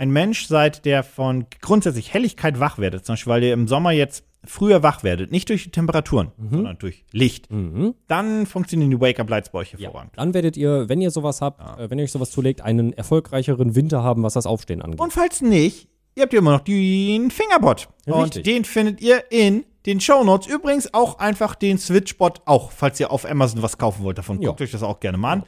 ein 0.00 0.10
Mensch 0.10 0.46
seid, 0.46 0.84
der 0.84 1.02
von 1.02 1.46
grundsätzlich 1.60 2.12
Helligkeit 2.14 2.58
wach 2.58 2.78
werdet, 2.78 3.04
zum 3.04 3.12
Beispiel, 3.14 3.32
weil 3.32 3.44
ihr 3.44 3.52
im 3.52 3.68
Sommer 3.68 3.92
jetzt 3.92 4.24
früher 4.44 4.82
wach 4.82 5.02
werdet, 5.04 5.30
nicht 5.30 5.50
durch 5.50 5.64
die 5.64 5.70
Temperaturen, 5.70 6.32
sondern 6.50 6.78
durch 6.78 7.04
Licht, 7.12 7.52
Mhm. 7.52 7.94
dann 8.08 8.46
funktionieren 8.46 8.90
die 8.90 8.98
Wake 9.00 9.20
Up 9.20 9.28
Lights 9.28 9.50
bei 9.50 9.58
euch 9.58 9.72
Ja. 9.72 9.78
hervorragend. 9.80 10.12
Dann 10.16 10.32
werdet 10.32 10.56
ihr, 10.56 10.88
wenn 10.88 11.02
ihr 11.02 11.10
sowas 11.10 11.42
habt, 11.42 11.60
äh, 11.78 11.90
wenn 11.90 11.98
ihr 11.98 12.04
euch 12.04 12.12
sowas 12.12 12.30
zulegt, 12.30 12.62
einen 12.62 12.94
erfolgreicheren 12.94 13.74
Winter 13.76 14.02
haben, 14.02 14.22
was 14.22 14.32
das 14.32 14.46
Aufstehen 14.46 14.80
angeht. 14.80 14.98
Und 14.98 15.12
falls 15.12 15.42
nicht, 15.42 15.88
ihr 16.16 16.22
habt 16.22 16.32
ja 16.32 16.38
immer 16.38 16.52
noch 16.52 16.60
den 16.60 17.30
Fingerbot. 17.30 17.88
Und 18.06 18.14
Richtig. 18.22 18.44
den 18.44 18.64
findet 18.64 19.02
ihr 19.02 19.24
in 19.30 19.64
den 19.84 20.00
Shownotes. 20.00 20.46
Übrigens 20.46 20.94
auch 20.94 21.18
einfach 21.18 21.54
den 21.54 21.76
Switchbot 21.76 22.40
auch, 22.46 22.70
falls 22.72 22.98
ihr 22.98 23.10
auf 23.10 23.30
Amazon 23.30 23.62
was 23.62 23.76
kaufen 23.76 24.04
wollt 24.04 24.16
davon. 24.16 24.40
Ja. 24.40 24.48
Guckt 24.48 24.62
euch 24.62 24.70
das 24.72 24.82
auch 24.82 25.00
gerne 25.00 25.18
mal 25.18 25.32
an. 25.32 25.42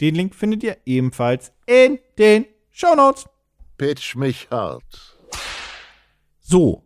Den 0.00 0.16
Link 0.16 0.34
findet 0.34 0.64
ihr 0.64 0.76
ebenfalls 0.84 1.52
in 1.66 1.98
den 2.18 2.44
Shownotes. 2.72 3.26
Pitch 3.82 4.14
mich 4.14 4.46
hart. 4.48 4.84
So. 6.38 6.84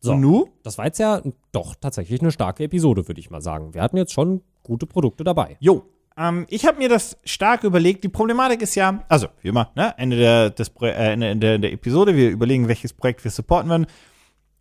So. 0.00 0.12
Und 0.12 0.20
nu? 0.20 0.48
Das 0.62 0.78
war 0.78 0.86
jetzt 0.86 0.98
ja 0.98 1.20
doch 1.52 1.74
tatsächlich 1.74 2.22
eine 2.22 2.32
starke 2.32 2.64
Episode, 2.64 3.06
würde 3.06 3.20
ich 3.20 3.28
mal 3.28 3.42
sagen. 3.42 3.74
Wir 3.74 3.82
hatten 3.82 3.98
jetzt 3.98 4.14
schon 4.14 4.40
gute 4.62 4.86
Produkte 4.86 5.24
dabei. 5.24 5.58
Jo. 5.60 5.84
Ähm, 6.16 6.46
ich 6.48 6.64
habe 6.64 6.78
mir 6.78 6.88
das 6.88 7.18
stark 7.24 7.64
überlegt. 7.64 8.02
Die 8.02 8.08
Problematik 8.08 8.62
ist 8.62 8.76
ja, 8.76 9.04
also 9.10 9.26
wie 9.42 9.48
immer, 9.48 9.72
ne, 9.76 9.92
Ende 9.98 10.16
der, 10.16 10.48
des, 10.48 10.70
Pro- 10.70 10.86
äh, 10.86 11.12
Ende 11.12 11.36
der, 11.36 11.58
der 11.58 11.70
Episode, 11.70 12.16
wir 12.16 12.30
überlegen, 12.30 12.66
welches 12.66 12.94
Projekt 12.94 13.22
wir 13.24 13.30
supporten 13.30 13.68
werden. 13.68 13.86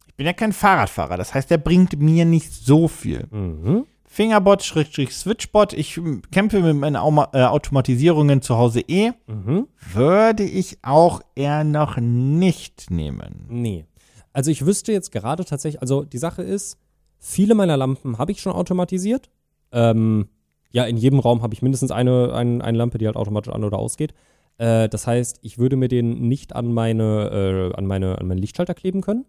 Ich 0.08 0.16
bin 0.16 0.26
ja 0.26 0.34
kein 0.34 0.52
Fahrradfahrer, 0.52 1.16
das 1.16 1.34
heißt, 1.34 1.50
der 1.50 1.58
bringt 1.60 1.98
mir 2.02 2.26
nicht 2.26 2.52
so 2.52 2.90
viel. 2.90 3.28
Mhm. 3.32 3.86
Fingerbot, 4.18 4.64
Schrägstrich 4.64 5.16
Switchbot. 5.16 5.74
Ich 5.74 6.02
kämpfe 6.32 6.60
mit 6.64 6.76
meinen 6.76 6.96
äh, 6.96 7.44
Automatisierungen 7.44 8.42
zu 8.42 8.58
Hause 8.58 8.80
eh. 8.80 9.12
Mhm. 9.28 9.68
Würde 9.94 10.42
ich 10.42 10.80
auch 10.82 11.22
eher 11.36 11.64
noch 11.64 11.98
nicht 11.98 12.90
nehmen. 12.90 13.46
Nee. 13.48 13.86
Also 14.34 14.50
ich 14.50 14.66
wüsste 14.66 14.92
jetzt 14.92 15.12
gerade 15.12 15.46
tatsächlich, 15.46 15.84
also 15.84 16.04
die 16.04 16.18
Sache 16.18 16.42
ist, 16.42 16.80
viele 17.20 17.54
meiner 17.54 17.78
Lampen 17.78 18.18
habe 18.18 18.32
ich 18.32 18.42
schon 18.42 18.54
automatisiert. 18.54 19.30
Ähm, 19.72 20.30
ja, 20.72 20.86
in 20.86 20.98
jedem 20.98 21.20
Raum 21.20 21.44
habe 21.44 21.54
ich 21.54 21.62
mindestens 21.62 21.92
eine, 21.92 22.34
ein, 22.34 22.64
eine 22.64 22.78
Lampe, 22.80 22.98
die 22.98 23.06
halt 23.06 23.18
automatisch 23.18 23.54
an- 23.54 23.64
oder 23.64 23.78
ausgeht. 23.78 24.16
Äh, 24.58 24.90
das 24.90 25.06
heißt, 25.06 25.38
ich 25.44 25.60
würde 25.60 25.76
mir 25.76 25.90
den 25.90 26.28
nicht 26.28 26.56
an 26.56 26.74
meine, 26.74 27.70
äh, 27.72 27.78
an 27.78 27.86
meine, 27.86 28.18
an 28.18 28.28
meinen 28.28 28.40
Lichtschalter 28.40 28.74
kleben 28.74 29.02
können. 29.02 29.26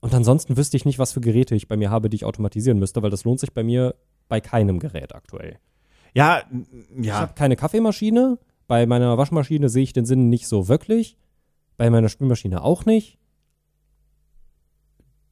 Und 0.00 0.14
ansonsten 0.14 0.56
wüsste 0.56 0.76
ich 0.76 0.84
nicht, 0.84 0.98
was 0.98 1.12
für 1.12 1.20
Geräte 1.20 1.54
ich 1.54 1.68
bei 1.68 1.76
mir 1.76 1.90
habe, 1.90 2.08
die 2.08 2.16
ich 2.16 2.24
automatisieren 2.24 2.78
müsste, 2.78 3.02
weil 3.02 3.10
das 3.10 3.24
lohnt 3.24 3.40
sich 3.40 3.52
bei 3.52 3.64
mir 3.64 3.94
bei 4.28 4.40
keinem 4.40 4.78
Gerät 4.78 5.14
aktuell. 5.14 5.58
Ja, 6.14 6.42
Ich 6.96 7.06
ja. 7.06 7.20
habe 7.20 7.34
keine 7.34 7.56
Kaffeemaschine. 7.56 8.38
Bei 8.66 8.86
meiner 8.86 9.16
Waschmaschine 9.18 9.68
sehe 9.68 9.82
ich 9.82 9.92
den 9.92 10.04
Sinn 10.04 10.28
nicht 10.28 10.46
so 10.46 10.68
wirklich. 10.68 11.16
Bei 11.76 11.90
meiner 11.90 12.08
Spülmaschine 12.08 12.62
auch 12.62 12.84
nicht. 12.84 13.18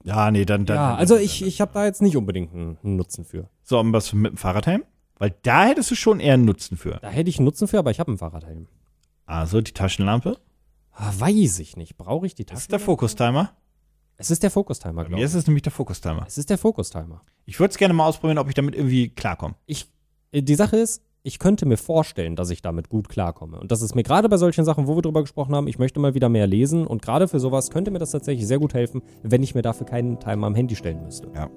Ja, 0.04 0.30
nee, 0.30 0.44
dann. 0.44 0.66
dann 0.66 0.76
ja, 0.76 0.94
also 0.94 1.16
ich, 1.16 1.42
ich 1.44 1.60
habe 1.60 1.72
da 1.74 1.84
jetzt 1.84 2.00
nicht 2.00 2.16
unbedingt 2.16 2.54
einen, 2.54 2.78
Nutzen 2.96 3.24
für. 3.24 3.50
So, 3.64 3.80
und 3.80 3.92
was 3.92 4.12
mit 4.12 4.32
dem 4.32 4.36
Fahrradhelm? 4.36 4.84
Weil 5.18 5.34
da 5.42 5.64
hättest 5.64 5.90
du 5.90 5.96
schon 5.96 6.20
eher 6.20 6.34
einen 6.34 6.44
Nutzen 6.44 6.76
für. 6.76 6.98
Da 7.02 7.08
hätte 7.08 7.28
ich 7.28 7.38
einen 7.38 7.46
Nutzen 7.46 7.66
für, 7.66 7.78
aber 7.78 7.90
ich 7.90 7.98
habe 7.98 8.08
einen 8.08 8.18
Fahrradhelm. 8.18 8.68
Also 9.24 9.60
die 9.60 9.72
Taschenlampe. 9.72 10.38
Ah, 10.92 11.12
weiß 11.18 11.58
ich 11.58 11.76
nicht. 11.76 11.96
Brauche 11.96 12.26
ich 12.26 12.34
die 12.34 12.46
Das 12.46 12.60
ist 12.60 12.72
der 12.72 12.78
Fokustimer. 12.78 13.50
Es 14.18 14.30
ist 14.30 14.42
der 14.42 14.50
Fokustimer, 14.50 15.02
glaube 15.04 15.16
mir 15.16 15.18
ich. 15.18 15.24
ist 15.24 15.34
es 15.34 15.46
nämlich 15.46 15.62
der 15.62 15.72
Fokustimer. 15.72 16.24
Es 16.26 16.38
ist 16.38 16.48
der 16.48 16.58
Fokustimer. 16.58 17.22
Ich 17.44 17.60
würde 17.60 17.72
es 17.72 17.78
gerne 17.78 17.94
mal 17.94 18.06
ausprobieren, 18.06 18.38
ob 18.38 18.48
ich 18.48 18.54
damit 18.54 18.74
irgendwie 18.74 19.10
klarkomme. 19.10 19.54
Ich, 19.66 19.90
äh, 20.32 20.42
die 20.42 20.54
Sache 20.54 20.76
ist, 20.76 21.02
ich 21.22 21.38
könnte 21.38 21.66
mir 21.66 21.76
vorstellen, 21.76 22.36
dass 22.36 22.50
ich 22.50 22.62
damit 22.62 22.88
gut 22.88 23.08
klarkomme. 23.08 23.58
Und 23.58 23.72
das 23.72 23.82
ist 23.82 23.94
mir 23.94 24.04
gerade 24.04 24.28
bei 24.28 24.36
solchen 24.36 24.64
Sachen, 24.64 24.86
wo 24.86 24.96
wir 24.96 25.02
drüber 25.02 25.22
gesprochen 25.22 25.54
haben, 25.54 25.66
ich 25.66 25.78
möchte 25.78 25.98
mal 25.98 26.14
wieder 26.14 26.28
mehr 26.28 26.46
lesen. 26.46 26.86
Und 26.86 27.02
gerade 27.02 27.26
für 27.26 27.40
sowas 27.40 27.70
könnte 27.70 27.90
mir 27.90 27.98
das 27.98 28.12
tatsächlich 28.12 28.46
sehr 28.46 28.60
gut 28.60 28.74
helfen, 28.74 29.02
wenn 29.22 29.42
ich 29.42 29.54
mir 29.54 29.62
dafür 29.62 29.86
keinen 29.86 30.20
Timer 30.20 30.46
am 30.46 30.54
Handy 30.54 30.76
stellen 30.76 31.02
müsste. 31.02 31.28
Ja, 31.34 31.50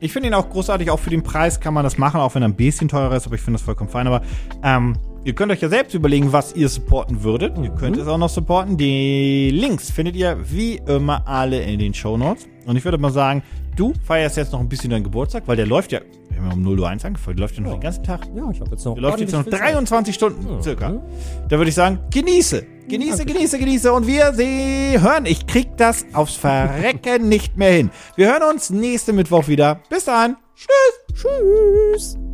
ich 0.00 0.12
finde 0.12 0.28
ihn 0.28 0.34
auch 0.34 0.50
großartig. 0.50 0.90
Auch 0.90 0.98
für 0.98 1.10
den 1.10 1.22
Preis 1.22 1.60
kann 1.60 1.74
man 1.74 1.84
das 1.84 1.98
machen, 1.98 2.20
auch 2.20 2.34
wenn 2.34 2.42
er 2.42 2.48
ein 2.48 2.56
bisschen 2.56 2.88
teurer 2.88 3.16
ist. 3.16 3.26
Aber 3.26 3.36
ich 3.36 3.40
finde 3.40 3.58
das 3.58 3.64
vollkommen 3.64 3.90
fein. 3.90 4.06
Aber 4.06 4.22
ähm, 4.62 4.96
ihr 5.28 5.34
könnt 5.34 5.52
euch 5.52 5.60
ja 5.60 5.68
selbst 5.68 5.92
überlegen, 5.94 6.32
was 6.32 6.56
ihr 6.56 6.68
supporten 6.70 7.22
würdet. 7.22 7.56
Ihr 7.58 7.68
könnt 7.70 7.98
es 7.98 8.08
auch 8.08 8.16
noch 8.16 8.30
supporten. 8.30 8.78
Die 8.78 9.50
Links 9.50 9.90
findet 9.90 10.16
ihr 10.16 10.38
wie 10.42 10.80
immer 10.86 11.28
alle 11.28 11.60
in 11.60 11.78
den 11.78 11.92
Show 11.92 12.16
Notes. 12.16 12.48
Und 12.64 12.76
ich 12.76 12.84
würde 12.84 12.96
mal 12.96 13.12
sagen, 13.12 13.42
du 13.76 13.92
feierst 14.06 14.38
jetzt 14.38 14.52
noch 14.52 14.60
ein 14.60 14.70
bisschen 14.70 14.88
deinen 14.90 15.04
Geburtstag, 15.04 15.42
weil 15.46 15.56
der 15.56 15.66
läuft 15.66 15.92
ja, 15.92 16.00
wir 16.30 16.38
haben 16.38 16.46
ja 16.46 16.52
um 16.54 16.62
0 16.62 16.80
Uhr 16.80 16.88
1 16.88 17.04
angefangen, 17.04 17.36
der 17.36 17.42
läuft 17.42 17.56
ja 17.56 17.62
noch 17.62 17.72
den 17.72 17.80
ganzen 17.80 18.02
Tag. 18.02 18.26
Ja, 18.34 18.50
ich 18.50 18.60
habe 18.60 18.70
jetzt 18.70 18.84
noch. 18.86 18.94
Der 18.94 19.02
läuft 19.02 19.20
jetzt 19.20 19.32
noch 19.32 19.38
ordentlich 19.40 19.58
viel 19.60 19.66
Zeit. 19.66 19.74
23 19.74 20.14
Stunden 20.14 20.62
circa. 20.62 20.88
Mhm. 20.88 21.00
Da 21.48 21.58
würde 21.58 21.68
ich 21.68 21.74
sagen, 21.74 21.98
genieße. 22.10 22.66
Genieße, 22.88 23.26
genieße, 23.26 23.58
genieße. 23.58 23.92
Und 23.92 24.06
wir 24.06 24.32
sie 24.32 24.98
hören. 24.98 25.26
Ich 25.26 25.46
krieg 25.46 25.76
das 25.76 26.06
aufs 26.14 26.36
Verrecken 26.36 27.28
nicht 27.28 27.58
mehr 27.58 27.72
hin. 27.72 27.90
Wir 28.16 28.28
hören 28.28 28.44
uns 28.50 28.70
nächsten 28.70 29.14
Mittwoch 29.14 29.46
wieder. 29.46 29.80
Bis 29.90 30.06
dann. 30.06 30.38
Tschüss. 30.56 31.22
Tschüss. 31.22 32.27